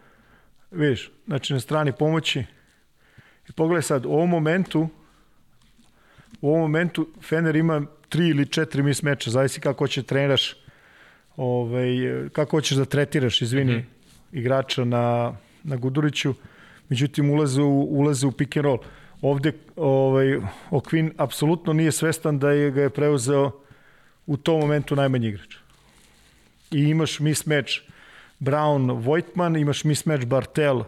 [0.71, 2.45] Vidiš, znači na strani pomoći.
[3.49, 4.89] I pogledaj sad, u ovom momentu
[6.41, 10.57] u ovom momentu Fener ima tri ili četiri mis meča, zavisi kako će treniraš
[11.37, 11.89] ovaj,
[12.33, 14.39] kako hoćeš da tretiraš, izvini, mm -hmm.
[14.39, 16.35] igrača na, na Guduriću
[16.89, 18.79] međutim ulaze u, ulaze u pick and roll.
[19.25, 20.39] Ovde ovaj,
[20.71, 23.51] Okvin apsolutno nije svestan da je ga je preuzeo
[24.27, 25.57] u tom momentu najmanji igrač.
[26.71, 27.73] I imaš mismatch
[28.41, 30.83] Brown Voigtman, imaš mismatch Bartel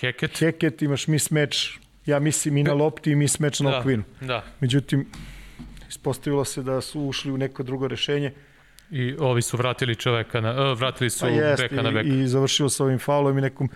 [0.00, 0.38] Heket.
[0.38, 1.58] Heket, imaš mismatch
[2.06, 4.04] ja mislim i na lopti i mismatch na da, Okvinu.
[4.20, 4.44] Da.
[4.60, 5.06] Međutim,
[5.88, 8.32] ispostavilo se da su ušli u neko drugo rešenje.
[8.90, 12.08] I ovi su vratili čoveka na, uh, vratili su pa jest, beka na beka.
[12.08, 13.68] I, i završilo sa ovim faulom i nekom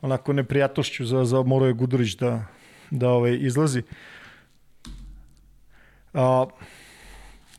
[0.00, 2.46] onako neprijatnošću za, za morao je Gudurić da,
[2.90, 3.82] da ovaj, izlazi.
[6.14, 6.46] A,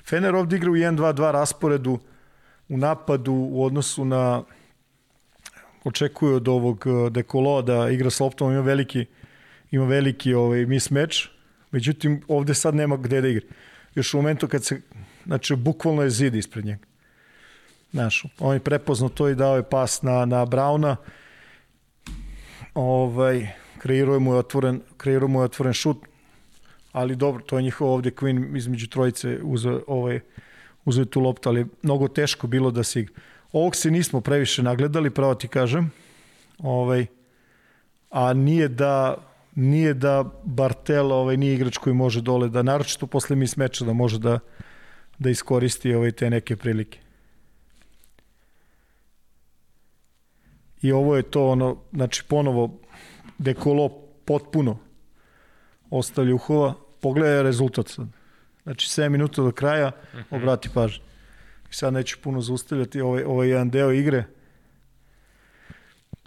[0.05, 1.99] Fener ovdje igra u 1-2-2 rasporedu
[2.69, 4.43] u napadu u odnosu na
[5.83, 9.05] očekuje od ovog eh, Dekolo da igra s loptom, ima veliki
[9.71, 11.17] ima veliki ovaj mismatch,
[11.71, 13.45] međutim ovde sad nema gde da igra.
[13.95, 14.81] Još u momentu kad se,
[15.25, 16.85] znači bukvalno je zid ispred njega.
[17.91, 20.95] Znaš, on je prepoznao to i dao je pas na, na Brauna,
[22.73, 23.47] ovaj,
[23.81, 25.97] kreirao mu je otvoren, kreirao mu je otvoren šut,
[26.91, 30.19] ali dobro, to je njihov ovde Queen između trojice uzeo, ovaj,
[30.85, 33.13] uzeo tu loptu, ali mnogo teško bilo da igra.
[33.51, 35.91] Ovog se nismo previše nagledali, pravo ti kažem,
[36.59, 37.05] ovaj,
[38.09, 39.15] a nije da
[39.55, 43.93] nije da Bartel ovaj, nije igrač koji može dole da, naročito posle mi smeča, da
[43.93, 44.39] može da,
[45.19, 46.99] da iskoristi ovaj, te neke prilike.
[50.81, 52.79] i ovo je to ono, znači ponovo
[53.41, 53.89] Dekolo
[54.26, 54.77] potpuno
[55.89, 58.07] ostavlja uhova, pogledaj rezultat sad.
[58.63, 60.35] Znači 7 minuta do kraja, mhm.
[60.35, 61.03] obrati pažnju.
[61.72, 64.23] I sad neću puno zaustavljati ovaj, ovaj jedan deo igre.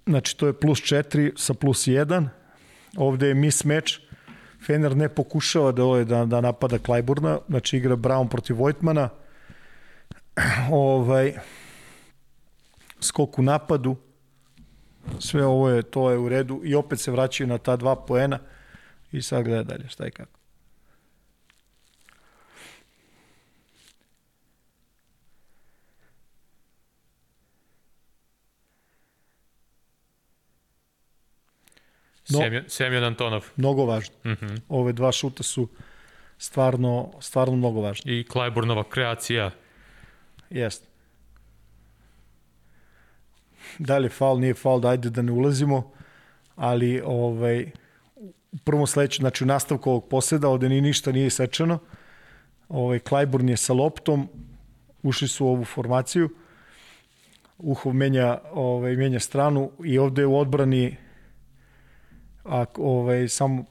[0.06, 2.28] Znači to je plus 4 sa plus 1.
[2.96, 3.92] Ovde je mismatch.
[4.66, 9.08] Fener ne pokušava da, ovaj, da, da napada Klajburna, znači igra Brown protiv Vojtmana.
[10.70, 11.34] ovaj,
[13.00, 13.96] skok u napadu,
[15.18, 18.38] sve ovo je, to je u redu i opet se vraćaju na ta dva poena
[19.12, 20.38] i sad gleda dalje šta i kako.
[32.28, 33.44] No, Semjon, Antonov.
[33.56, 34.14] Mnogo važno.
[34.24, 34.60] Mm -hmm.
[34.68, 35.68] Ove dva šuta su
[36.38, 38.18] stvarno, stvarno mnogo važni.
[38.20, 39.50] I Klajburnova kreacija.
[40.50, 40.93] Jeste.
[43.78, 45.92] Da li je faul, nije faul, da ajde da ne ulazimo,
[46.56, 47.70] ali ovaj,
[48.52, 51.78] u prvom sledeću, znači u nastavku ovog poseda, ovde ni ništa nije sečeno.
[52.68, 54.28] Ovaj, Klajburn je sa loptom,
[55.02, 56.30] ušli su u ovu formaciju,
[57.58, 60.96] Uhov menja, ovaj, menja stranu i ovde u odbrani
[62.44, 63.64] a, ovaj, samo,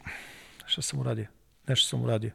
[0.65, 1.27] šta sam uradio?
[1.67, 2.31] Nešto sam uradio.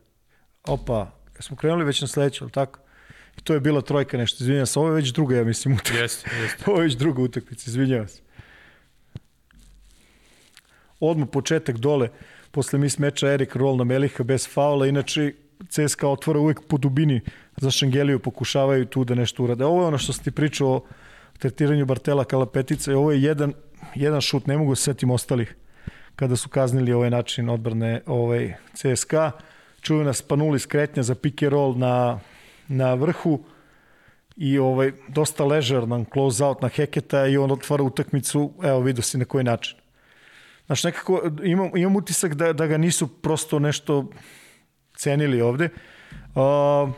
[0.64, 2.80] Opa, smo krenuli već na sledeću, ali tako?
[3.44, 4.78] To je bila trojka nešto, izvinjavam se.
[4.78, 6.02] Ovo je već druga, ja mislim, utakmica.
[6.02, 6.65] Jeste, jeste.
[6.70, 8.20] Ovo je već druga utakmica, izvinjavam se.
[11.01, 12.09] Odmah početak dole,
[12.51, 15.32] posle mis meča Erik Roll na Meliha bez faula, inače
[15.69, 17.20] CSKA otvara uvek po dubini
[17.56, 19.65] za Šengeliju, pokušavaju tu da nešto urade.
[19.65, 20.85] Ovo je ono što ti pričao o
[21.39, 23.52] tretiranju Bartela Kalapetica i ovo je jedan,
[23.94, 25.55] jedan šut, ne mogu da se setim ostalih
[26.16, 29.31] kada su kaznili ovaj način odbrane ovaj CSKA
[29.81, 32.19] čuvena Spanuli skretnja za pick and roll na,
[32.68, 33.44] na vrhu
[34.36, 39.18] i ovaj, dosta ležernan close out na Heketa i on otvara utakmicu, evo vidio si
[39.18, 39.78] na koji način.
[40.66, 44.10] Znaš, nekako imam, imam utisak da, da ga nisu prosto nešto
[44.96, 45.68] cenili ovde.
[46.34, 46.90] Uh,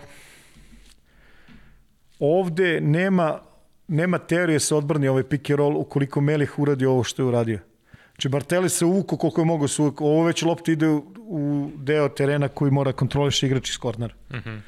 [2.19, 3.41] ovde nema,
[3.89, 7.59] nema teorije se odbrani ovaj pick and roll ukoliko Melih uradi ovo što je uradio.
[8.11, 10.05] Znači, Barteli se uvuko koliko je mogo se uvuko.
[10.05, 14.15] Ovo već lopta ide u, u deo terena koji mora kontroliše igrač iz kornera.
[14.31, 14.61] Mm -hmm.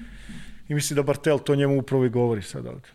[0.72, 2.88] I misli da Bartel to njemu upravo i govori sad ovde.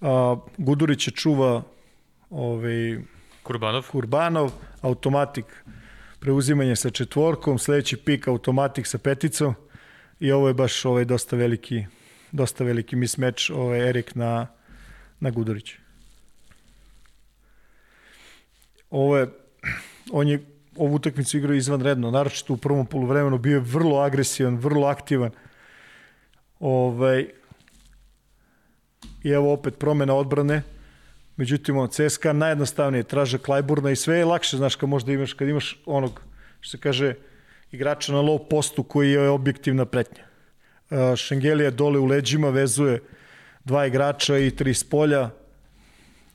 [0.00, 1.62] A, Gudurić je čuva
[2.30, 2.98] ovaj,
[3.42, 3.88] Kurbanov.
[3.90, 5.44] Kurbanov, automatik
[6.20, 9.54] preuzimanje sa četvorkom, sledeći pik automatik sa peticom
[10.20, 11.84] i ovo je baš ovaj dosta veliki
[12.32, 14.46] dosta veliki mismeč ovaj Erik na
[15.20, 15.76] na Gudurića.
[18.90, 19.26] Ovo je,
[20.12, 24.86] on je ovu utakmicu igrao izvanredno, naročito u prvom poluvremenu bio je vrlo agresivan, vrlo
[24.86, 25.30] aktivan.
[26.60, 27.26] Ovaj,
[29.24, 30.62] I evo opet promena odbrane.
[31.36, 35.82] Međutim, CSKA najjednostavnije traže Klajburna i sve je lakše, znaš, kad možda imaš, kad imaš
[35.86, 36.20] onog,
[36.60, 37.14] što se kaže,
[37.72, 40.24] igrača na low postu koji je objektivna pretnja.
[41.16, 43.00] Šengelija dole u leđima vezuje
[43.64, 45.30] dva igrača i tri s polja.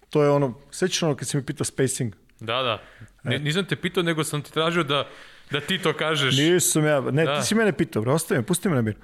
[0.09, 2.13] To je ono, sećaš ono kad si mi pitao spacing?
[2.39, 2.81] Da, da.
[3.23, 5.07] N, nisam te pitao, nego sam ti tražio da,
[5.51, 6.37] da ti to kažeš.
[6.37, 7.39] Nisam ja, ne, da.
[7.39, 8.97] ti si mene pitao, bro, ostavi me, pusti me na miru.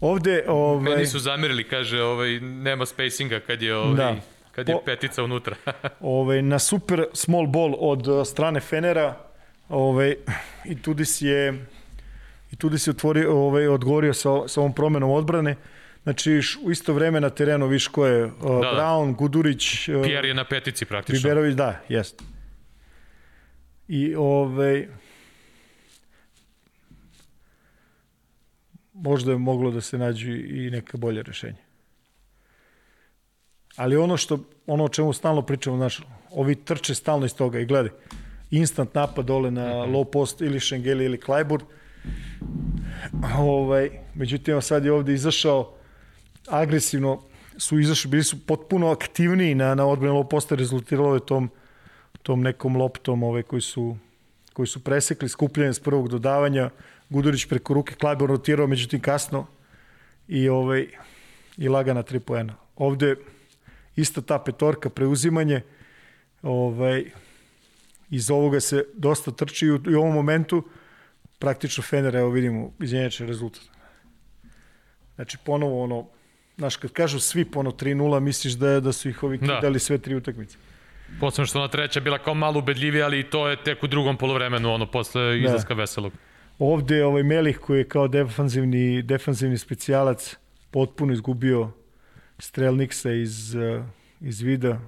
[0.00, 0.94] Ovde, ovaj...
[0.94, 4.16] Meni su zamerili, kaže, ovaj, nema spacinga kad je, ovaj, da.
[4.52, 5.56] kad je petica unutra.
[6.00, 9.16] ovaj, na super small ball od uh, strane Fenera,
[9.68, 10.14] ovaj,
[10.64, 11.66] i Tudis je
[12.52, 15.56] i Tudis je otvorio, ovaj, odgovorio sa, sa ovom promenom odbrane.
[16.02, 19.88] Znači, u isto vreme na terenu viš ko je uh, da, Brown, Gudurić...
[19.88, 21.28] Uh, Pierre je na petici praktično.
[21.28, 22.24] Riberović, da, jeste.
[23.92, 24.86] I ovaj,
[28.92, 31.58] možda je moglo da se nađu i neka bolje rešenje.
[33.76, 36.00] Ali ono što ono o čemu stalno pričamo, znaš,
[36.30, 37.90] ovi trče stalno iz toga i gledaj,
[38.50, 39.92] instant napad dole na -hmm.
[39.92, 41.64] low post ili Šengeli ili Klajburn.
[43.38, 45.74] Ovaj, međutim, sad je ovde izašao
[46.46, 47.22] agresivno,
[47.56, 51.50] su izašli, bili su potpuno aktivniji na, na odbranu low posta, rezultiralo je tom
[52.22, 53.96] tom nekom loptom ove koji su
[54.52, 56.70] koji su presekli skupljanje s prvog dodavanja,
[57.08, 59.46] Gudurić preko ruke, Klajbor rotirao, međutim kasno
[60.28, 60.86] i, ovaj,
[61.56, 62.56] i lagana tri poena.
[62.76, 63.16] Ovde
[63.96, 65.62] ista ta petorka, preuzimanje,
[66.42, 67.10] ovaj,
[68.10, 70.64] iz ovoga se dosta trči i u, i u ovom momentu
[71.38, 73.62] praktično Fener, evo vidimo, izjenjače rezultat.
[75.14, 76.06] Znači, ponovo ono,
[76.56, 79.46] znaš, kad kažu svi pono 3-0, misliš da, da su ih ovi da.
[79.46, 80.56] kidali sve tri utakmice.
[81.20, 84.74] Posledno što ona treća bila kao malo ubedljivija, ali to je tek u drugom polovremenu,
[84.74, 85.34] ono, posle da.
[85.34, 85.80] izlaska da.
[85.80, 86.12] Veselog.
[86.58, 90.36] Ovde je ovaj Melih koji je kao defanzivni, defanzivni specijalac
[90.70, 91.70] potpuno izgubio
[92.38, 93.84] strelniksa iz, uh,
[94.20, 94.80] iz vida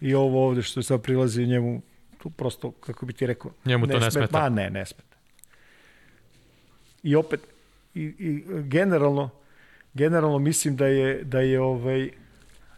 [0.00, 1.82] i ovo ovde što je sad prilazi njemu
[2.18, 4.48] tu prosto, kako bi ti rekao, njemu to ne, ne smeta.
[4.48, 5.16] Ne, ne smeta.
[7.02, 7.40] I opet,
[7.94, 9.30] i, i generalno,
[9.94, 12.10] generalno mislim da je, da je ovaj,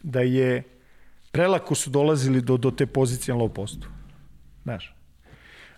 [0.03, 0.63] da je
[1.33, 3.89] prelako su dolazili do, do te pozicije na low postu.
[4.63, 4.95] Znaš.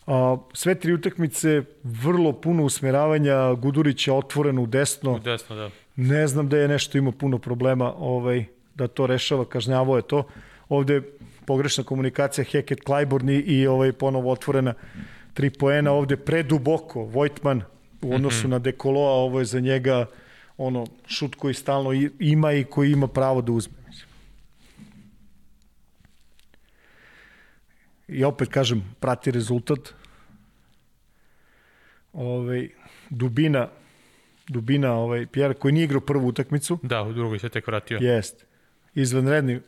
[0.07, 5.13] A, sve tri utakmice, vrlo puno usmeravanja, Gudurića otvoreno u desno.
[5.13, 5.71] U desno, da.
[5.97, 10.25] Ne znam da je nešto imao puno problema ovaj, da to rešava, kažnjavo je to.
[10.69, 11.03] Ovde
[11.47, 14.75] pogrešna komunikacija Heket Klajborn i, i ovaj ponovo otvorena
[15.35, 17.63] tri poena ovde preduboko Vojtman
[18.03, 18.51] u odnosu mm -hmm.
[18.51, 20.07] na Dekoloa, ovo je za njega
[20.59, 23.82] ono šut koji stalno ima i koji ima pravo da uzme.
[28.13, 29.95] I opet kažem, prati rezultat.
[32.13, 32.69] Ovaj,
[33.11, 33.69] dubina
[34.49, 36.79] dubina ovaj Pjera koji nije igrao prvu utakmicu.
[36.83, 37.99] Da, u drugoj se tek vratio.
[38.01, 38.47] Jest.
[38.95, 39.61] Izvanredni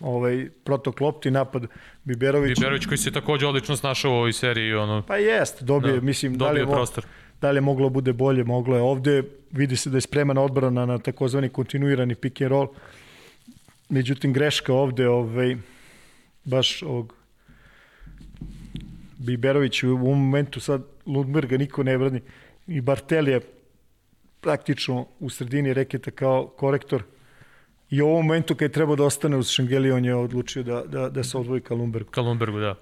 [0.00, 1.66] ovaj protok lopti napad
[2.04, 2.58] Biberović.
[2.58, 5.02] Biberović koji se takođe odlično snašao u ovoj seriji ono.
[5.02, 7.06] Pa jest, dobije, da, mislim, dobije da li je prostor.
[7.40, 9.22] Da li je moglo bude bolje, moglo je ovde.
[9.50, 12.68] Vidi se da je spremana odbrana na takozvani kontinuirani pick and roll.
[13.88, 15.56] Međutim greška ovde ovaj
[16.44, 17.14] baš ovog
[19.22, 22.20] Biberović u ovom momentu sad Lundberga niko ne brani
[22.66, 23.40] i Bartel je
[24.40, 27.02] praktično u sredini reketa kao korektor
[27.90, 30.82] i u ovom momentu kad je trebao da ostane uz Šengeli on je odlučio da,
[30.86, 32.10] da, da se odvoji ka Lundbergu.
[32.10, 32.74] Ka Lundbergu, da.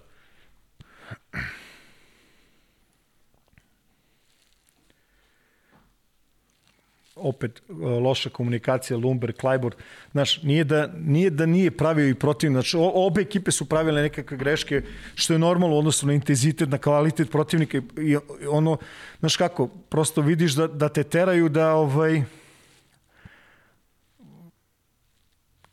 [7.20, 9.76] Opet e, loša komunikacija Lumber, Klajbord.
[10.12, 12.50] Znaš, nije da, nije da nije pravio i protiv.
[12.50, 14.82] Znači, obe ekipe su pravile nekakve greške,
[15.14, 18.16] što je normalno u odnosu na intenzitet, na kvalitet protivnika i
[18.48, 18.76] ono,
[19.20, 22.22] znaš kako, prosto vidiš da, da te teraju da ovaj,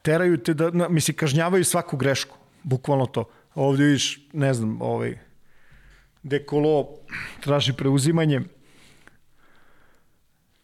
[0.02, 3.30] teraju te da, na, misli, kažnjavaju svaku grešku, bukvalno to.
[3.56, 5.18] Ovde vidiš, ne znam, ovaj,
[6.24, 6.90] Dekolo
[7.40, 8.42] traži preuzimanje,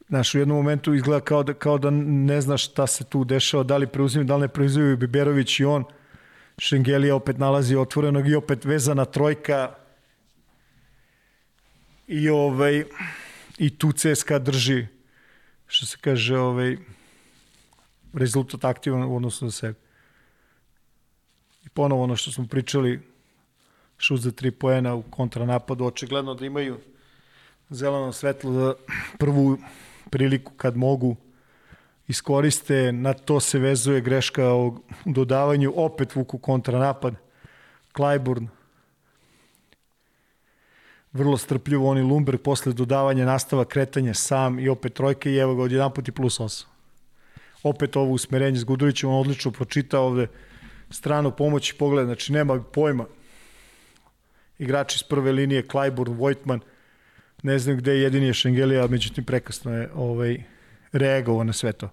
[0.07, 3.63] Znaš, u jednom momentu izgleda kao da, kao da ne zna šta se tu dešava,
[3.63, 5.83] da li preuzimaju, da li ne preuzimaju Biberović i on.
[6.57, 9.75] Šengelija opet nalazi otvorenog i opet vezana trojka.
[12.07, 12.83] I ovaj
[13.57, 14.87] i tu CSKA drži
[15.67, 16.77] što se kaže ovaj
[18.13, 19.79] rezultat aktivan u odnosu na sebe.
[21.65, 22.99] I ponovo ono što smo pričali
[23.97, 26.77] šut za tri poena u kontranapadu, očigledno da imaju
[27.69, 28.75] zeleno svetlo za
[29.19, 29.57] prvu
[30.13, 31.15] priliku kad mogu
[32.07, 34.75] iskoriste, na to se vezuje greška o
[35.05, 37.15] dodavanju, opet vuku kontranapad,
[37.97, 38.47] Clyburn,
[41.13, 45.63] vrlo strpljivo oni Lumberg posle dodavanja nastava kretanja sam i opet trojke i evo ga
[45.63, 46.65] odjedan put i plus 8.
[47.63, 50.27] Opet ovo usmerenje s Gudovićem, on odlično pročita ovde
[50.89, 53.05] stranu pomoći pogleda, znači nema pojma.
[54.59, 56.59] Igrači iz prve linije, Clyburn, Vojtman,
[57.43, 60.43] ne znam gde je jedini je Šengelija, međutim prekasno je ovaj,
[60.91, 61.89] reagovao na sve to.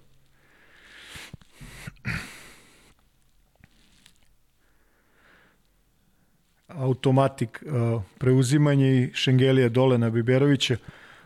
[6.67, 10.77] automatik uh, preuzimanje i Šengelija dole na Biberovića.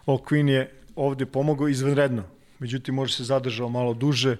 [0.05, 2.23] Okvin je ovde pomogao izvanredno.
[2.59, 4.37] Međutim, može se zadržao malo duže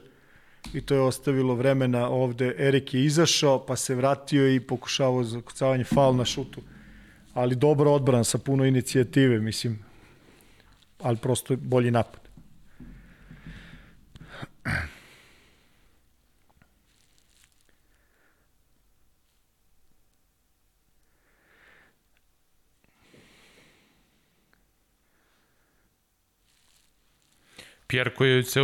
[0.74, 2.56] i to je ostavilo vremena ovde.
[2.58, 6.62] Erik je izašao, pa se vratio i pokušavao zakucavanje faul na šutu
[7.36, 9.80] ali dobro odbran sa puno inicijative, mislim,
[11.00, 12.26] ali prosto bolji napad.
[27.88, 28.60] Pierre koji se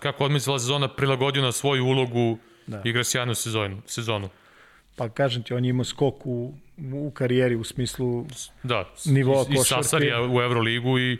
[0.00, 2.82] kako odmislila sezona prilagodio na svoju ulogu da.
[2.84, 3.82] igra sjajnu sezonu.
[3.86, 4.28] sezonu.
[4.96, 6.54] Pa kažem ti, on je imao skok u,
[6.92, 8.26] u karijeri u smislu
[8.62, 9.60] da, nivoa košarke.
[9.60, 11.18] I Sasarija u Euroligu i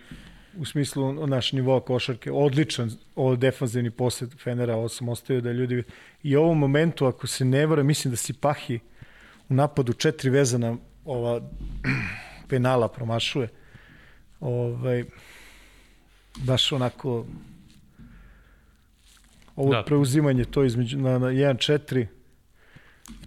[0.58, 2.32] u smislu naš nivoa košarke.
[2.32, 5.82] Odličan ovo defanzivni posed Fenera, ovo sam ostavio da ljudi...
[6.22, 8.78] I u ovom momentu, ako se ne vara, mislim da si Pahi
[9.48, 11.40] u napadu četiri vezana ova
[12.48, 13.48] penala promašuje.
[14.40, 15.04] Ovaj,
[16.36, 17.26] baš onako
[19.56, 19.82] ovo da.
[19.82, 22.06] preuzimanje to između na, na 1-4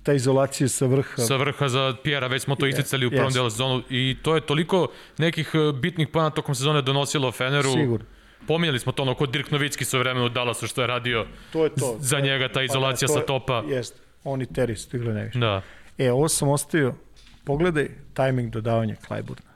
[0.03, 1.21] ta izolacija sa vrha.
[1.21, 3.33] Sa vrha za Pjera, već smo to isticali u prvom yes.
[3.33, 4.87] delu sezonu i to je toliko
[5.17, 7.71] nekih e, bitnih plana tokom sezone donosilo Feneru.
[7.71, 8.05] Sigurno.
[8.47, 11.63] Pominjali smo to ono kod Dirk Novicki sve vremena u Dallasu što je radio to
[11.63, 11.97] je to.
[11.99, 13.63] za njega ta izolacija pa, da, sa topa.
[13.67, 15.39] Jest, oni teri su igrali najviše.
[15.39, 15.61] Da.
[15.97, 16.95] E, ovo sam ostavio,
[17.43, 19.51] pogledaj tajming dodavanja Klajburna.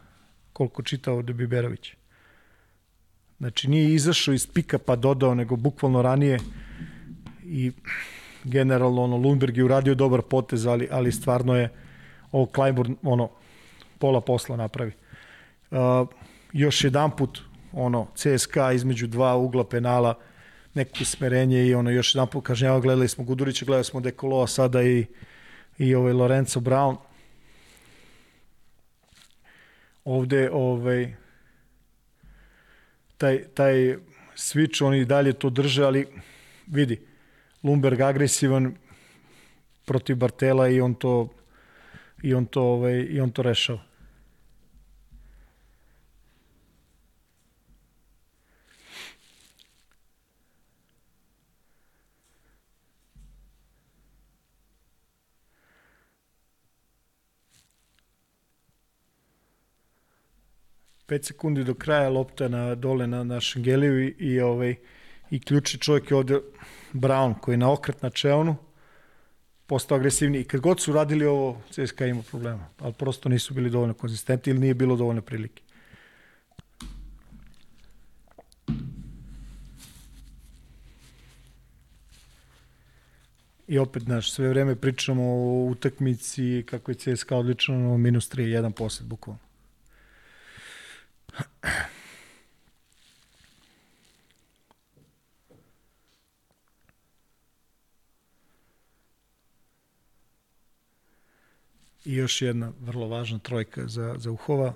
[0.54, 1.94] Koliko čita ovde Biberović.
[3.38, 6.40] Znači nije izašao iz pika pa dodao, nego bukvalno ranije
[7.44, 7.72] i
[8.46, 11.70] generalno ono Lundberg je uradio dobar potez, ali, ali stvarno je
[12.32, 13.30] ovo Clyburn ono
[14.00, 14.92] pola posla napravi.
[15.72, 15.78] Uh,
[16.54, 17.42] još jedan put
[17.74, 20.16] ono CSKA između dva ugla penala
[20.74, 24.84] neko smerenje i ono još jedan put kažnjava, gledali smo Gudurića, gledali smo Dekolo, sada
[24.84, 25.06] i,
[25.78, 26.96] i ovaj Lorenzo Brown.
[30.06, 31.16] Ovde ovaj
[33.18, 33.98] taj, taj
[34.36, 36.08] switch, oni dalje to drže, ali
[36.68, 37.02] vidi,
[37.66, 38.76] Lumberg agresivan
[39.86, 41.30] protiv Bartela i on to
[42.24, 43.80] i on to ovaj i on to rešava.
[61.06, 64.76] Pet sekundi do kraja lopta na dole na, na Šengeliju i, i, ovaj,
[65.32, 66.40] i ključni čovjek je ovde
[66.96, 68.56] Brown koji je na okret na čeonu
[69.68, 70.42] postao agresivniji.
[70.42, 72.68] I kad god su radili ovo, CSKA ima problema.
[72.80, 75.64] Ali prosto nisu bili dovoljno konzistentni ili nije bilo dovoljno prilike.
[83.68, 88.42] I opet, znaš, sve vreme pričamo o utakmici, kako je CSKA odlično, no minus 3,
[88.42, 89.40] 1 posljed, bukvalno.
[102.06, 104.74] I još jedna vrlo važna trojka za, za Uhova.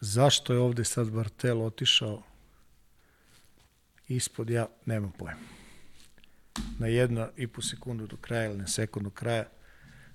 [0.00, 2.22] Zašto je ovde sad Bartel otišao
[4.08, 5.40] ispod, ja nemam pojma.
[6.78, 9.44] Na jedna i po sekundu do kraja ili na sekundu kraja.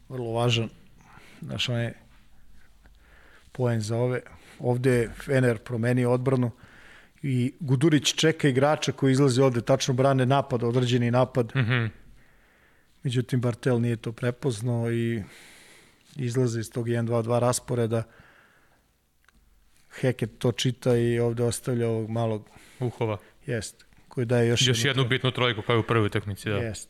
[0.10, 0.70] Vrlo važan.
[1.42, 1.94] Znaš, on je
[3.52, 4.22] poen za ove.
[4.60, 6.52] Ovde je Fener promenio odbranu
[7.24, 11.52] i Gudurić čeka igrača koji izlazi ovde, tačno brane napad, određeni napad.
[11.56, 11.90] Mm -hmm.
[13.04, 15.24] Međutim, Bartel nije to prepoznao i
[16.16, 18.04] izlaze iz tog 1-2-2 rasporeda.
[19.92, 22.50] Heket to čita i ovde ostavlja ovog malog...
[22.80, 23.18] Uhova.
[23.46, 23.86] Jest.
[24.08, 26.56] Koji daje još, još jednu, jednu bitnu trojku kao u prvoj utakmici, da.
[26.56, 26.90] Jest.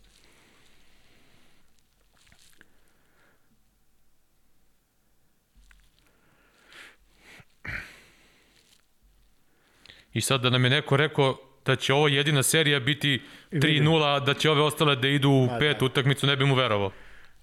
[10.14, 13.22] I sad da nam je neko rekao da će ovo jedina serija biti
[13.52, 15.86] 3-0, da će ove ostale da idu u pet da.
[15.86, 16.92] utakmicu, ne bi mu verovao.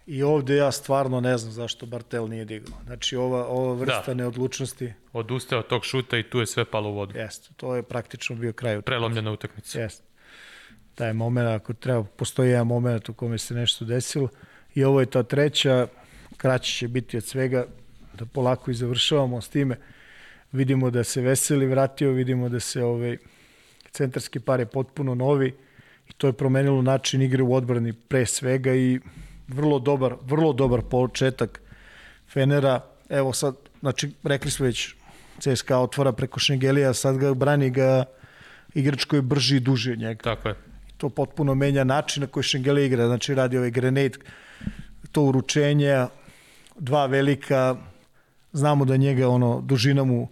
[0.07, 2.79] I ovde ja stvarno ne znam zašto Bartel nije digao.
[2.85, 4.15] Znači ova, ova vrsta da.
[4.15, 4.93] neodlučnosti...
[5.13, 7.19] Odustao od tog šuta i tu je sve palo u vodu.
[7.19, 8.87] Jeste, to je praktično bio kraj utakmice.
[8.87, 9.81] Prelomljena utakmica.
[9.81, 10.05] Jeste.
[10.95, 14.29] Taj moment, ako treba, postoji jedan moment u kome se nešto desilo.
[14.75, 15.87] I ovo je ta treća,
[16.37, 17.67] kraće će biti od svega,
[18.15, 19.77] da polako i završavamo s time
[20.53, 23.17] vidimo da se Veseli vratio, vidimo da se ovaj
[23.91, 25.55] centarski par je potpuno novi
[26.09, 29.01] i to je promenilo način igre u odbrani pre svega i
[29.49, 31.61] vrlo dobar, vrlo dobar početak
[32.33, 32.81] Fenera.
[33.09, 34.95] Evo sad, znači, rekli smo već,
[35.41, 38.05] CSKA otvara preko Šengelija, sad ga brani ga
[38.75, 40.23] igrač koji je brži i duži od njega.
[40.23, 40.55] Tako je.
[40.97, 44.19] To potpuno menja način na koji Šengelija igra, znači radi ovaj grenade,
[45.13, 46.07] to uručenje,
[46.79, 47.77] dva velika,
[48.53, 50.29] znamo da njega ono dužina mu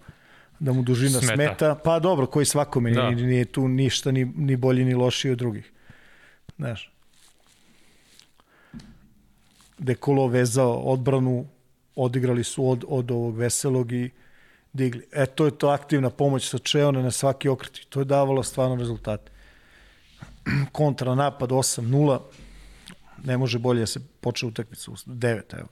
[0.59, 1.35] da mu dužina smeta.
[1.35, 1.75] smeta.
[1.83, 3.09] Pa dobro, koji svakome, da.
[3.09, 5.71] nije, nije tu ništa ni, ni bolji ni lošiji od drugih.
[6.57, 6.91] Znaš.
[9.77, 11.47] Dekolo vezao odbranu,
[11.95, 14.09] odigrali su od, od ovog veselog i
[14.73, 15.07] digli.
[15.11, 18.75] E, to je to aktivna pomoć sa Čeona na svaki okret to je davalo stvarno
[18.75, 19.31] rezultate.
[20.71, 22.19] Kontra napad 8-0,
[23.23, 25.67] ne može bolje da se počne utakmica u 9, evo.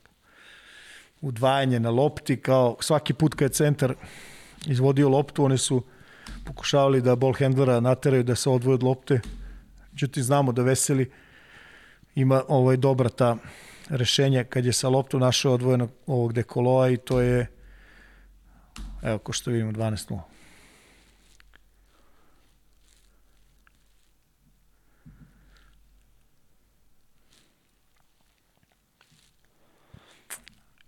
[1.22, 3.96] Udvajanje na lopti, kao svaki put kad je centar
[4.66, 5.84] izvodio loptu, oni su
[6.46, 9.20] pokušavali da ball handlera nateraju da se odvoje od lopte.
[9.92, 11.12] Međutim, znamo da Veseli
[12.16, 13.38] ima ovaj dobra ta
[13.90, 17.48] rešenja kad je sa loptu našao odvojeno ovog dekoloa i to je
[19.02, 20.20] evo ko što vidimo 12-0.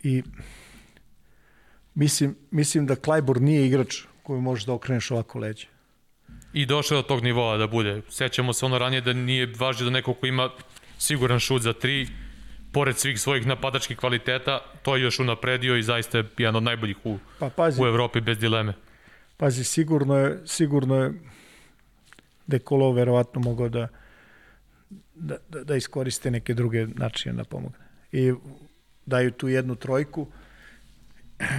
[0.04, 0.24] I
[1.96, 5.68] Mislim, mislim da Klajbor nije igrač koji možeš da okreneš ovako leđe.
[6.54, 8.02] I došao do tog nivoa da bude.
[8.10, 10.50] Sećamo se ono ranije da nije važno da neko ko ima
[10.98, 12.08] siguran šut za tri,
[12.72, 16.98] pored svih svojih napadačkih kvaliteta, to je još unapredio i zaista je jedan od najboljih
[17.04, 18.74] u, pa, pazi, u Evropi bez dileme.
[19.38, 21.14] Pazi, sigurno je, sigurno je
[22.48, 23.88] Dekolo verovatno mogao da,
[25.16, 27.78] da, da, da iskoriste neke druge načine da pomogne.
[28.12, 28.34] I
[29.06, 30.28] daju tu jednu trojku,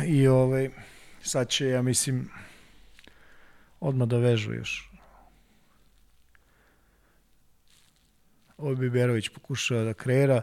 [0.07, 0.71] I ovaj,
[1.23, 2.31] sad će, ja mislim,
[3.81, 4.91] odmah da vežu još.
[8.59, 10.43] Ovo bi Berović pokušao da kreira.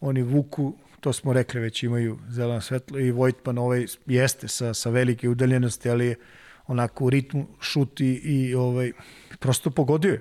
[0.00, 4.90] Oni vuku, to smo rekli već imaju zeleno svetlo i Vojtman ovaj jeste sa, sa
[4.90, 6.16] velike udaljenosti, ali je
[6.66, 8.92] onako u ritmu šuti i ovaj,
[9.38, 10.20] prosto pogodio je.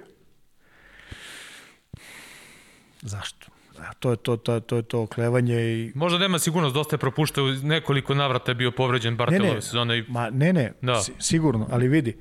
[3.01, 3.50] Zašto?
[3.99, 5.91] To je to, to, to, je to oklevanje i...
[5.95, 9.97] Možda nema sigurnost, dosta je propuštao, nekoliko navrata je bio povređen Bartelove ne, ne, sezone.
[9.97, 10.03] I...
[10.07, 11.01] Ma, ne, ne, Da.
[11.01, 12.17] si, sigurno, ali vidi,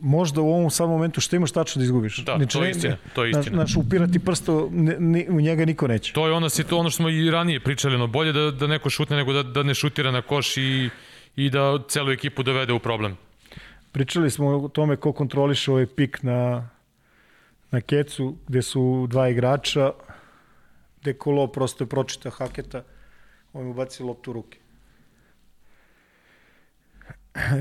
[0.00, 2.18] možda u ovom samom momentu što imaš tačno da izgubiš.
[2.18, 3.56] Da, Znači, to je istina, to je istina.
[3.56, 6.12] Znaš, upirati prsto, ne, ne, u njega niko neće.
[6.12, 8.90] To je ona situ, ono što smo i ranije pričali, ono, bolje da, da neko
[8.90, 10.90] šutne nego da, da ne šutira na koš i,
[11.36, 13.16] i da celu ekipu dovede u problem.
[13.92, 16.68] Pričali smo o tome ko kontroliše ovaj pik na,
[17.70, 19.92] na kecu, gde su dva igrača,
[21.00, 22.84] gde Kolo prosto je pročita haketa,
[23.52, 24.58] on mu baci loptu u ruke.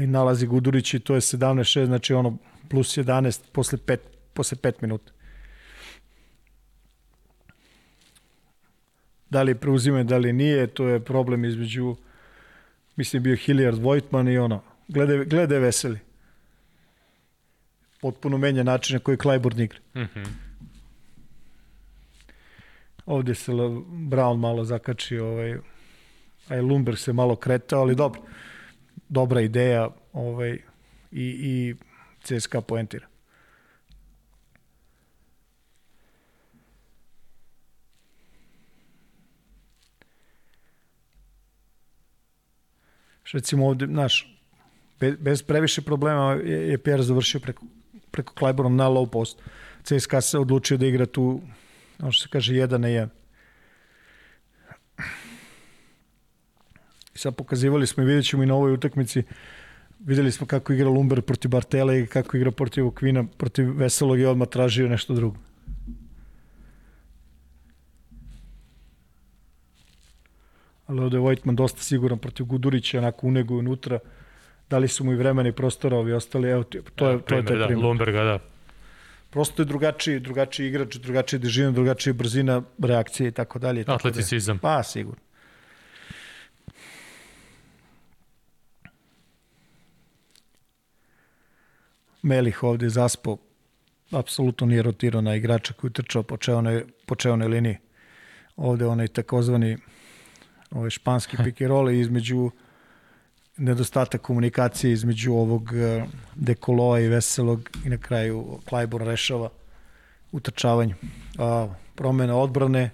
[0.04, 2.38] I nalazi Gudurić i to je 17-6, znači ono
[2.70, 3.98] plus 11 posle 5,
[4.34, 5.12] posle 5 minuta.
[9.30, 11.96] Da li preuzime, da li nije, to je problem između,
[12.96, 16.00] mislim bio Hilliard Vojtman i ono, glede, glede veseli
[18.02, 19.80] potpuno menja način na koji Clyburn igra.
[19.96, 20.47] Mm -hmm.
[23.08, 25.58] Ovde se Brown malo zakačio, ovaj,
[26.48, 28.22] a i Lumberg se malo kretao, ali dobro.
[29.10, 30.58] Dobra ideja ovaj,
[31.12, 31.76] i, i
[32.24, 33.08] CSKA poentira.
[43.34, 44.38] Recimo ovde, znaš,
[45.00, 47.66] bez, previše problema je, je Pierre završio preko,
[48.12, 49.40] preko Clyburna na low post.
[49.84, 51.42] CSKA se odlučio da igra tu,
[52.00, 53.10] ono što se kaže, jedan na jedan.
[57.16, 59.24] I sad pokazivali smo i vidjet ćemo i na ovoj utakmici,
[60.00, 64.26] videli smo kako igra Lumber protiv Bartela i kako igra protiv Okvina, protiv Veselog i
[64.26, 65.38] odmah tražio nešto drugo.
[70.88, 74.00] Ali ovde je Vojtman dosta siguran protiv Gudurića, onako uneguju unutra.
[74.70, 77.58] Dali su mu i vremena i prostora, ovi ostali, evo, to je, to je taj
[77.58, 77.86] da, primjer.
[77.86, 78.40] Lumberga, da.
[79.30, 83.84] Prosto je drugačiji, drugačiji igrač, drugačija težina, drugačija brzina reakcije i tako dalje.
[83.88, 84.60] Atleticizam.
[84.60, 85.22] Pa, sigurno.
[92.22, 93.38] Melih ovde zaspao,
[94.12, 97.78] apsolutno nije rotirao na igrača koji trčao po čeonoj, po čeonoj liniji.
[98.56, 99.78] Ovde onaj takozvani
[100.72, 102.52] ovaj španski roll između
[103.58, 106.06] nedostatak komunikacije između ovog eh,
[106.36, 109.50] Dekoloa i Veselog i na kraju Klajbor rešava
[110.32, 110.96] utrčavanju.
[111.40, 112.90] A, promena odbrane,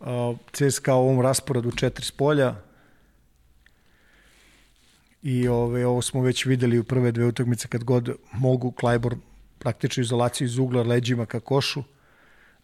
[0.00, 2.54] a, CSKA u ovom rasporedu četiri s polja
[5.22, 9.16] i ove, ovo smo već videli u prve dve utakmice kad god mogu Klajbor
[9.58, 11.82] praktično izolaciju iz ugla leđima ka košu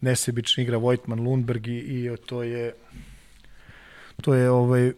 [0.00, 2.74] nesebično igra Vojtman Lundberg i, i to je
[4.22, 4.92] to je ovaj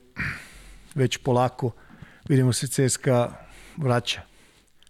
[0.94, 1.70] već polako
[2.28, 3.46] vidimo se CSKA
[3.76, 4.20] vraća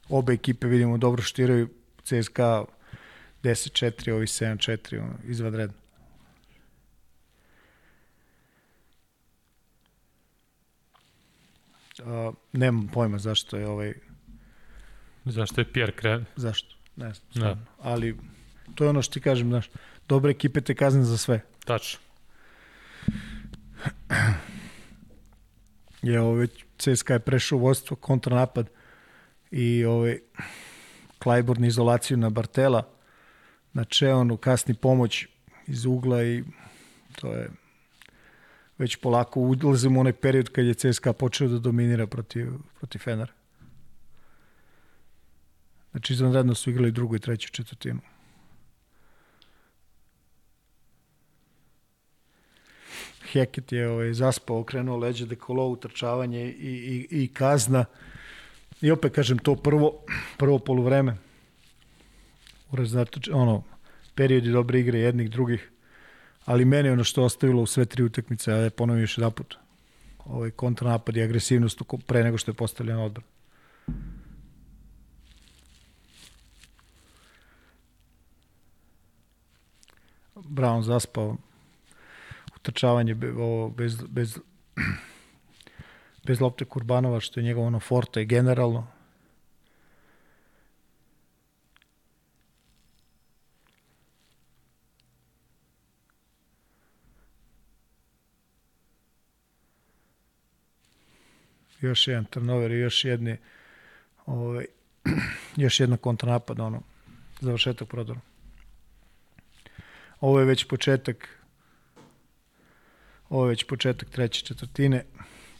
[0.09, 1.69] obe ekipe vidimo dobro štiraju
[2.05, 2.65] CSKA
[3.43, 5.77] 10-4, ovi 7-4 ono, izvanredno
[12.05, 13.95] A, nemam pojma zašto je ovaj
[15.25, 16.25] Zašto je Pierre kren?
[16.37, 17.57] zašto ne znam Da.
[17.81, 18.17] ali
[18.75, 19.71] to je ono što ti kažem znaš,
[20.09, 22.01] dobre ekipe te kazne za sve Tačno.
[26.03, 26.47] je ovaj
[26.79, 28.71] CSKA je prešao u vodstvo kontranapad
[29.51, 30.19] i ovaj
[31.19, 32.89] Klajbor na izolaciju na Bartela
[33.73, 35.27] na Čeonu kasni pomoć
[35.67, 36.45] iz ugla i
[37.17, 37.51] to je
[38.79, 43.33] već polako ulazimo u onaj period kad je CSKA počeo da dominira protiv, protiv Fenera.
[45.91, 48.01] Znači izvanredno su igrali drugu i treću četvrtinu.
[53.35, 56.73] Heket je ovaj, zaspao, okrenuo leđe dekolo, utrčavanje i,
[57.11, 57.85] i, i kazna.
[58.81, 60.05] I opet kažem to prvo,
[60.39, 61.17] prvo poluvreme.
[62.71, 63.63] Uraz, zato, ono,
[64.15, 65.71] periodi dobre igre jednih, drugih.
[66.45, 69.57] Ali meni ono što je ostavilo u sve tri utakmice, ja ponovim još jedan put,
[70.25, 73.27] ovaj kontranapad i agresivnost u pre nego što je postavljen odbran.
[80.35, 81.37] Brown zaspao
[82.65, 84.39] utrčavanje be, ovo, bez, bez,
[86.27, 88.87] bez lopte Kurbanova, što je njegovo ono forte generalno.
[101.81, 103.37] Još jedan turnover i još jedni
[104.27, 104.67] ovaj,
[105.65, 106.83] još jedna kontranapad, ono,
[107.41, 108.21] završetak prodora.
[110.21, 111.44] Ovo je već početak
[113.35, 115.05] ovo je već početak treće četvrtine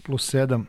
[0.03, 0.65] plus 7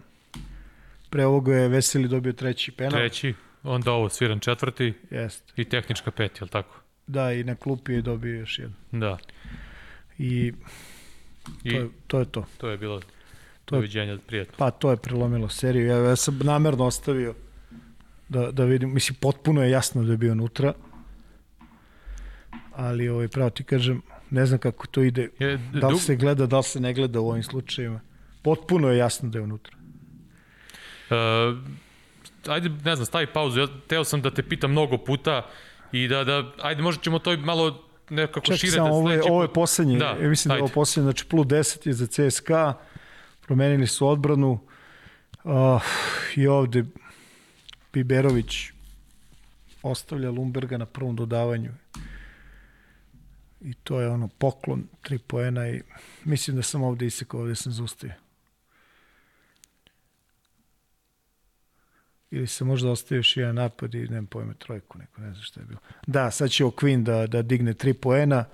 [1.10, 3.34] pre ovoga je Veseli dobio treći penal Treći,
[3.64, 5.54] onda ovo sviran četvrti Jeste.
[5.56, 6.80] i tehnička pet, jel tako?
[7.08, 9.18] da i na klupi je dobio još jedan Da.
[10.18, 10.54] I,
[11.64, 12.46] I to, je, to je to.
[12.58, 13.00] to je bilo
[13.66, 14.54] To je- doviđenja, prijetno.
[14.58, 15.86] Pa to je prelomilo seriju.
[15.88, 17.36] Ja, ja sam namerno ostavio
[18.30, 18.94] da, da vidim.
[18.94, 20.74] Mislim, potpuno je jasno da je bio unutra.
[22.72, 25.30] Ali, ovaj, pravo ti kažem, ne znam kako to ide.
[25.40, 28.00] Je, Da li se gleda, da li se ne gleda u ovim slučajevima.
[28.42, 29.78] Potpuno je jasno da je unutra.
[31.10, 31.58] Uh,
[32.48, 33.60] ajde, ne znam, stavi pauzu.
[33.60, 35.46] Ja teo sam da te pitam mnogo puta
[35.92, 39.42] i da, da ajde, možda ćemo to malo nekako Čekaj, šire da ovo je, ovo
[39.42, 40.74] je poslednji, Da, ja mislim da je ovo ajde.
[40.74, 42.74] poslednji, znači plus 10 je za CSKA,
[43.46, 44.60] promenili su odbranu
[45.44, 45.82] uh,
[46.36, 46.86] i ovde
[47.94, 48.72] Biberović
[49.84, 51.72] ostavlja Lumberga na prvom dodavanju
[53.66, 55.82] i to je ono poklon, tri poena i
[56.24, 58.16] mislim da sam ovde isekao, ovde sam zaustavio.
[62.32, 65.60] Ili se možda ostaje još jedan napad i nemam pojma trojku neko, ne znam šta
[65.60, 65.80] je bilo.
[66.08, 68.46] Da, sad će Okvin da, da digne tri poena,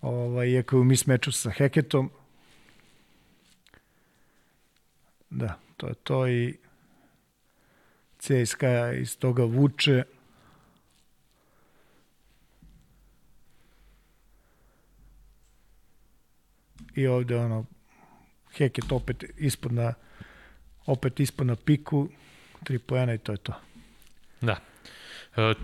[0.00, 2.10] ovaj, iako je u mis meču sa Heketom.
[5.30, 6.56] Da, to je to i
[8.18, 10.04] CSKA iz toga vuče.
[16.96, 17.64] I ovde ono,
[18.56, 19.94] Heket opet ispod na
[20.86, 22.08] opet ispod na piku,
[22.64, 23.52] tri poena i to je to.
[24.40, 24.56] Da.
[25.36, 25.54] E,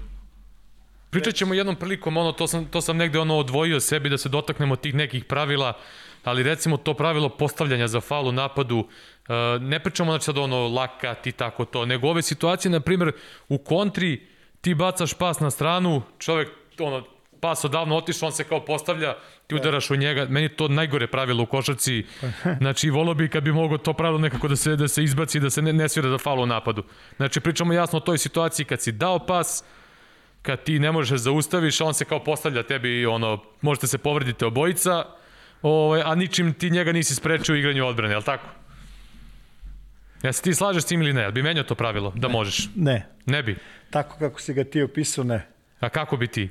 [1.11, 4.29] pričat ćemo jednom prilikom, ono, to sam, to sam negde ono odvojio sebi da se
[4.29, 5.79] dotaknemo tih nekih pravila,
[6.25, 8.89] ali recimo to pravilo postavljanja za faul u napadu,
[9.29, 13.13] e, ne pričamo znači sad ono laka ti tako to, nego ove situacije, na primjer,
[13.49, 14.27] u kontri
[14.61, 16.49] ti bacaš pas na stranu, čovek
[16.79, 17.05] ono,
[17.43, 19.15] pas odavno otišao, on se kao postavlja,
[19.47, 22.05] ti udaraš u njega, meni je to najgore pravilo u košarci,
[22.59, 25.51] znači volio bi kad bi moglo to pravilo nekako da se, da se izbaci, da
[25.51, 26.85] se ne, ne svira za faul u napadu.
[27.17, 29.65] Znači pričamo jasno o toj situaciji kad si dao pas,
[30.43, 33.87] kad ti ne možeš da zaustaviš, a on se kao postavlja tebi i ono, možete
[33.87, 35.05] se povredite obojica,
[35.63, 38.47] ovaj, a ničim ti njega nisi sprečio u igranju odbrane, jel tako?
[40.23, 41.23] Ja se ti slažeš s tim ili ne?
[41.23, 42.13] Jel bi menjao to pravilo?
[42.17, 42.69] Da možeš?
[42.77, 43.57] Ne, Ne bi.
[43.91, 45.47] tako kako si ga ti opisao, ne.
[45.81, 46.51] A kako bi ti?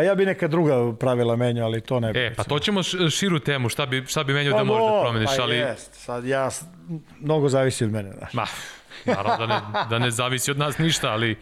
[0.00, 2.18] Pa ja bi neka druga pravila menjao, ali to ne bi.
[2.18, 5.30] E, pa to ćemo širu temu, šta bi, šta bi menjao da možeš da promeniš,
[5.36, 5.56] pa ali...
[5.56, 5.94] Jest.
[5.94, 6.48] Sad ja,
[7.20, 8.32] mnogo zavisi od mene, znaš.
[8.34, 8.46] Ma,
[9.04, 11.36] naravno da ne, da ne zavisi od nas ništa, ali,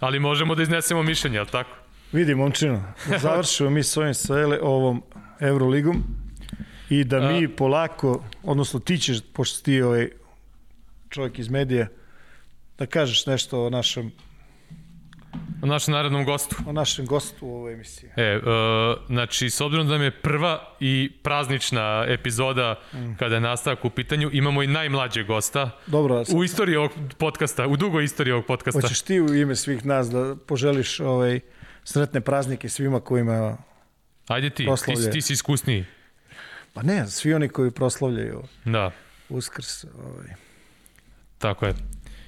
[0.00, 1.70] ali možemo da iznesemo mišljenje, jel tako?
[2.12, 5.02] Vidi, momčino, da završimo mi s ovim sa ele, ovom
[5.40, 6.02] Euroligom
[6.90, 10.08] i da mi polako, odnosno ti ćeš, pošto ti ovaj
[11.08, 11.86] čovjek iz medija,
[12.78, 14.12] da kažeš nešto o našem,
[15.62, 16.56] O našem narednom gostu.
[16.66, 18.10] o našem gostu u ovoj emisiji.
[18.16, 18.42] E, uh,
[19.06, 23.14] znači, s obzirom da nam je prva i praznična epizoda mm.
[23.14, 26.90] kada je nastavak u pitanju, imamo i najmlađeg gosta Dobro, a sad, u istoriji ovog
[27.18, 28.80] podcasta, u dugoj istoriji ovog podcasta.
[28.80, 31.40] hoćeš ti u ime svih nas da poželiš ovaj,
[31.84, 33.56] sretne praznike svima kojima,
[34.26, 35.02] Ajde ti, ti, proslavlje.
[35.02, 35.84] si- ti si iskusniji.
[36.74, 38.90] pa ne, svi oni koji proslavljaju Da,
[39.28, 40.28] Uskrs, ovaj,
[41.38, 41.74] tako je.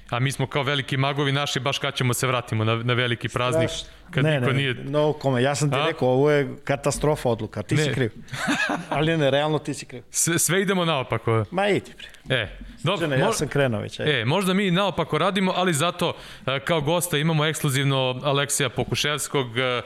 [0.09, 3.29] A mi smo kao veliki magovi naši, baš kad ćemo se vratimo na, na veliki
[3.29, 3.89] praznik, Strašno.
[4.11, 4.73] kad ne, niko ne, nije...
[4.73, 5.85] No, kome, ja sam ti A?
[5.85, 7.83] rekao, ovo je katastrofa odluka, ti Ne.
[7.83, 8.11] si kriv.
[8.89, 10.03] Ali ne, realno ti si kriv.
[10.11, 11.45] Sve, sve idemo naopako.
[11.51, 11.91] Ma idi
[12.25, 12.37] bre.
[12.37, 12.57] E,
[12.87, 13.99] dobro, ja sam krenuo već.
[13.99, 14.21] Ajde.
[14.21, 16.13] E, možda mi naopako radimo, ali zato
[16.45, 19.81] e, kao gosta imamo ekskluzivno Aleksija Pokuševskog, e, e,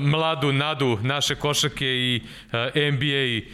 [0.00, 2.22] mladu nadu naše košake i
[2.74, 3.50] NBA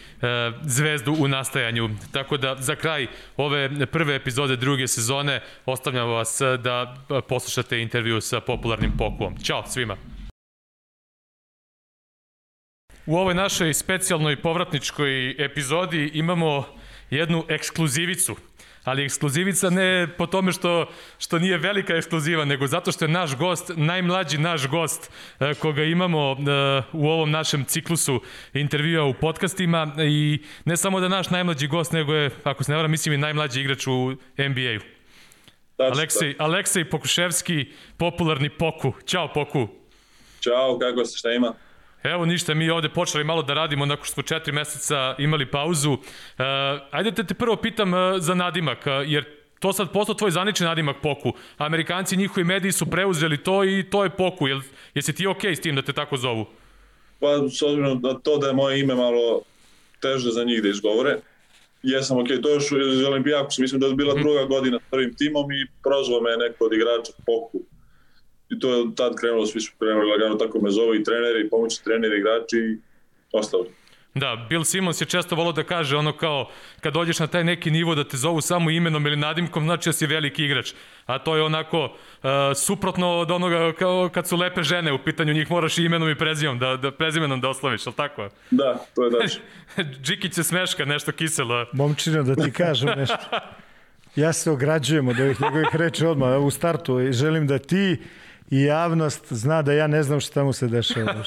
[0.63, 1.91] zvezdu u nastajanju.
[2.13, 3.07] Tako da za kraj
[3.37, 6.97] ove prve epizode druge sezone ostavljam vas da
[7.29, 9.37] poslušate intervju sa popularnim pokuvom.
[9.43, 9.97] Ćao svima!
[13.07, 16.65] U ovoj našoj specijalnoj povratničkoj epizodi imamo
[17.11, 18.37] jednu ekskluzivicu.
[18.85, 20.87] Ali ekskluzivica ne po tome što,
[21.19, 25.11] što nije velika ekskluziva, nego zato što je naš gost, najmlađi naš gost
[25.41, 26.35] e, koga imamo e,
[26.93, 28.21] u ovom našem ciklusu
[28.55, 32.77] intervjua u podcastima i ne samo da naš najmlađi gost, nego je, ako se ne
[32.77, 34.81] varam, mislim i najmlađi igrač u NBA-u.
[35.79, 38.93] Aleksej, Aleksej Pokuševski, popularni Poku.
[39.07, 39.69] Ćao Poku.
[40.41, 41.55] Ćao, kako se, šta ima?
[42.03, 45.93] Evo ništa, mi ovde počeli malo da radimo nakon što smo četiri meseca imali pauzu.
[45.93, 45.99] E,
[46.91, 49.25] ajde da te prvo pitam e, za nadimak, e, jer
[49.61, 51.33] to sad postao tvoj zanični nadimak Poku.
[51.59, 54.49] Amerikanci, njihovi mediji su preuzeli to i to je Poku.
[54.49, 54.61] Jel,
[54.95, 56.47] jesi ti okej okay s tim da te tako zovu?
[57.21, 59.43] Pa, s obzirom na to da je moje ime malo
[60.01, 61.19] teže za njih da izgovore,
[61.83, 65.15] jesam okej, to je još iz Olimpijakos, mislim da je bila druga godina s prvim
[65.15, 67.59] timom i prozvao me neko od igrača Poku.
[68.53, 71.51] I to je tad krenulo, svi su krenuli lagano, tako me zove i treneri, i
[71.51, 72.79] pomoćni treneri, igrači i
[73.33, 73.67] ostalo.
[74.15, 76.49] Da, Bill Simmons je često volao da kaže ono kao
[76.81, 79.93] kad dođeš na taj neki nivo da te zovu samo imenom ili nadimkom, znači da
[79.93, 80.73] si veliki igrač.
[81.07, 85.33] A to je onako uh, suprotno od onoga kao kad su lepe žene u pitanju
[85.33, 88.29] njih moraš i imenom i prezimom da, da prezimenom da osloviš, ali tako?
[88.51, 89.33] Da, to je dač.
[90.05, 91.67] Džikić se smeška, nešto kiselo.
[91.73, 93.17] Momčina, da ti kažem nešto.
[94.17, 97.97] Ja se ograđujem od ovih njegovih reči odmah u startu i želim da ti
[98.53, 101.15] i javnost zna da ja ne znam šta mu se dešava.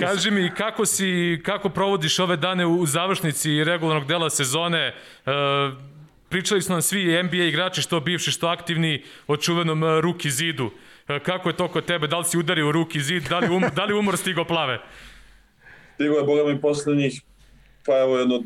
[0.00, 4.78] Kaži mi kako si kako provodiš ove dane u završnici regularnog dela sezone?
[4.88, 4.94] E,
[6.28, 10.70] pričali su nam svi NBA igrači što bivši što aktivni o čuvenom e, ruki zidu.
[11.08, 12.06] E, kako je to kod tebe?
[12.06, 13.28] Da li si udario ruki zid?
[13.28, 14.80] Da li, um, da li umor stigo plave?
[15.94, 17.22] Stigo je, boga mi, poslednjih,
[17.86, 18.42] pa evo jedno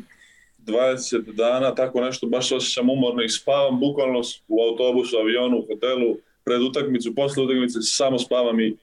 [0.69, 6.17] 20 dana, tako nešto, baš osjećam umorno i spavam bukvalno u autobusu, avionu, u hotelu,
[6.45, 8.75] pred utakmicu, posle utakmice, samo spavam i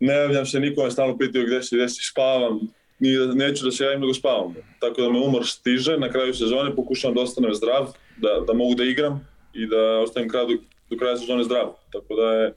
[0.00, 2.60] ne javljam se nikome, stalno pitaju gde si, gde si, spavam,
[2.98, 4.54] ni, neću da se javim, nego spavam.
[4.80, 8.74] Tako da me umor stiže, na kraju sezone pokušavam da ostanem zdrav, da, da mogu
[8.74, 10.56] da igram i da ostavim kraj do,
[10.90, 11.74] do kraja sezone zdrav.
[11.92, 12.54] Tako da je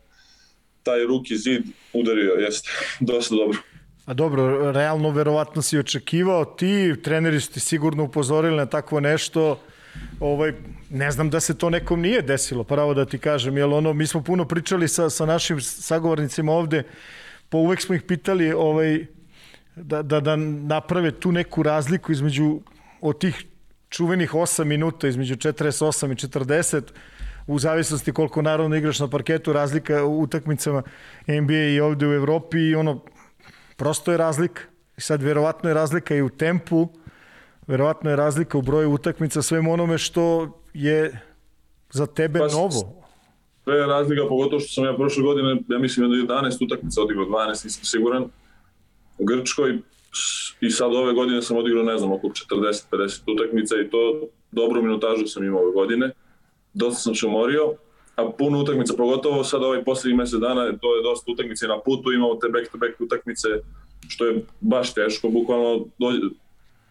[0.83, 1.63] taj ruki zid
[1.93, 2.69] udario, jeste,
[3.11, 3.57] dosta dobro.
[4.05, 9.59] A dobro, realno verovatno si očekivao, ti, treneri su ti sigurno upozorili na takvo nešto,
[10.19, 10.53] ovaj,
[10.89, 14.07] ne znam da se to nekom nije desilo, pravo da ti kažem, jer ono, mi
[14.07, 16.83] smo puno pričali sa, sa našim sagovornicima ovde,
[17.49, 19.05] pa uvek smo ih pitali ovaj,
[19.75, 22.59] da, da, da naprave tu neku razliku između
[23.01, 23.45] od tih
[23.89, 26.81] čuvenih 8 minuta, između 48 i 40,
[27.47, 30.83] u zavisnosti koliko naravno igraš na parketu, razlika u utakmicama
[31.27, 33.01] NBA i ovde u Evropi i ono,
[33.77, 34.61] prosto je razlika.
[34.97, 36.87] I sad verovatno je razlika i u tempu,
[37.67, 41.19] verovatno je razlika u broju utakmica, svemu onome što je
[41.91, 43.03] za tebe pa, novo.
[43.63, 47.25] Sve je razlika, pogotovo što sam ja prošle godine, ja mislim da 11 utakmica odigrao,
[47.25, 48.23] 12 nisam siguran,
[49.17, 49.79] u Grčkoj
[50.61, 55.25] i sad ove godine sam odigrao, ne znam, oko 40-50 utakmica i to dobru minutažu
[55.25, 56.11] sam imao ove godine.
[56.73, 57.73] Dosta sam se umorio,
[58.15, 62.11] a puno utakmica, pogotovo sad ovaj poslednjih mesec dana, to je dosta utakmice na putu,
[62.11, 63.47] imamo te back-to-back -back utakmice,
[64.07, 66.19] što je baš teško, bukvalno dođe,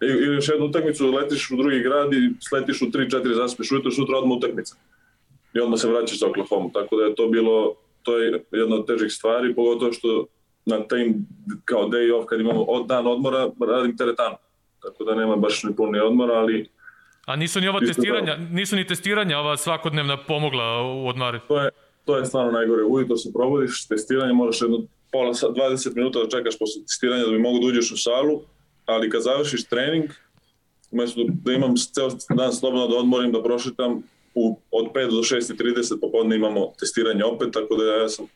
[0.00, 4.18] ili još jednu utakmicu, letiš u drugi grad i sletiš u 3-4 zaspeš, ujutro sutra
[4.18, 4.76] odmah utakmica.
[5.54, 8.86] I odmah se vraćaš za Oklahoma, tako da je to bilo, to je jedna od
[8.86, 10.26] težih stvari, pogotovo što
[10.66, 11.12] na taj
[11.64, 14.36] kao day off kad imamo od dan odmora, radim teretanu.
[14.82, 16.68] Tako da nema baš ni puni odmora, ali
[17.26, 21.40] A nisu ni ova testiranja, nisu ni testiranja ova svakodnevna pomogla u odmari?
[21.48, 21.70] To je,
[22.04, 22.82] to je stvarno najgore.
[22.84, 24.80] Ujutro se probodiš, testiranje moraš jedno
[25.12, 28.42] pola, 20 minuta da čekaš posle testiranja da bi mogu da uđeš u salu,
[28.86, 30.10] ali kad završiš trening,
[30.90, 34.02] umesto da imam ceo dan slobodno da odmorim, da prošetam,
[34.34, 38.26] u, od 5 do 6.30 popodne imamo testiranje opet, tako da ja sam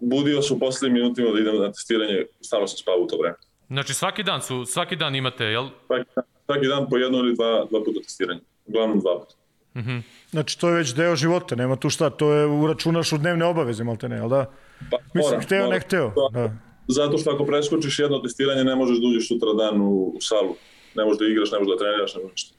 [0.00, 3.36] budio se u poslednjim minutima da idem na testiranje, stvarno sam spavao u to vreme.
[3.68, 5.68] Znači svaki dan su, svaki dan imate, jel?
[5.86, 8.40] Svaki dan, svaki dan po jedno ili dva, dva puta testiranje.
[8.66, 9.34] Uglavnom dva puta.
[9.74, 10.02] Mm -hmm.
[10.30, 13.84] Znači to je već deo života, nema tu šta, to je uračunaš u dnevne obaveze,
[13.84, 14.50] malte ne, jel da?
[14.90, 15.74] Pa, Mislim, mora, hteo, mora.
[15.74, 16.12] ne hteo.
[16.32, 16.50] Da.
[16.88, 20.56] Zato što ako preskočiš jedno testiranje, ne možeš da uđeš sutra dan u, u salu.
[20.94, 22.54] Ne možeš da igraš, ne možeš da treniraš, ne možeš ništa.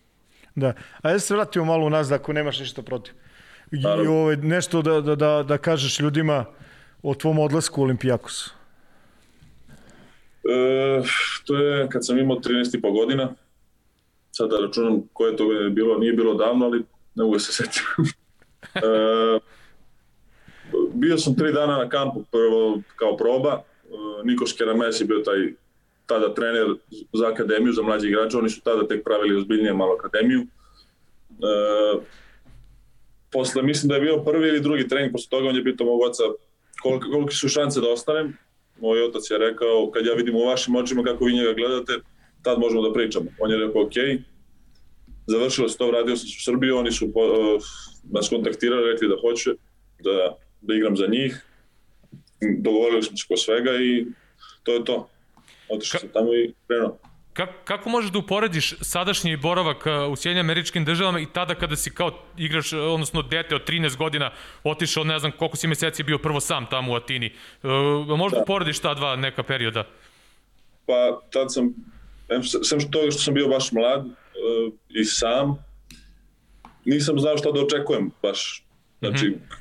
[0.55, 0.73] Da.
[1.01, 3.13] A ja se vratimo malo u nas, ako nemaš ništa protiv.
[3.71, 6.45] I ovaj, nešto da, da, da, da kažeš ljudima
[7.03, 8.49] o tvom odlasku u Olimpijakos.
[10.49, 11.01] E,
[11.45, 13.33] to je kad sam imao 13 i po godina.
[14.31, 16.83] Sad da računam koje to godine bilo, nije bilo davno, ali
[17.15, 17.83] ne mogu da se setim.
[18.75, 19.39] e,
[20.93, 23.51] bio sam tri dana na kampu prvo kao proba.
[23.53, 23.87] E,
[24.23, 25.53] Nikos Kerames je bio taj
[26.05, 26.67] tada trener
[27.13, 30.41] za akademiju, za mlađe igrače, oni su tada tek pravili ozbiljnije malo akademiju.
[30.41, 30.45] E,
[33.31, 36.01] posle, mislim da je bio prvi ili drugi trening, posle toga on je pitao mog
[36.01, 36.23] oca
[36.81, 38.37] kolike, kolike su šanse da ostanem.
[38.81, 41.93] Moj otac je rekao, kad ja vidim u vašim očima kako vi njega gledate,
[42.41, 43.25] tad možemo da pričamo.
[43.39, 43.93] On je rekao, ok,
[45.27, 47.13] završilo se to, vratio sam se u Srbiju, oni su uh,
[48.11, 49.55] nas kontaktirali, rekli da hoće
[49.99, 51.45] da, da igram za njih.
[52.59, 54.05] Dogovorili smo se ko svega i
[54.63, 55.09] to je to.
[55.69, 56.97] Otišao sam tamo i krenuo.
[57.35, 61.91] Kako, kako možeš da uporediš sadašnji boravak u Sjedinjim američkim državama i tada kada si
[61.91, 64.31] kao igraš, odnosno dete od 13 godina,
[64.63, 67.25] otišao, ne znam koliko si meseci bio prvo sam tamo u Atini.
[67.25, 67.67] E,
[68.17, 68.41] možda da.
[68.43, 69.83] uporediš ta dva neka perioda?
[70.85, 71.73] Pa, tad sam,
[72.63, 75.57] sem što toga što sam bio baš mlad uh, i sam,
[76.85, 78.63] nisam znao šta da očekujem baš.
[78.99, 79.55] Znači, mm -hmm.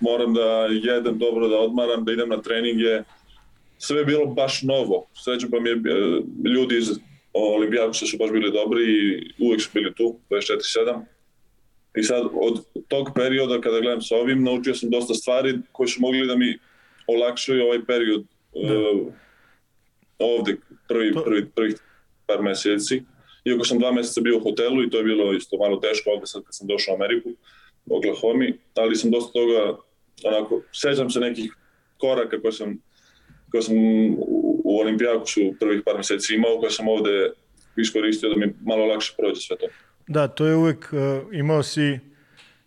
[0.00, 3.02] moram da jedem dobro, da odmaram, da idem na treninge,
[3.86, 5.06] sve je bilo baš novo.
[5.24, 6.20] Srećem pa mi je, e,
[6.54, 6.90] ljudi iz
[7.32, 11.04] Olimpijakosa su baš bili dobri i uvek su bili tu, 24-7.
[11.96, 16.00] I sad od tog perioda kada gledam sa ovim, naučio sam dosta stvari koje su
[16.00, 16.58] mogli da mi
[17.06, 18.24] olakšaju ovaj period
[18.54, 18.74] da.
[18.78, 19.12] uh,
[20.18, 20.56] ovde
[20.88, 21.24] prvi, to...
[21.24, 21.74] prvi, prvih
[22.26, 23.02] par meseci.
[23.44, 26.26] Iako sam dva meseca bio u hotelu i to je bilo isto malo teško ovde
[26.26, 27.28] sad kad sam došao u Ameriku,
[27.86, 29.76] u Oklahoma, ali sam dosta toga,
[30.24, 31.56] onako, sećam se nekih
[31.98, 32.78] koraka koje sam,
[33.54, 33.76] koje sam
[34.18, 37.30] u, Olimpijakusu prvih par meseci imao, koje sam ovde
[37.76, 39.66] iskoristio da mi malo lakše prođe sve to.
[40.06, 41.98] Da, to je uvek, uh, imao si,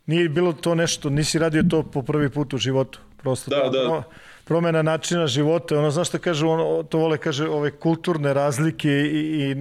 [0.05, 3.49] nije bilo to nešto, nisi radio to po prvi put u životu, prosto.
[3.49, 4.03] Da, da.
[4.45, 9.51] Promena načina života, ono, znaš šta kaže, ono, to vole, kaže, ove kulturne razlike i...
[9.51, 9.55] i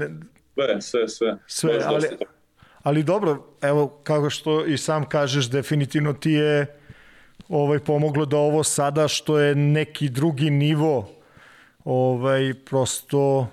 [0.54, 1.38] sve, sve, sve.
[1.46, 2.06] Sve, ali,
[2.82, 6.66] ali dobro, evo, kako što i sam kažeš, definitivno ti je
[7.48, 11.15] ovaj, pomoglo da ovo sada, što je neki drugi nivo,
[11.86, 13.48] ovaj, prosto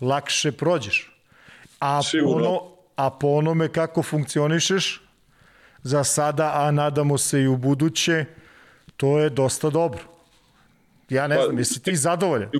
[0.00, 1.12] lakše prođeš.
[1.80, 2.48] A Sigurno.
[2.48, 2.62] ono,
[2.96, 5.02] a po onome kako funkcionišeš
[5.82, 8.24] za sada, a nadamo se i u buduće,
[8.96, 10.00] to je dosta dobro.
[11.08, 12.50] Ja ne pa, znam, jesi ti zadovoljan?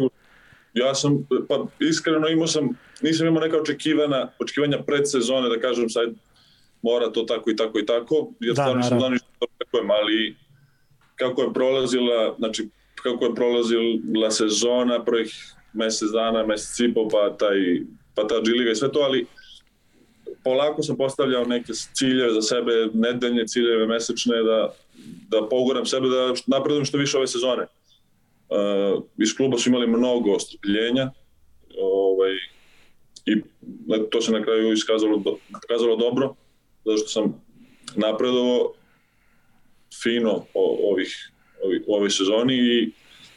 [0.74, 2.68] Ja sam, pa iskreno imao sam,
[3.02, 6.08] nisam imao neka očekivana, očekivanja pred sezone da kažem sad
[6.82, 10.36] mora to tako i tako i tako, jer da, stvarno nisam znao ništa očekujem, ali
[11.16, 12.68] kako je prolazila, znači
[13.04, 17.58] kako je prolazila sezona, prvih mesec dana, mesec i po, pa, taj,
[18.14, 19.26] pa ta džiliga i sve to, ali
[20.44, 24.72] polako sam postavljao neke ciljeve za sebe, nedeljne ciljeve, mesečne, da,
[25.28, 27.66] da poguram sebe, da napredujem što više ove sezone.
[28.48, 31.10] Uh, iz kluba su imali mnogo ostrpljenja
[31.80, 32.32] ovaj,
[33.26, 33.42] i
[34.10, 36.34] to se na kraju iskazalo, do, iskazalo dobro,
[36.84, 37.42] zato što sam
[37.96, 38.72] napredovao
[40.02, 41.30] fino o, ovih,
[41.86, 42.90] u ovoj sezoni i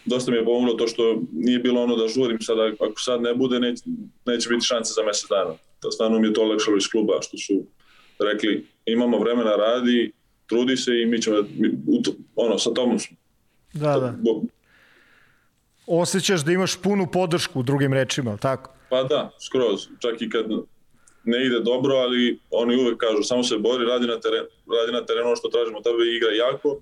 [0.06, 3.34] dosta mi je pomoglo to što nije bilo ono da žurim sada, ako sad ne
[3.34, 3.84] bude, neće,
[4.26, 5.54] neće biti šanse za mesec dana.
[5.84, 7.54] Da stvarno mi je to olakšalo iz kluba, što su
[8.20, 10.12] rekli imamo vremena, radi,
[10.48, 11.70] trudi se i mi ćemo, mi,
[12.36, 13.18] ono, sa tomom smo.
[13.74, 14.16] Da, da.
[15.88, 18.72] Osećaš da imaš punu podršku, drugim rečima, tako?
[18.90, 19.88] Pa da, skroz.
[20.00, 20.46] Čak i kad
[21.24, 24.48] ne ide dobro, ali oni uvek kažu samo se bori, radi na terenu,
[24.80, 26.82] radi na terenu ono što tražimo, tebe igra jako,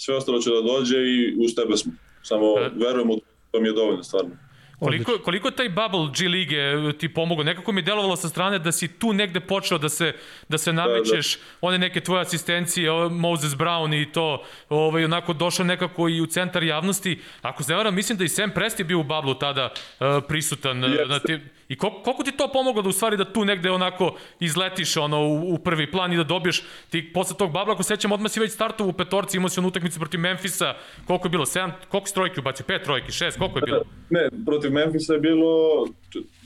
[0.00, 1.92] sve ostalo će da dođe i uz tebe smo.
[2.22, 2.86] Samo da.
[2.86, 3.20] verujem u
[3.50, 4.30] to mi je dovoljno stvarno.
[4.78, 7.44] Koliko, koliko taj bubble G lige e, ti pomogao?
[7.44, 10.12] Nekako mi je delovalo sa strane da si tu negde počeo da se,
[10.48, 11.58] da se namećeš, da, da.
[11.60, 16.62] one neke tvoje asistencije, Moses Brown i to, ovaj, onako došao nekako i u centar
[16.62, 17.18] javnosti.
[17.42, 20.76] Ako se ne varam, mislim da i Sam Presti bio u bubble tada uh, prisutan.
[20.76, 21.08] Yes.
[21.08, 21.38] Na ti,
[21.70, 25.20] I koliko, koliko ti to pomoglo da u stvari da tu negde onako izletiš ono,
[25.20, 28.40] u, u prvi plan i da dobiješ ti posle tog babla, ako sećam, odmah si
[28.40, 30.74] već startov u petorci, imao si onu utakmicu protiv Memfisa,
[31.06, 31.44] koliko je bilo?
[31.44, 32.66] 7, koliko si trojke ubacio?
[32.68, 33.82] 5 trojki, 6, koliko je bilo?
[34.10, 35.50] Ne, protiv Memfisa je bilo,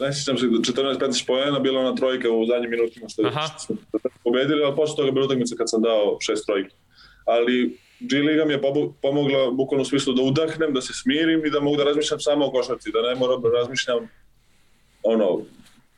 [0.00, 4.64] ne sjećam se, 14-15 pojena, bila ona trojka u zadnjim minutima što, što smo pobedili,
[4.64, 6.74] ali posle toga je bila utakmica kad sam dao 6 trojki.
[7.26, 8.60] Ali G Liga mi je
[9.02, 12.46] pomogla bukvalno u smislu da udahnem, da se smirim i da mogu da razmišljam samo
[12.46, 14.08] o košarci, da ne moram da razmišljam
[15.04, 15.40] ono,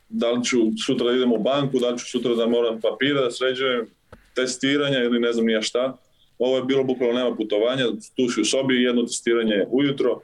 [0.09, 3.21] da li ću sutra da idem u banku, da li ću sutra da moram papira
[3.21, 3.87] da sređujem,
[4.35, 5.97] testiranja ili ne znam nija šta.
[6.39, 7.85] Ovo je bilo bukvalno nema putovanja,
[8.15, 10.21] tu si u sobi, jedno testiranje ujutro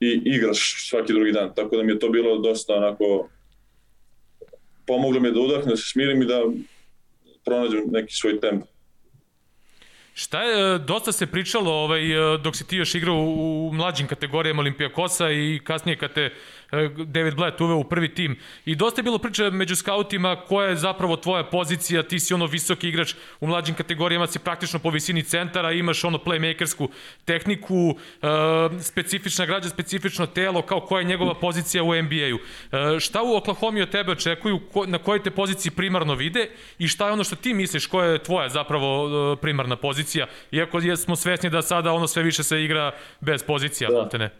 [0.00, 1.52] i igraš svaki drugi dan.
[1.54, 3.28] Tako da mi je to bilo dosta onako
[4.86, 6.42] pomoglo mi da udahnem, da se smirim i da
[7.44, 8.66] pronađem neki svoj tempo.
[10.14, 12.02] Šta je, dosta se pričalo ovaj,
[12.42, 16.32] dok si ti još igrao u, u mlađim kategorijama Olimpijakosa i kasnije kad te
[17.06, 18.38] David Blatt uveo u prvi tim.
[18.64, 22.46] I dosta je bilo priče među skautima koja je zapravo tvoja pozicija, ti si ono
[22.46, 26.88] visoki igrač u mlađim kategorijama, si praktično po visini centara, imaš ono playmakersku
[27.24, 28.26] tehniku, e,
[28.80, 32.38] specifična građa, specifično telo, kao koja je njegova pozicija u NBA-u.
[32.72, 37.06] E, šta u Oklahoma od tebe očekuju, na kojoj te poziciji primarno vide i šta
[37.06, 41.62] je ono što ti misliš koja je tvoja zapravo primarna pozicija, iako smo svesni da
[41.62, 44.18] sada ono sve više se igra bez pozicija, da.
[44.18, 44.30] ne?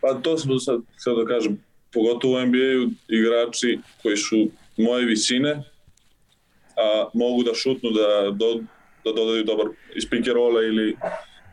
[0.00, 1.58] Pa to smo sad, sad da kažem,
[1.92, 5.62] pogotovo u NBA-u igrači koji su moje visine,
[6.76, 8.54] a mogu da šutnu, da, do,
[9.04, 9.66] da dodaju dobar
[9.96, 10.96] iz pick rola ili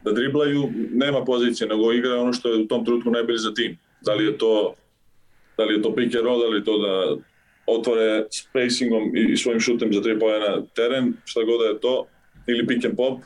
[0.03, 3.77] da driblaju, nema pozicije, nego igra ono što je u tom trenutku najbolje za tim.
[4.01, 4.75] Da li je to
[5.57, 7.15] da li je to pick roll, da li je to da
[7.67, 12.07] otvore spacingom i svojim šutem za tri pojena teren, šta god da je to,
[12.47, 13.19] ili pick and pop,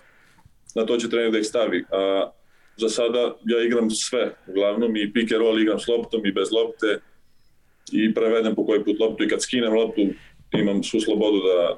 [0.76, 1.84] na to će trener da ih stavi.
[1.92, 2.32] A
[2.80, 6.52] za sada ja igram sve, uglavnom i pick and roll igram s loptom i bez
[6.52, 7.00] lopte
[7.92, 10.02] i prevedem po koji put loptu i kad skinem loptu
[10.52, 11.78] imam svu slobodu da,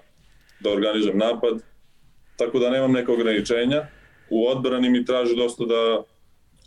[0.60, 1.62] da organizujem napad,
[2.38, 3.88] tako da nemam neke ograničenja.
[4.30, 6.04] U odbrani mi traži dosta da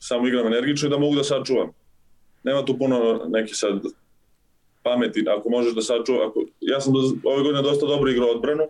[0.01, 1.73] samo igram energično i da mogu da sačuvam.
[2.43, 3.81] Nema tu puno neki sad
[4.83, 6.95] pameti, ako možeš da sačuvam, ako, ja sam
[7.25, 8.65] ove godine dosta dobro igrao odbranu,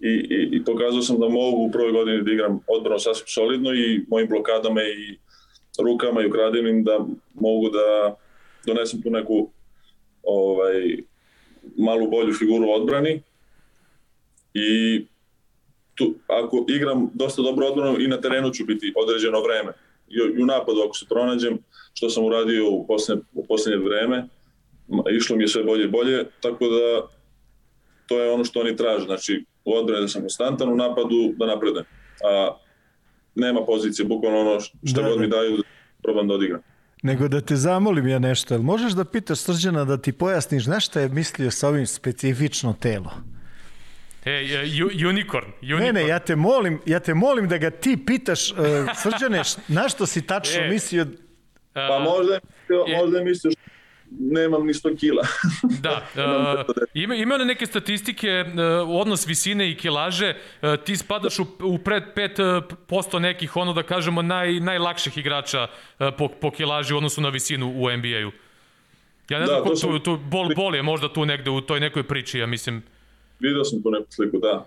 [0.00, 3.74] i, i, i pokazao sam da mogu u prvoj godini da igram odbranu sasvim solidno
[3.74, 5.18] i mojim blokadama i
[5.78, 8.16] rukama i ukradenim da mogu da
[8.66, 9.50] donesem tu neku
[10.22, 10.96] ovaj,
[11.76, 13.22] malu bolju figuru u odbrani
[14.54, 15.00] i
[15.94, 19.72] tu, ako igram dosta dobro odbranu i na terenu ću biti određeno vreme.
[20.08, 21.58] I u napadu ako se pronađem,
[21.94, 24.28] što sam uradio u poslednje, u poslednje vreme,
[25.16, 27.06] išlo mi je sve bolje i bolje, tako da
[28.06, 29.04] to je ono što oni traže.
[29.04, 31.86] Znači, u odbrani da sam konstantan, u napadu da napredujem.
[32.24, 32.56] A
[33.34, 35.36] nema pozicije, bukvalno ono što da, god mi da.
[35.36, 35.62] daju, da
[36.02, 36.60] probam da odigram.
[37.02, 41.00] Nego da te zamolim ja nešto, jel možeš da pitaš Srđana da ti pojasniš nešto
[41.00, 43.10] je mislio sa ovim specifično telo?
[44.24, 45.84] E, uh, unicorn, unicorn.
[45.84, 48.58] Ne, ne, ja te molim, ja te molim da ga ti pitaš, uh,
[49.02, 49.42] Srđane,
[49.80, 51.06] na što si tačno e, mislio?
[51.72, 53.69] Pa možda je mislio, možda je mislio što
[54.18, 55.22] nemam ni 100 kila.
[55.84, 56.02] da,
[56.66, 61.78] uh, ima, ima neke statistike, uh, odnos visine i kilaže, uh, ti spadaš u, u
[61.78, 67.20] pred 5% nekih, ono da kažemo, naj, najlakših igrača uh, po, po kilaži u odnosu
[67.20, 68.30] na visinu u NBA-u.
[69.28, 72.02] Ja ne da, znam, tu, tu, bol, bol je možda tu negde u toj nekoj
[72.02, 72.82] priči, ja mislim.
[73.40, 74.66] Video sam tu neku sliku, da.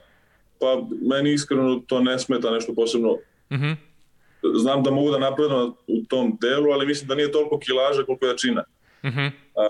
[0.60, 3.18] Pa meni iskreno to ne smeta nešto posebno.
[3.52, 3.64] Mhm.
[3.64, 3.76] -huh.
[4.56, 8.26] Znam da mogu da napredujem u tom delu, ali mislim da nije toliko kilaža koliko
[8.26, 8.64] jačina.
[9.04, 9.32] Uh -huh.
[9.56, 9.68] A,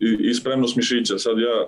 [0.00, 1.18] i, i spremnost mišića.
[1.18, 1.66] Sad ja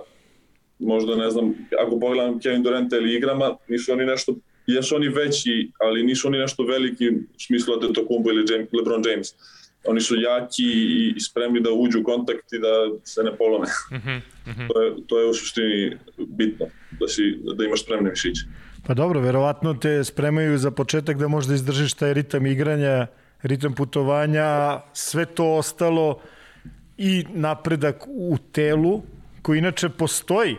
[0.79, 1.53] možda ne znam,
[1.85, 4.35] ako pogledam Kevin Durant ili igrama, nisu oni nešto,
[4.67, 8.67] jesu oni veći, ali nisu oni nešto veliki u smislu da to Kumbo ili James,
[8.73, 9.27] LeBron James.
[9.85, 13.67] Oni su jaki i, i spremni da uđu u kontakt i da se ne polome.
[13.91, 14.67] Uh -huh, uh -huh.
[14.73, 16.65] to, je, to je u suštini bitno,
[16.99, 18.41] da, si, da imaš spremne mišiće.
[18.87, 23.07] Pa dobro, verovatno te spremaju za početak da možda izdržiš taj ritam igranja,
[23.43, 26.21] ritam putovanja, sve to ostalo
[26.97, 29.01] i napredak u telu,
[29.41, 30.57] koji inače postoji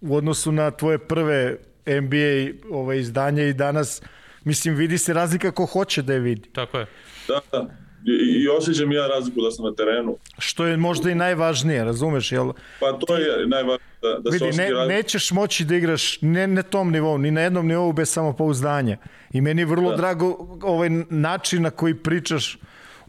[0.00, 4.02] u odnosu na tvoje prve NBA ovaj, izdanje i danas,
[4.44, 6.48] mislim, vidi se razlika ko hoće da je vidi.
[6.52, 6.86] Tako je.
[7.28, 7.83] Da, da.
[8.04, 10.16] I, i osjećam ja razliku da sam na terenu.
[10.38, 12.32] Što je možda i najvažnije, razumeš?
[12.32, 12.52] Jel?
[12.80, 16.62] Pa to je najvažnije, da, da vidi, se ne, Nećeš moći da igraš ne na
[16.62, 18.96] tom nivou, ni na jednom nivou bez samopouzdanja.
[19.32, 19.96] I meni je vrlo da.
[19.96, 22.58] drago ovaj način na koji pričaš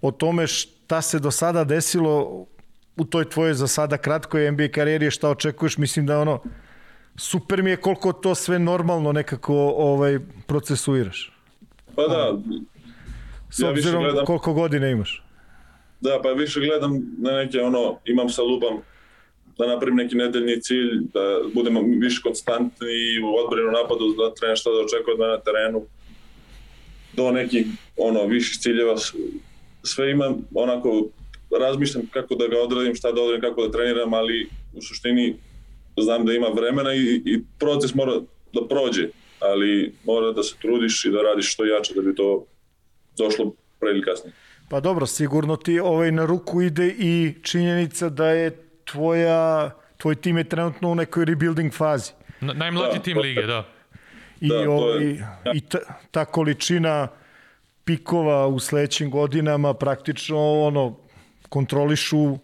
[0.02, 2.46] o tome šta se do sada desilo
[2.98, 6.42] u toj tvojoj za sada kratkoj NBA karijeri, šta očekuješ, mislim da ono,
[7.16, 11.32] super mi je koliko to sve normalno nekako ovaj procesuiraš.
[11.96, 12.38] Pa da,
[13.56, 15.24] S ja obzirom gledam, koliko godina imaš.
[16.02, 18.82] Da, pa više gledam na neke, ono, imam sa lubom
[19.58, 24.70] da napravim neki nedeljni cilj, da budemo više konstantni u odbranu napadu, da trener šta
[24.70, 25.82] da očekuje od na terenu,
[27.14, 27.66] do nekih
[27.98, 28.96] ono, viših ciljeva.
[29.84, 31.08] Sve imam onako,
[31.60, 35.36] razmišljam kako da ga odradim, šta da odradim, kako da treniram, ali u suštini
[35.98, 38.20] znam da ima vremena i, i proces mora
[38.54, 39.08] da prođe,
[39.40, 42.46] ali mora da se trudiš i da radiš što jače da bi to
[43.18, 44.34] došlo pre ili kasnije.
[44.70, 48.52] Pa dobro, sigurno ti ovaj na ruku ide i činjenica da je
[48.86, 52.12] tvoja, tvoj tim je trenutno u nekoj rebuilding fazi.
[52.42, 53.64] Na, najmlađi da, tim lige, da.
[54.42, 55.52] I, da, ovaj, je, ja.
[55.54, 55.80] i ta,
[56.12, 57.08] ta količina
[57.84, 60.98] pikova u sledećim godinama praktično ono
[61.50, 62.38] kontrolišu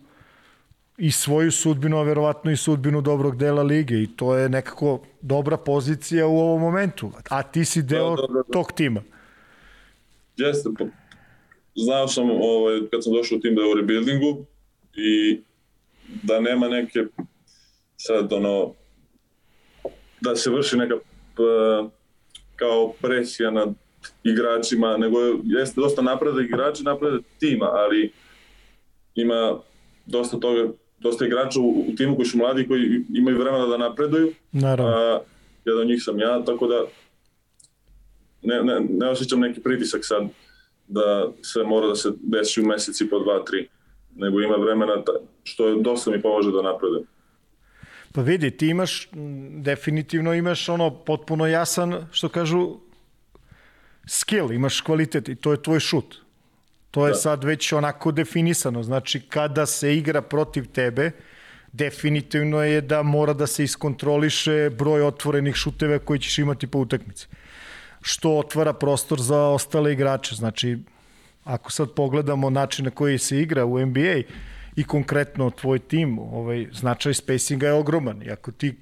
[0.97, 5.57] i svoju sudbinu, a verovatno i sudbinu dobrog dela lige i to je nekako dobra
[5.57, 7.11] pozicija u ovom momentu.
[7.29, 8.53] A ti si deo da, da, da, da.
[8.53, 9.01] tog tima.
[10.41, 10.85] Jeste, pa,
[11.75, 14.45] znao sam ovaj, kad sam došao u tim da je u rebuildingu
[14.95, 15.41] i
[16.23, 17.05] da nema neke
[17.97, 18.73] sad ono
[20.21, 20.95] da se vrši neka
[22.55, 23.69] kao presija nad
[24.23, 28.11] igračima, nego jeste dosta napredak igrači, napredak tima, ali
[29.15, 29.57] ima
[30.05, 34.33] dosta toga, dosta igrača u, u timu koji su mladi, koji imaju vremena da napreduju.
[34.51, 34.93] Naravno.
[34.93, 35.21] A,
[35.65, 36.85] jedan od njih sam ja, tako da
[38.41, 40.23] ne, ne, ne osjećam neki pritisak sad
[40.87, 43.67] da sve mora da se desi u meseci po dva, tri,
[44.15, 45.11] nego ima vremena ta,
[45.43, 47.05] što je dosta mi pomože da napredujem.
[48.13, 49.09] Pa vidi, ti imaš,
[49.57, 52.77] definitivno imaš ono potpuno jasan, što kažu,
[54.07, 56.15] skill, imaš kvalitet i to je tvoj šut.
[56.91, 57.17] To je da.
[57.17, 58.83] sad već onako definisano.
[58.83, 61.11] Znači, kada se igra protiv tebe,
[61.73, 67.27] definitivno je da mora da se iskontroliše broj otvorenih šuteva koji ćeš imati po utakmici
[68.01, 70.35] što otvara prostor za ostale igrače.
[70.35, 70.77] Znači,
[71.43, 74.21] ako sad pogledamo način na koji se igra u NBA
[74.75, 78.23] i konkretno tvoj tim, ovaj, značaj spacinga je ogroman.
[78.23, 78.75] I ako ti...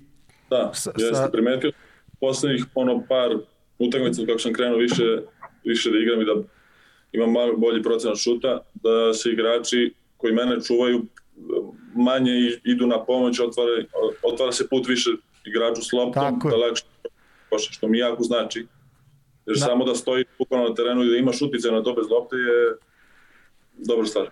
[0.50, 1.72] Da, sa, jeste primetio
[2.20, 3.38] poslednjih ono par
[3.80, 5.04] utakmica kako sam krenuo više,
[5.64, 6.34] više da igram i da
[7.12, 11.06] imam malo bolji procenat šuta, da se igrači koji mene čuvaju
[11.96, 12.32] manje
[12.64, 13.72] idu na pomoć, otvara,
[14.24, 15.10] otvara se put više
[15.46, 16.84] igraču s loptom, da lakše
[17.72, 18.66] što mi jako znači
[19.50, 19.66] Jer na...
[19.66, 22.78] samo da stoji bukvalno na terenu i da ima šutice na to bez lopte je
[23.88, 24.30] dobra stvar.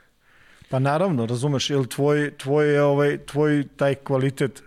[0.70, 4.64] Pa naravno, razumeš, jel tvoj, tvoj, ovaj, tvoj taj kvalitet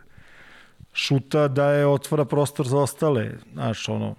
[0.93, 4.15] šuta da je otvara prostor za ostale, znaš, ono,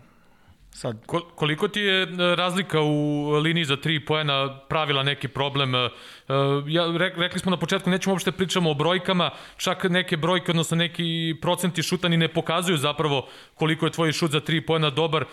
[0.82, 1.06] Sad.
[1.36, 5.76] Koliko ti je e, razlika u liniji za tri poena pravila neki problem?
[5.76, 5.90] E,
[6.68, 6.84] ja,
[7.18, 11.84] rekli smo na početku, nećemo uopšte pričamo o brojkama, čak neke brojke, odnosno neki procenti
[11.84, 15.22] šuta ni ne pokazuju zapravo koliko je tvoj šut za tri poena dobar.
[15.22, 15.28] E,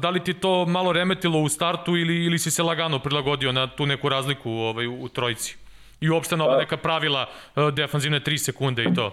[0.00, 3.66] da li ti to malo remetilo u startu ili, ili si se lagano prilagodio na
[3.66, 5.56] tu neku razliku ovaj, u trojici?
[6.00, 7.26] I uopšte na ova pa- neka pravila
[7.72, 9.12] defanzivne 3 sekunde i to?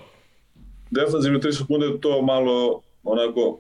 [0.92, 3.60] Defanzivne 3 sekunde to malo onako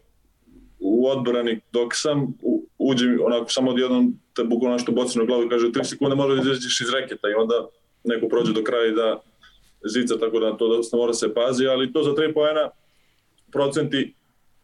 [0.85, 2.33] u odbrani dok sam
[2.77, 6.35] uđem onako samo odjednom te bukvalno nešto boci na glavu i kaže 3 sekunde može
[6.35, 7.67] da izađeš iz reketa i onda
[8.03, 9.19] neko prođe do kraja i da
[9.85, 12.69] zica tako da to dosta mora se pazi, ali to za 3 poena
[13.51, 14.13] procenti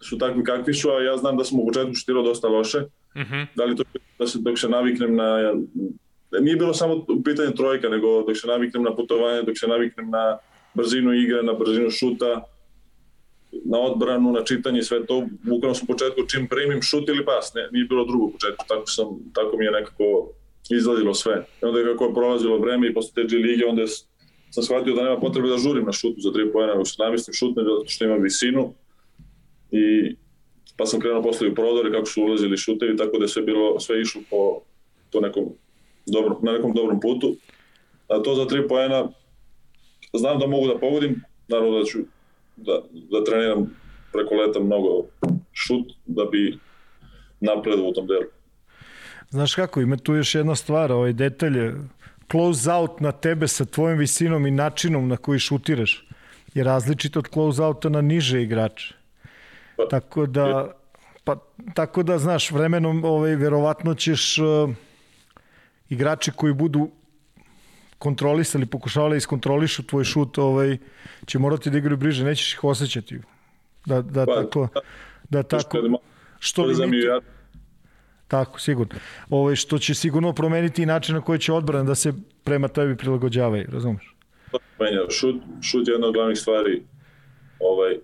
[0.02, 2.80] su takvi kakvi su, a ja znam da sam u početku šutirao dosta loše.
[3.18, 3.34] Mhm.
[3.34, 3.46] -huh.
[3.56, 3.84] Da li to
[4.20, 5.54] da se, dok se naviknem na...
[6.42, 10.38] Nije bilo samo pitanje trojka, nego dok se naviknem na putovanje, dok se naviknem na
[10.74, 12.44] brzinu igre, na brzinu šuta,
[13.66, 17.54] na odbranu, na čitanje, sve to, bukvalno sam u početku čim primim šut ili pas,
[17.54, 20.32] ne, nije bilo drugo u početku, tako, sam, tako mi je nekako
[20.70, 21.46] izladilo sve.
[21.62, 23.84] I onda kako je prolazilo vreme i posle te G lige, onda
[24.50, 27.34] sam shvatio da nema potrebe da žurim na šutu za tri pojena, nego se namislim
[27.34, 28.74] šutne zato što ima visinu
[29.72, 30.16] i
[30.78, 33.80] pa sam krenuo posle u prodore kako su ulazili šutevi, tako da je sve bilo,
[33.80, 34.62] sve išlo po
[35.10, 35.44] to nekom
[36.06, 37.36] dobro, na nekom dobrom putu.
[38.08, 39.10] A to za tri pojena
[40.14, 42.00] znam da mogu da pogodim, naravno da ću
[42.56, 43.76] da, da treniram
[44.14, 45.06] preko leta mnogo
[45.54, 46.58] šut da bi
[47.40, 48.26] napredao u tom delu.
[49.30, 51.72] Znaš kako, ima tu još jedna stvar, ovaj detalj,
[52.32, 56.08] close out na tebe sa tvojom visinom i načinom na koji šutiraš
[56.54, 58.94] je različito od close outa na niže igrače.
[59.78, 60.72] Pa, tako da,
[61.24, 61.36] pa,
[61.74, 64.70] tako da, znaš, vremenom ovaj, verovatno ćeš uh,
[65.90, 66.90] igrači koji budu
[68.02, 70.78] kontrolisali, pokušavali da iskontrolišu tvoj šut, ovaj,
[71.26, 73.20] će morati da igraju bliže, nećeš ih osjećati.
[73.86, 74.68] Da, da pa, tako,
[75.30, 76.00] da tako,
[76.40, 77.20] što li ja.
[78.28, 79.00] Tako, sigurno.
[79.30, 82.14] Ovaj, što će sigurno promeniti i način na koji će odbrana da se
[82.44, 84.16] prema tebi prilagođavaju, razumeš?
[84.80, 86.82] Menja, šut, šut je jedna od glavnih stvari.
[87.60, 87.98] Ovaj,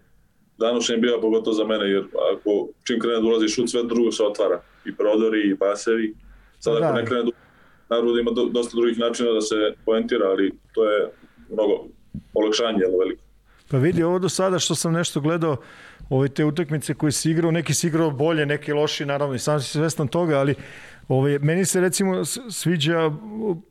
[0.58, 4.12] danas je bio pogotovo za mene, jer ako čim krene da ulazi šut, sve drugo
[4.12, 4.62] se otvara.
[4.86, 6.14] I prodori, i pasevi.
[6.60, 6.88] Sad da.
[6.88, 7.32] ako ne krene da
[7.90, 9.56] naravno da ima do, dosta drugih načina da se
[9.86, 11.10] poentira, ali to je
[11.50, 11.86] mnogo
[12.34, 13.22] olakšanje, jedno veliko.
[13.70, 15.58] Pa vidi, ovo do sada što sam nešto gledao,
[16.10, 19.62] ove te utakmice koje si igrao, neki si igrao bolje, neki loši, naravno, i sam
[19.62, 20.56] si svestan toga, ali
[21.08, 23.12] ove, meni se recimo sviđa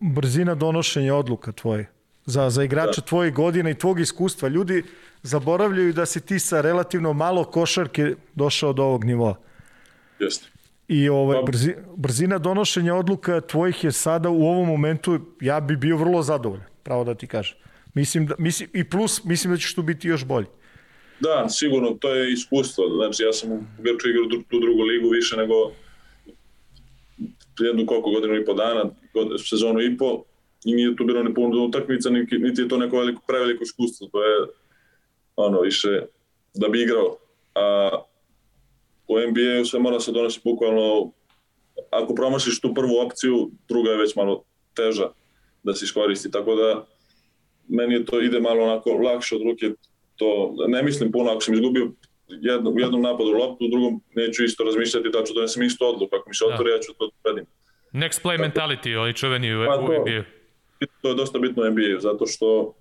[0.00, 1.90] brzina donošenja odluka tvoje.
[2.24, 3.06] Za, za igrača da.
[3.06, 4.48] tvoje godina i tvog iskustva.
[4.48, 4.82] Ljudi
[5.22, 9.34] zaboravljaju da si ti sa relativno malo košarke došao do ovog nivoa.
[10.18, 10.55] Jeste.
[10.88, 15.96] I ovaj, brzi, brzina donošenja odluka tvojih je sada u ovom momentu, ja bi bio
[15.96, 17.58] vrlo zadovoljan, pravo da ti kažem.
[17.94, 20.46] Mislim da, mislim, I plus, mislim da ćeš tu biti još bolji.
[21.20, 22.84] Da, sigurno, to je iskustvo.
[22.96, 25.54] Znači, ja sam u Grču igrao tu drugu ligu više nego
[27.60, 28.84] jednu koliko godinu i po dana,
[29.48, 30.24] sezonu i po,
[30.64, 34.08] i nije tu bilo ne puno utakmica, niti, niti je to neko veliko, preveliko iskustvo.
[34.12, 34.46] To je
[35.36, 36.02] ono, više
[36.54, 37.16] da bi igrao.
[37.54, 37.90] A
[39.08, 41.12] u NBA-u sve mora se donosi bukvalno,
[41.90, 45.08] ako promašiš tu prvu opciju, druga je već malo teža
[45.62, 46.86] da se iskoristi, tako da
[47.68, 49.70] meni je to ide malo onako lakše od ruke,
[50.16, 51.92] to ne mislim puno, ako sam izgubio
[52.28, 56.16] jedno, u jednom napadu loptu, u drugom neću isto razmišljati da ću donesem isto odluku,
[56.16, 56.54] ako mi se da.
[56.54, 57.44] otvori, ja ću to predim.
[57.92, 60.24] Next play tako, mentality, ovaj čuveni u, pa to, u NBA.
[61.02, 62.74] To je dosta bitno u NBA, zato što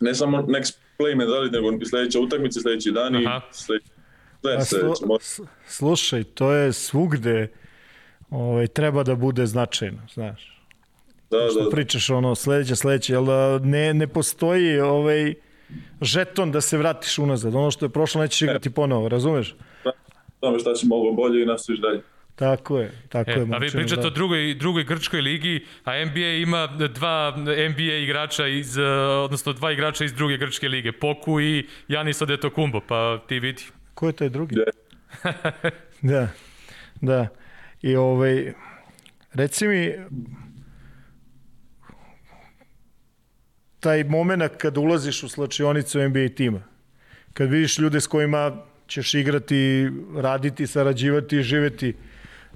[0.00, 3.93] ne samo next play mentality, nego i sledeća utakmica, sledeći dan i sledeći
[4.44, 5.18] Pa, slu,
[5.66, 7.48] slušaj, to je svugde
[8.30, 10.60] ovaj, treba da bude značajno, znaš.
[11.30, 11.70] Da, Što da, da.
[11.70, 15.34] pričaš ono sledeće, sledeće, jel da ne, ne postoji ovaj
[16.00, 17.54] žeton da se vratiš unazad.
[17.54, 19.54] Ono što je prošlo nećeš igrati ponovo, razumeš?
[19.84, 19.92] Da,
[20.40, 22.02] tome šta si mogao bolje i nastaviš dalje.
[22.34, 23.46] Tako je, tako e, je.
[23.52, 24.06] A vi pričate da.
[24.06, 27.34] o drugoj, drugoj grčkoj ligi, a NBA ima dva
[27.70, 28.78] NBA igrača iz,
[29.24, 33.64] odnosno dva igrača iz druge grčke lige, Poku i Janis Adetokumbo, pa ti vidi.
[33.94, 34.56] Ko je taj drugi?
[36.02, 36.28] da,
[37.00, 37.28] da.
[37.82, 38.52] I ovaj,
[39.34, 39.92] reci mi,
[43.80, 46.62] taj moment kada ulaziš u slačionicu NBA tima,
[47.32, 48.56] kad vidiš ljude s kojima
[48.88, 51.94] ćeš igrati, raditi, sarađivati i živeti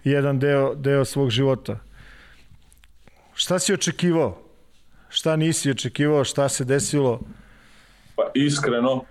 [0.05, 1.79] jedan deo, deo svog života.
[3.35, 4.43] Šta si očekivao?
[5.09, 6.25] Šta nisi očekivao?
[6.25, 7.21] Šta se desilo?
[8.17, 9.05] Pa iskreno,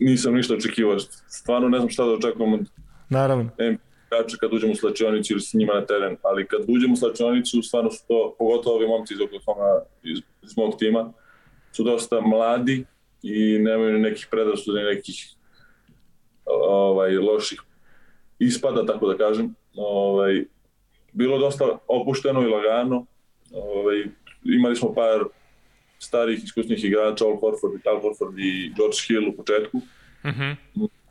[0.00, 0.98] nisam ništa očekivao.
[1.28, 2.60] Stvarno ne znam šta da očekujem od
[3.08, 3.50] Naravno.
[3.58, 7.62] igrača kad uđemo u slačionicu ili s njima na teren, ali kad uđemo u slačionicu,
[7.62, 11.12] stvarno su to, pogotovo ovi momci iz Oklahoma, iz, iz mog tima,
[11.72, 12.84] su dosta mladi
[13.22, 15.34] i nemaju nekih predrasuda, nekih
[16.44, 17.60] ovaj, loših
[18.38, 19.54] ispada, tako da kažem.
[19.76, 20.44] Ovaj,
[21.12, 23.06] bilo dosta opušteno i lagano.
[23.52, 24.04] Ovaj,
[24.44, 25.24] imali smo par
[26.00, 29.78] starih iskusnih igrača, Al Horford, Al Horford i George Hill u početku,
[30.24, 30.56] mm -hmm.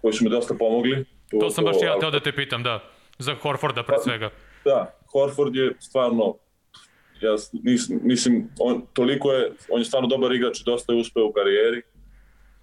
[0.02, 1.06] koji su mi dosta pomogli.
[1.40, 2.84] To sam baš ja teo da te pitam, da.
[3.20, 4.30] Za Horforda pre svega.
[4.66, 6.36] Da, Horford je stvarno
[7.22, 11.32] ja nis, mislim, on, toliko je, on je stvarno dobar igrač dosta je uspeo u
[11.32, 11.82] karijeri.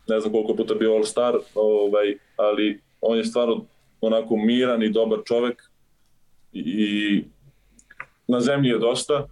[0.08, 3.64] Ne znam koliko puta bio All-Star, ovaj, ali on je stvarno
[4.00, 5.62] onako miran i dobar čovek
[6.52, 7.24] i
[8.28, 9.26] na zemlji je dosta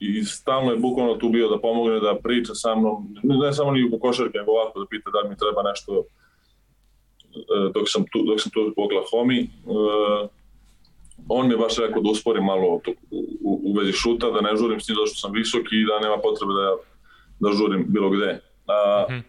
[0.00, 3.84] i stalno je bukvalno tu bio da pomogne da priča sa mnom, ne samo ni
[3.92, 6.04] u košarke, nego ovako da pita da mi treba nešto
[7.34, 9.38] e, dok sam tu, dok sam tu u Oklahoma.
[9.66, 10.28] Uh,
[11.28, 12.90] on mi je baš rekao da usporim malo to,
[13.44, 16.00] u, u vezi šuta, da ne žurim s njim zato što sam visok i da
[16.00, 16.76] nema potrebe da,
[17.40, 18.40] da žurim bilo gde.
[18.66, 19.22] A, mm -hmm.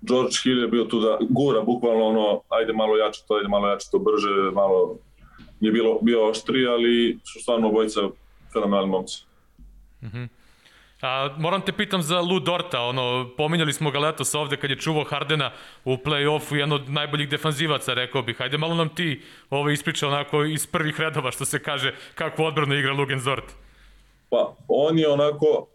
[0.00, 3.68] George Hill je bio tu da gura bukvalno ono, ajde malo jače to, ajde malo
[3.68, 4.98] jače to brže, malo
[5.60, 8.00] je bilo, bio oštri, ali su stvarno obojica
[8.52, 9.24] fenomenalni momci.
[10.02, 10.28] Mm -hmm.
[11.02, 14.76] A, moram te pitam za Lu Dorta, ono, pominjali smo ga letos ovde kad je
[14.76, 15.52] čuvao Hardena
[15.84, 18.38] u play-offu, jedan od najboljih defanzivaca, rekao bih.
[18.38, 22.74] Hajde malo nam ti ovo ispriča onako iz prvih redova, što se kaže, kako odbrano
[22.74, 23.44] igra Lugen Zort.
[24.30, 25.66] Pa, on je onako,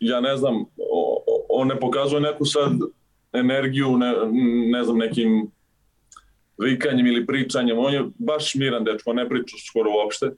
[0.00, 0.64] ja ne znam,
[1.48, 2.72] on ne pokazuje neku sad
[3.32, 4.14] energiju, ne,
[4.70, 5.50] ne znam, nekim
[6.58, 10.30] vikanjem ili pričanjem, on je baš miran dečko, ne priča skoro uopšte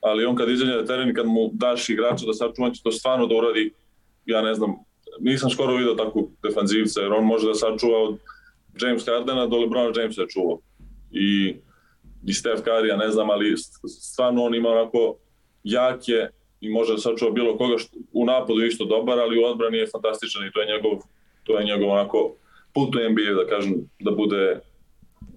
[0.00, 2.92] ali on kad izađe na teren i kad mu daš igrača da sačuva, će to
[2.92, 3.72] stvarno da uradi,
[4.26, 4.74] ja ne znam,
[5.20, 8.18] nisam skoro vidio takvu defanzivca, jer on može da sačuva od
[8.82, 10.58] James Hardena do LeBron Jamesa čuvao.
[11.10, 11.56] I,
[12.26, 13.54] i Steph Curry, ja ne znam, ali
[14.00, 15.16] stvarno on ima onako
[15.64, 16.28] jake
[16.60, 19.86] i može da sačuva bilo koga što u napadu isto dobar, ali u odbrani je
[19.86, 20.98] fantastičan i to je njegov,
[21.44, 22.34] to je njegov onako
[22.74, 24.60] put u NBA, da kažem, da bude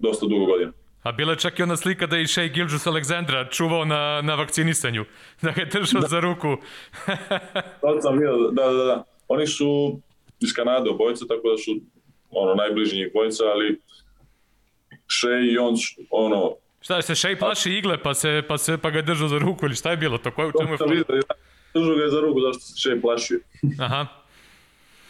[0.00, 0.72] dosta dugo godina.
[1.02, 4.20] A bila je čak i ona slika da je i Shea Gilgis Aleksandra čuvao na,
[4.22, 5.04] na vakcinisanju,
[5.42, 6.08] da ga je držao da.
[6.08, 6.56] za ruku.
[7.80, 9.04] to sam vidio, da, da, da.
[9.28, 9.98] Oni su
[10.40, 11.80] iz Kanade obojica, tako da su
[12.30, 13.80] ono, najbliži njih bojica, ali
[15.08, 15.74] Shea i on,
[16.10, 16.54] ono...
[16.80, 19.38] Šta je se Shea plaši igle, pa, se, pa, se, pa ga je držao za
[19.38, 20.18] ruku, ili šta je bilo?
[20.18, 21.34] To, koje, u čemu je vidio, da,
[21.74, 23.40] držao ga je za ruku, zašto se Shea plašio.
[23.80, 24.06] Aha.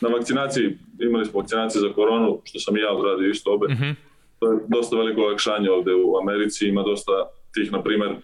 [0.01, 3.67] Na vakcinaciji, imali smo vakcinaciju za koronu, što sam i ja odradio isto obe.
[3.69, 3.85] Mhm.
[3.85, 4.12] Mm -hmm
[4.43, 7.13] to je dosta veliko olakšanje ovde u Americi, ima dosta
[7.55, 8.17] tih, na primer,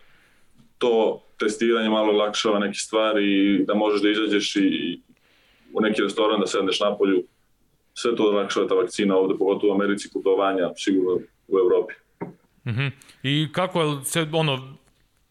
[0.79, 5.01] to testiranje malo lakšava neke stvari i da možeš da izađeš i
[5.73, 7.23] u neki restoran da sedneš na polju,
[7.95, 11.95] sve to olakšava ta vakcina ovde, pogotovo u Americi, putovanja, sigurno u Evropi.
[12.67, 12.91] Mm -hmm.
[13.23, 14.75] I kako se, ono,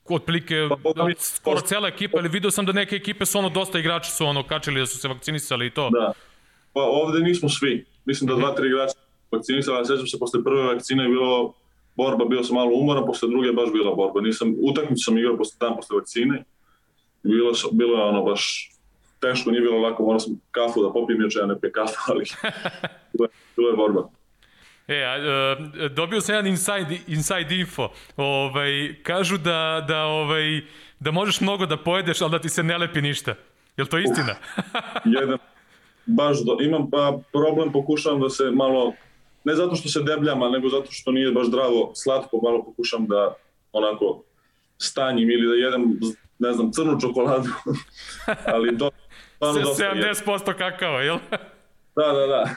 [0.10, 4.12] otprilike pa, skoro cela ekipa, ali video sam da neke ekipe su ono, dosta igrači
[4.12, 5.90] su ono, kačili da su se vakcinisali i to.
[5.90, 6.14] Da,
[6.74, 7.86] pa ovde nismo svi.
[8.06, 11.54] Mislim da dva, tri igrača vakcinisala, sećam se posle prve vakcine je bilo
[11.96, 14.22] borba, bio sam malo umoran, posle druge baš bila borba.
[14.22, 16.44] Nisam, utakmicu sam igrao posle dan posle vakcine.
[17.24, 18.72] Bilo, bilo je ono baš
[19.20, 22.26] teško, nije bilo lako, morao sam kafu da popijem, još ja ne pe kafu, ali
[23.56, 24.10] bilo, je, borba.
[24.88, 27.90] E, a, uh, dobio sam jedan inside, inside info.
[28.18, 30.62] Ovaj, kažu da, da, ovaj,
[31.00, 33.36] da možeš mnogo da pojedeš, ali da ti se ne lepi ništa.
[33.78, 34.36] Je li to istina?
[35.06, 35.38] jedan,
[36.06, 38.94] baš do, imam pa problem, pokušavam da se malo
[39.48, 43.36] ne zato što se debljam, nego zato što nije baš zdravo, slatko, malo pokušam da
[43.72, 44.24] onako
[44.78, 46.00] stanjim ili da jedem,
[46.40, 47.50] ne znam, crnu čokoladu,
[48.54, 48.92] ali to
[49.36, 50.58] stvarno dosta 70% je.
[50.58, 51.18] kakao, jel?
[51.96, 52.56] da, da, da.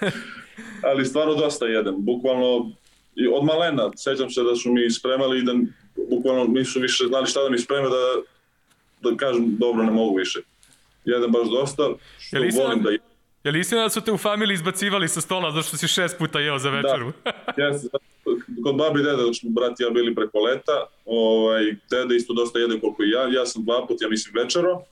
[0.90, 2.70] ali stvarno dosta jedem, bukvalno
[3.14, 5.52] i od malena, sećam se da su mi spremali i da
[6.10, 8.22] bukvalno nisu više znali šta da mi spreme da,
[9.10, 10.40] da kažem dobro ne mogu više.
[11.04, 11.82] Jedem baš dosta,
[12.18, 13.07] što volim da jedem
[13.44, 16.40] Je li istina da su te u familiji izbacivali sa stola zašto si šest puta
[16.40, 17.12] jeo za večeru?
[17.24, 17.86] Da, jes,
[18.64, 22.34] kod babi i deda, dok smo brat i ja bili preko leta, ovaj, deda isto
[22.34, 24.82] dosta jede koliko i ja, ja sam dva puta, ja mislim, večero,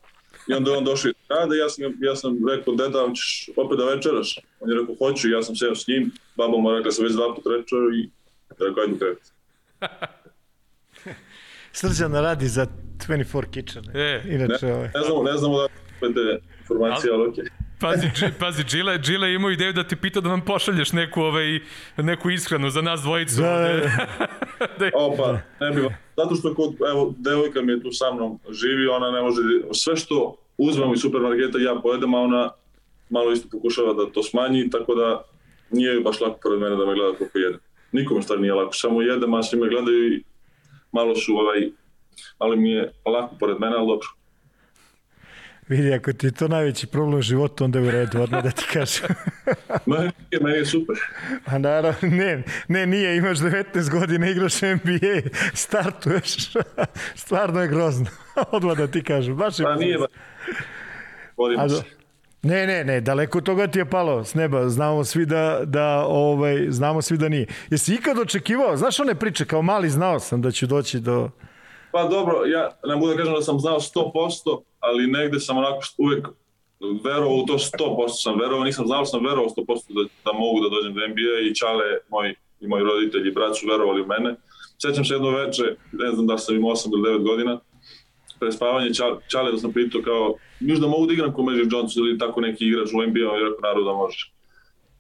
[0.48, 3.78] i onda je on došao iz grada, ja sam, ja sam rekao, deda, ćeš opet
[3.78, 4.39] da večeraš?
[4.60, 7.35] On je rekao, hoću, ja sam seo s njim, baba mu rekla, sam već dva
[7.35, 8.10] puta večero i
[8.51, 9.32] rekao, ajde krevet.
[11.78, 12.66] Srđan radi za
[13.09, 13.85] 24 Kitchen.
[13.94, 14.90] E, Inače, ne, ovaj.
[14.94, 15.66] ne znamo, ne znamo
[16.14, 17.44] da je informacija, ali okej.
[17.44, 17.65] Okay.
[17.90, 18.10] Pazi,
[18.40, 21.60] pazi, Džile, Džile imao ideju da ti pita da nam pošalješ neku, ovaj,
[21.96, 23.40] neku ishranu za nas dvojicu.
[23.40, 24.26] Da, da, da.
[24.78, 24.90] da.
[24.94, 29.10] Opa, ne bi Zato što kod, evo, devojka mi je tu sa mnom živi, ona
[29.10, 29.40] ne može,
[29.72, 32.50] sve što uzmem iz supermarketa ja pojedem, a ona
[33.10, 35.22] malo isto pokušava da to smanji, tako da
[35.70, 37.60] nije baš lako pored mene da me gleda koliko jedem.
[37.92, 40.22] nikome stvari nije lako, samo jedem, a svi me gledaju i
[40.92, 41.70] malo su ovaj,
[42.38, 44.08] ali mi je lako pored mene, ali dobro.
[45.68, 48.51] Vidi, ako ti je to najveći problem u životu, onda je u redu, odmah da
[48.51, 49.09] ti kažem.
[49.86, 50.97] meni, je, meni je super.
[51.47, 56.36] A naravno, ne, ne, nije, imaš 19 godina, igraš NBA, startuješ,
[57.24, 58.06] stvarno je grozno,
[58.52, 59.36] odmah da ti kažem.
[59.36, 60.06] Baš je pa nije, ba...
[61.36, 61.82] Vodimo se.
[62.43, 64.68] Ne, ne, ne, daleko toga ti je palo s neba.
[64.68, 67.47] Znamo svi da, da ovaj, znamo svi da nije.
[67.70, 71.30] Jesi ikad očekivao, znaš one priče, kao mali znao sam da ću doći do...
[71.97, 75.81] Pa dobro, ja ne mogu da kažem da sam znao 100%, ali negde sam onako
[75.98, 76.28] uvek
[77.05, 80.68] verovao u to 100% sam verovao, nisam znao sam verovao 100% da, da mogu da
[80.68, 84.36] dođem do NBA i Čale, moj, i moji roditelji i brat su verovali u mene.
[84.82, 85.62] Sećam se jedno veče,
[85.93, 87.60] ne znam da sam imao 8 ili 9 godina,
[88.40, 88.90] pre spavanje
[89.28, 92.40] Čale da sam pitao kao, miš da mogu da igram ko Magic Johnson ili tako
[92.40, 94.32] neki igrač u NBA, on je rekao naravno da može.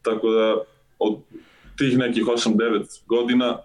[0.02, 0.56] Tako da
[0.98, 1.18] od
[1.78, 3.58] tih nekih 8-9 godina,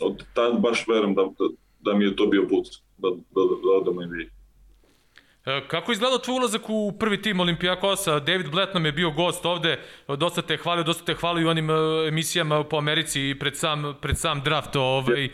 [0.00, 1.48] od tad baš verujem da, da,
[1.88, 2.66] da mi je to bio put
[2.98, 4.38] da, da, da, da odam NBA.
[5.48, 8.18] E, kako izgleda tvoj ulazak u prvi tim Olimpijakosa?
[8.18, 11.70] David Blatt nam je bio gost ovde, dosta te hvalio, dosta te hvalio u onim
[11.70, 11.74] e,
[12.08, 14.76] emisijama po Americi pred sam, pred sam draft.
[14.76, 15.30] Ovaj, uh,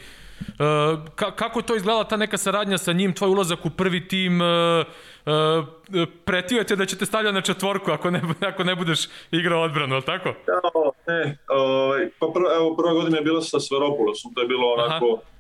[1.15, 4.41] kako je to izgledala ta neka saradnja sa njim, tvoj ulazak u prvi tim?
[6.25, 9.63] Pretio je te da će te stavljati na četvorku ako ne, ako ne budeš igrao
[9.63, 10.29] odbranu, ali tako?
[10.29, 10.61] Ja,
[11.07, 15.07] ne, ovaj, pa prvo, evo, prva godina je bila sa Sveropulosom, to je bilo onako,
[15.07, 15.34] Aha.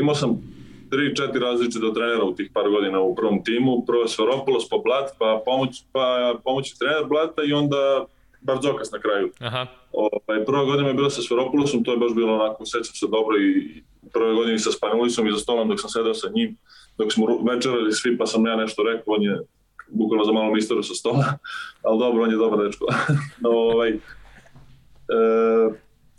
[0.00, 0.42] Imao sam
[0.90, 5.10] tri, četiri različite trenera u tih par godina u prvom timu, prvo Sveropulos, pa Blat,
[5.18, 8.04] pa pomoć, pa pomoći trener Blata i onda
[8.40, 9.30] Barzokas na kraju.
[9.40, 9.66] Aha.
[9.92, 13.36] Ovaj, prva godina je bila sa Sveropulosom, to je baš bilo onako, sećam se dobro
[13.38, 16.56] i prve godine sa Spanulisom i za stolom dok sam sedao sa njim
[16.98, 19.40] dok smo večerali svi, pa sam ja nešto rekao, on je
[19.88, 21.24] bukvalno za malo misteru sa stola,
[21.86, 22.86] ali dobro, on je dobar dečko.
[23.40, 23.98] no, ovaj, e,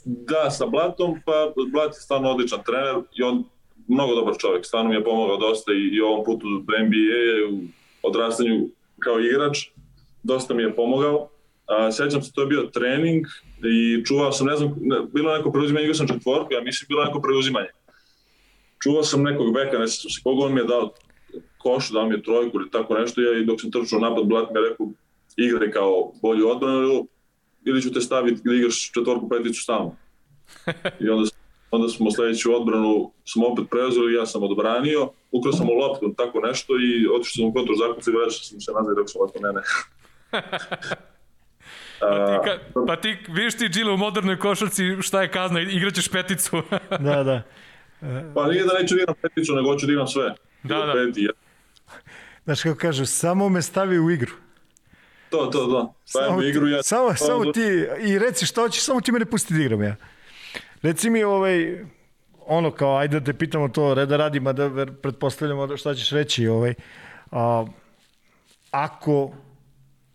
[0.06, 3.44] da, sa Blatom, pa Blat je stvarno odličan trener i on
[3.88, 7.60] mnogo dobar čovjek, stvarno mi je pomogao dosta i, i ovom putu do NBA, u
[8.08, 8.70] odrastanju
[9.00, 9.68] kao igrač,
[10.24, 11.30] dosta mi je pomogao.
[11.68, 13.26] A, sećam se, to je bio trening
[13.64, 17.06] i čuvao sam, ne znam, ne, bilo neko preuzimanje, igrao sam četvorku, ja mislim bilo
[17.06, 17.68] neko preuzimanje.
[18.84, 20.94] Čuvao sam nekog beka, ne sećam se koga on mi je dao
[21.58, 24.50] koš, dao mi je trojku ili tako nešto, ja i dok sam trčao napad, Blat
[24.52, 24.88] mi je rekao,
[25.38, 27.08] igraj kao bolju odbranu
[27.66, 29.96] ili ću te staviti da igraš četvorku, peticu stalno.
[31.00, 31.30] I onda,
[31.72, 36.40] onda smo sledeću odbranu smo opet preuzeli, ja sam odbranio, ukrao sam u loptu, tako
[36.40, 39.22] nešto i otišao sam u kontru zakucu i vraćao sam se nazad i rekao sam
[39.22, 39.62] ovako, ne, ne.
[42.00, 46.08] pa ti, ka, pa ti vidiš ti Džile u modernoj košarci šta je kazna, igraćeš
[46.08, 46.62] peticu.
[47.08, 47.42] da, da.
[48.36, 50.36] Pa nije da neću da igram peticu, nego hoću da igram sve.
[50.64, 50.94] Da, da.
[50.94, 51.32] Peti, ja.
[52.44, 54.32] Znaš kako kažu, samo me stavi u igru.
[55.36, 55.94] To, to, to.
[56.06, 56.84] Stavim mi igru, ja...
[56.84, 59.96] Samo, pa, samo ti, i reci šta hoćeš, samo ti mene pusti da igram ja.
[60.82, 61.86] Reci mi ovaj,
[62.46, 66.74] ono kao, ajde da te pitamo to, reda radima, da pretpostavljamo šta ćeš reći, ovaj,
[67.32, 67.66] a,
[68.72, 69.32] ako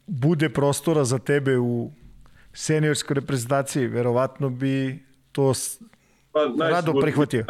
[0.07, 1.91] bude prostora za tebe u
[2.53, 5.53] seniorskoj reprezentaciji, verovatno bi to
[6.33, 7.45] pa, rado prihvatio.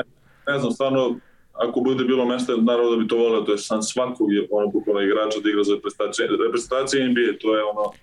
[0.46, 1.18] Ne znam, stvarno,
[1.60, 5.00] ako bude bilo mesta, naravno da bi to voleo, to je sam svakog ono, bukvalno
[5.00, 7.94] igrača da igra za reprezentacije, reprezentacije NBA, to je ono, uh,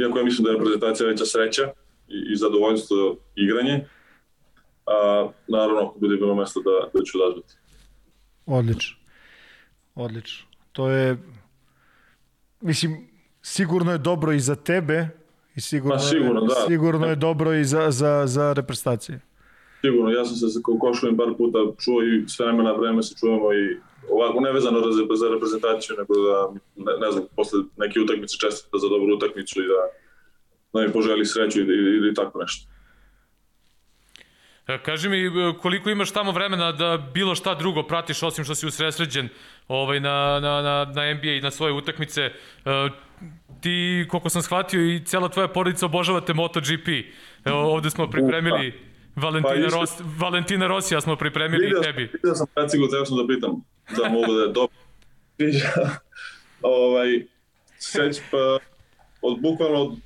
[0.00, 1.70] iako ja mislim da je reprezentacija veća sreća
[2.08, 3.84] i, i zadovoljstvo igranje,
[4.86, 7.54] a naravno ako bude bilo mesta da, da ću odazvati.
[8.46, 8.96] Odlično.
[9.94, 10.48] Odlično.
[10.72, 11.16] To je,
[12.60, 13.08] mislim,
[13.42, 15.08] sigurno je dobro i za tebe,
[15.56, 16.54] i sigurno, pa, sigurno, da.
[16.68, 19.20] sigurno je dobro i za, za, za reprezentacije.
[19.80, 23.52] Sigurno, ja sam se sa košujem par puta čuo i sve vremena vreme se čujemo
[23.52, 23.76] i
[24.10, 29.16] ovako nevezano za reprezentaciju, nego da, ne, ne znam, posle neke utakmice čestita za dobru
[29.16, 29.80] utakmicu i da,
[30.72, 32.68] da mi poželi sreću ili, ili, tako nešto.
[34.66, 35.30] E, kaži mi e,
[35.60, 39.28] koliko imaš tamo vremena da bilo šta drugo pratiš osim što si usresređen
[39.68, 42.22] ovaj, na, na, na, na NBA i na svoje utakmice.
[42.22, 42.32] E,
[43.60, 46.88] ti, koliko sam shvatio, i cela tvoja porodica obožavate MotoGP.
[47.44, 48.89] Evo, ovde smo pripremili
[49.22, 52.02] Valentina, pa, Ros, Valentina Rosija smo pripremili vidio, tebi.
[52.12, 53.64] Vidio sam kacigu, treba sam da pitam
[53.96, 54.76] da mogu da je dobro.
[56.62, 57.26] ovaj,
[57.78, 58.58] seć, pa,
[59.22, 59.96] od bukvalno od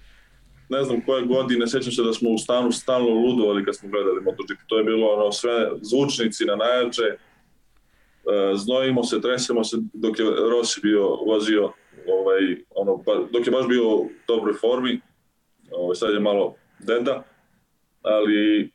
[0.68, 4.20] ne znam koje godine, sećam se da smo u stanu stalno ludovali kad smo gledali
[4.20, 4.60] MotoGP.
[4.66, 7.18] To je bilo ono sve zvučnici na najjače, e,
[8.54, 11.72] znojimo se, tresemo se dok je Rossi bio vozio
[12.08, 15.00] ovaj, ono, pa, dok je baš bio u dobroj formi,
[15.70, 17.22] ovaj, sad je malo deda,
[18.02, 18.70] ali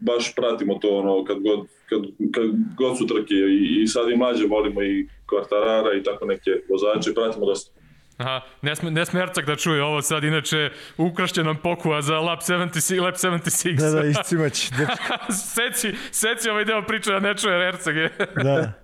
[0.00, 2.00] baš pratimo to ono kad god, kad,
[2.34, 2.44] kad
[2.76, 7.14] god su trke i, i sad i mlađe volimo i kvartarara i tako neke vozače,
[7.14, 7.84] pratimo dosta.
[8.16, 12.18] Aha, ne sme, ne sme Ercak da čuje ovo sad, inače ukrašće nam pokua za
[12.18, 13.02] Lab 76.
[13.02, 13.76] Lab 76.
[13.76, 14.70] Da, da, iscimać.
[14.70, 15.32] dečko.
[15.54, 18.10] seci, seci ovaj deo priče da ne čuje Ercak je.
[18.42, 18.72] Da.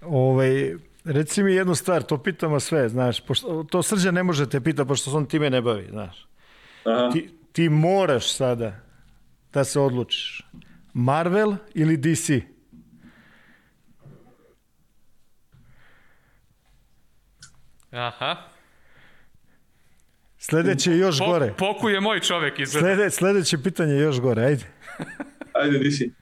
[0.00, 4.60] Ovaj, reci mi jednu stvar, to pitamo sve, znaš, pošto, to Srđan ne može te
[4.60, 6.26] pita, pošto se on time ne bavi, znaš.
[6.84, 7.10] Aha.
[7.12, 8.89] Ti, ti moraš sada
[9.52, 10.42] da se odlučiš.
[10.94, 12.30] Marvel ili DC?
[17.90, 18.36] Aha.
[20.38, 21.54] Sledeće je još Po, gore.
[21.58, 22.86] Poku je moj čovek izgleda.
[22.86, 24.64] Slede, sledeće pitanje je još gore, ajde.
[25.52, 26.12] Ajde, di si?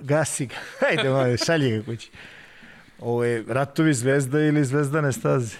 [0.00, 0.54] Gasi ga.
[0.90, 2.10] Ajde, malo, šalji ga kući.
[2.98, 5.56] Ovo je Ratovi zvezda ili Zvezdane staze?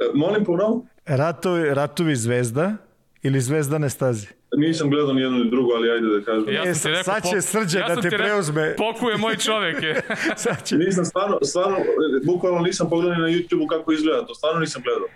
[0.00, 0.86] E, molim ponovo?
[1.06, 2.76] Ratovi, Ratovi zvezda
[3.22, 4.26] ili Zvezdane staze?
[4.56, 6.54] Nisam gledao ni jedno ni drugo, ali ajde da kažem.
[6.54, 8.74] Ja E, sam ti rekao, sad će Srđan ja da sam te ti rekao, preuzme.
[8.76, 10.02] Poku je moj čovek je.
[10.36, 10.76] Sad će...
[10.76, 11.82] Nisam stvarno, stvarno, e,
[12.26, 15.08] bukvalno nisam pogledao na YouTube-u kako izgleda, to stvarno nisam gledao.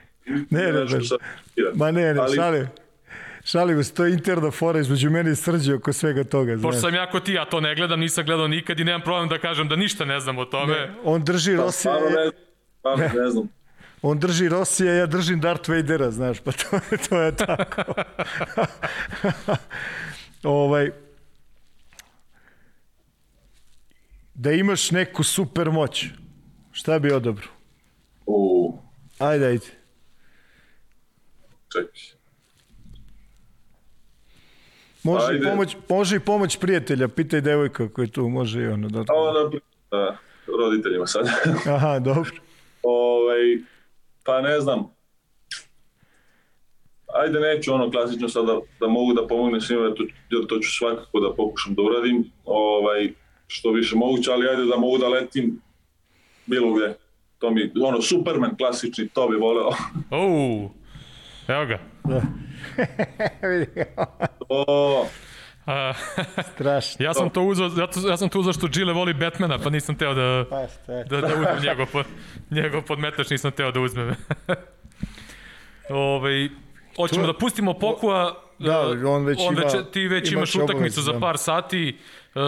[0.51, 0.99] Ne, ne, ne.
[1.75, 2.67] Ma ne, ne, Ali- šalim.
[3.45, 6.63] Šalim se, to je interna fora između mene i Srđe oko svega toga, znaš.
[6.63, 9.29] Pošto sam ja ko ti, ja to ne gledam, nisam gledao nikad i nemam problem
[9.29, 10.91] da kažem da ništa ne znam o tome.
[11.05, 12.31] On drži Pa, Rosija, Stvarno ne,
[12.79, 13.49] stvarno ne znam.
[14.03, 17.83] On drži Rosija, ja držim Darth Vadera, znaš, pa to, to je tako.
[20.43, 20.91] ovaj,
[24.35, 26.07] da imaš neku super moć,
[26.73, 27.47] šta bi odobro?
[28.27, 28.79] U,
[29.19, 29.67] Ajde, ajde.
[31.73, 32.19] čekaj.
[35.03, 35.51] Može, i Ajde.
[35.51, 38.89] pomoć, može i pomoć prijatelja, pitaj devojka koja je tu, može i ono.
[38.89, 39.01] Da...
[39.01, 39.59] A onda,
[39.91, 40.17] da,
[40.59, 41.29] roditeljima sad.
[41.67, 42.31] Aha, dobro.
[42.83, 43.59] ovaj,
[44.25, 44.99] pa ne znam.
[47.15, 50.71] Ajde, neću ono klasično sada da mogu da pomognem svima, jer to, jer to ću
[50.79, 53.13] svakako da pokušam da uradim, ovaj,
[53.47, 55.61] što više moguće, ali ajde da mogu da letim
[56.47, 56.95] bilo gde.
[57.39, 59.71] To mi, ono, Superman klasični, to bi voleo.
[60.27, 60.71] Uuu,
[61.49, 61.79] evo ga.
[62.05, 62.23] Da.
[63.49, 63.85] Vidi ga,
[66.45, 67.05] Strašno.
[67.05, 69.95] ja sam to uzao, zato, ja sam to uzao što Gile voli Batmana, pa nisam
[69.95, 70.57] teo da, Pa
[71.05, 72.03] da, da uzmem njegov, po,
[72.51, 74.15] njegov podmetač, nisam teo da uzmem.
[75.91, 76.49] Ove,
[76.97, 80.55] hoćemo To- da pustimo Pokua, Da, e, on već on ima- već, ti već imaš
[80.55, 81.21] imaš utakmicu za da.
[81.21, 81.97] par sati,
[82.29, 82.39] e,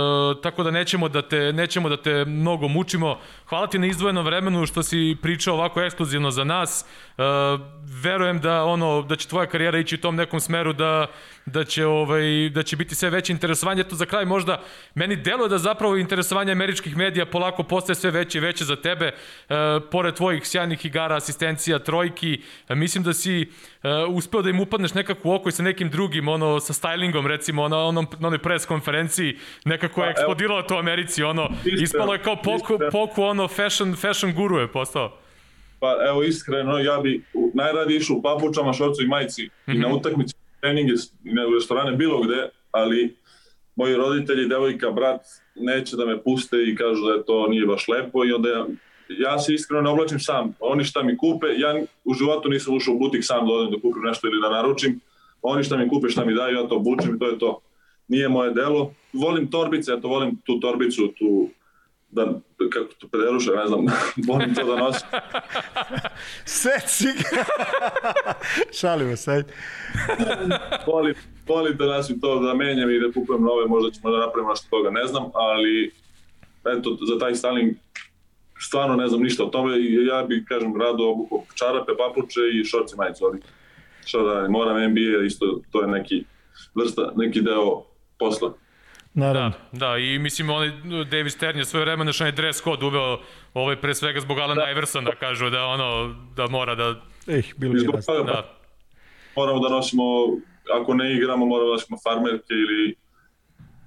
[0.42, 3.18] tako da nećemo da te nećemo da te mnogo mučimo.
[3.46, 6.84] Hvala ti na izdvojenom vremenu što si pričao ovako ekskluzivno za nas.
[7.20, 7.58] E,
[8.02, 11.06] verujem da ono da će tvoja karijera ići u tom nekom smeru da
[11.46, 13.84] da će ovaj da će biti sve veće interesovanje.
[13.84, 14.62] To za kraj možda
[14.94, 19.06] meni deluje da zapravo interesovanje američkih medija polako postaje sve veće i veće za tebe.
[19.06, 19.54] E,
[19.90, 23.46] pored tvojih sjajnih igara asistencija trojki e, mislim da si e,
[24.08, 27.68] uspeo da im upadneš nekako u oko i sa nekim drugim ono sa stylingom recimo
[27.68, 30.10] na onom na onoj pres konferenciji nekako je Pa, evo.
[30.10, 34.72] eksplodiralo to u Americi ono ispalo je kao poku, poku ono fashion fashion guru je
[34.72, 35.19] postao
[35.80, 37.22] Pa evo iskreno, ja bi
[37.54, 40.92] najradije išao u papučama, šorcu i majici i na utakmice, treninge,
[41.24, 43.16] i na u restorane, bilo gde, ali
[43.76, 45.20] moji roditelji, devojka, brat,
[45.54, 48.66] neće da me puste i kažu da je to nije baš lepo i onda ja,
[49.08, 50.54] ja se iskreno ne oblačim sam.
[50.60, 53.80] Oni šta mi kupe, ja u životu nisam ušao u butik sam da odem da
[53.80, 55.00] kupim nešto ili da naručim.
[55.42, 57.60] Oni šta mi kupe, šta mi daju, ja to obučem i to je to.
[58.08, 58.92] Nije moje delo.
[59.12, 61.48] Volim torbice, eto volim tu torbicu, tu
[62.10, 62.40] da,
[62.72, 63.86] kako to pederuše, ne znam,
[64.28, 65.08] volim to da nosim.
[66.60, 67.44] Seci ga.
[68.80, 69.44] Šalimo se,
[70.86, 71.14] volim,
[71.48, 74.66] volim da nasim to da menjam i da kupujem nove, možda ćemo da napravimo nešto
[74.70, 75.92] toga, ne znam, ali
[76.78, 77.74] eto, za taj styling
[78.60, 82.64] stvarno ne znam ništa o tome i ja bih, kažem, rado obuko čarape, papuče i
[82.64, 83.40] šorci majicu, ali
[84.04, 86.24] šta da moram NBA, isto to je neki
[86.74, 87.82] vrsta, neki deo
[88.18, 88.54] posla.
[89.14, 89.52] Naravno.
[89.72, 90.70] Da, da, i mislim onaj
[91.10, 93.18] David Stern je svoje vremena što je dress code uveo
[93.54, 94.70] ovaj pre svega zbog Alana da.
[94.70, 96.94] Iversona kažu da ono da mora da
[97.26, 98.14] Ej, bilo I je jasno.
[98.14, 98.54] toga da
[99.36, 100.02] moramo da nosimo,
[100.80, 102.94] ako ne igramo, moramo da nosimo farmerke ili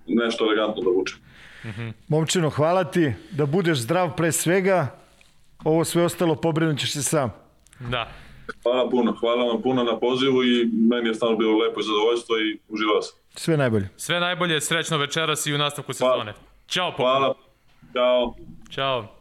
[0.07, 1.21] nešto elegantno da vučemo.
[2.07, 3.13] Momčino, hvala ti.
[3.31, 4.99] Da budeš zdrav pre svega.
[5.63, 7.33] Ovo sve ostalo pobrinut ćeš se sam.
[7.79, 8.11] da.
[8.63, 12.35] Hvala puno, hvala vam puno na pozivu i meni je stvarno bilo lepo i zadovoljstvo
[12.37, 13.22] i uživao sam.
[13.35, 13.89] Sve najbolje.
[13.97, 16.33] Sve najbolje, srećno večeras i u nastavku sezone.
[16.67, 17.03] Ćao, Poko.
[17.03, 17.33] Hvala,
[17.93, 18.33] ćao.
[18.71, 19.15] Ćao.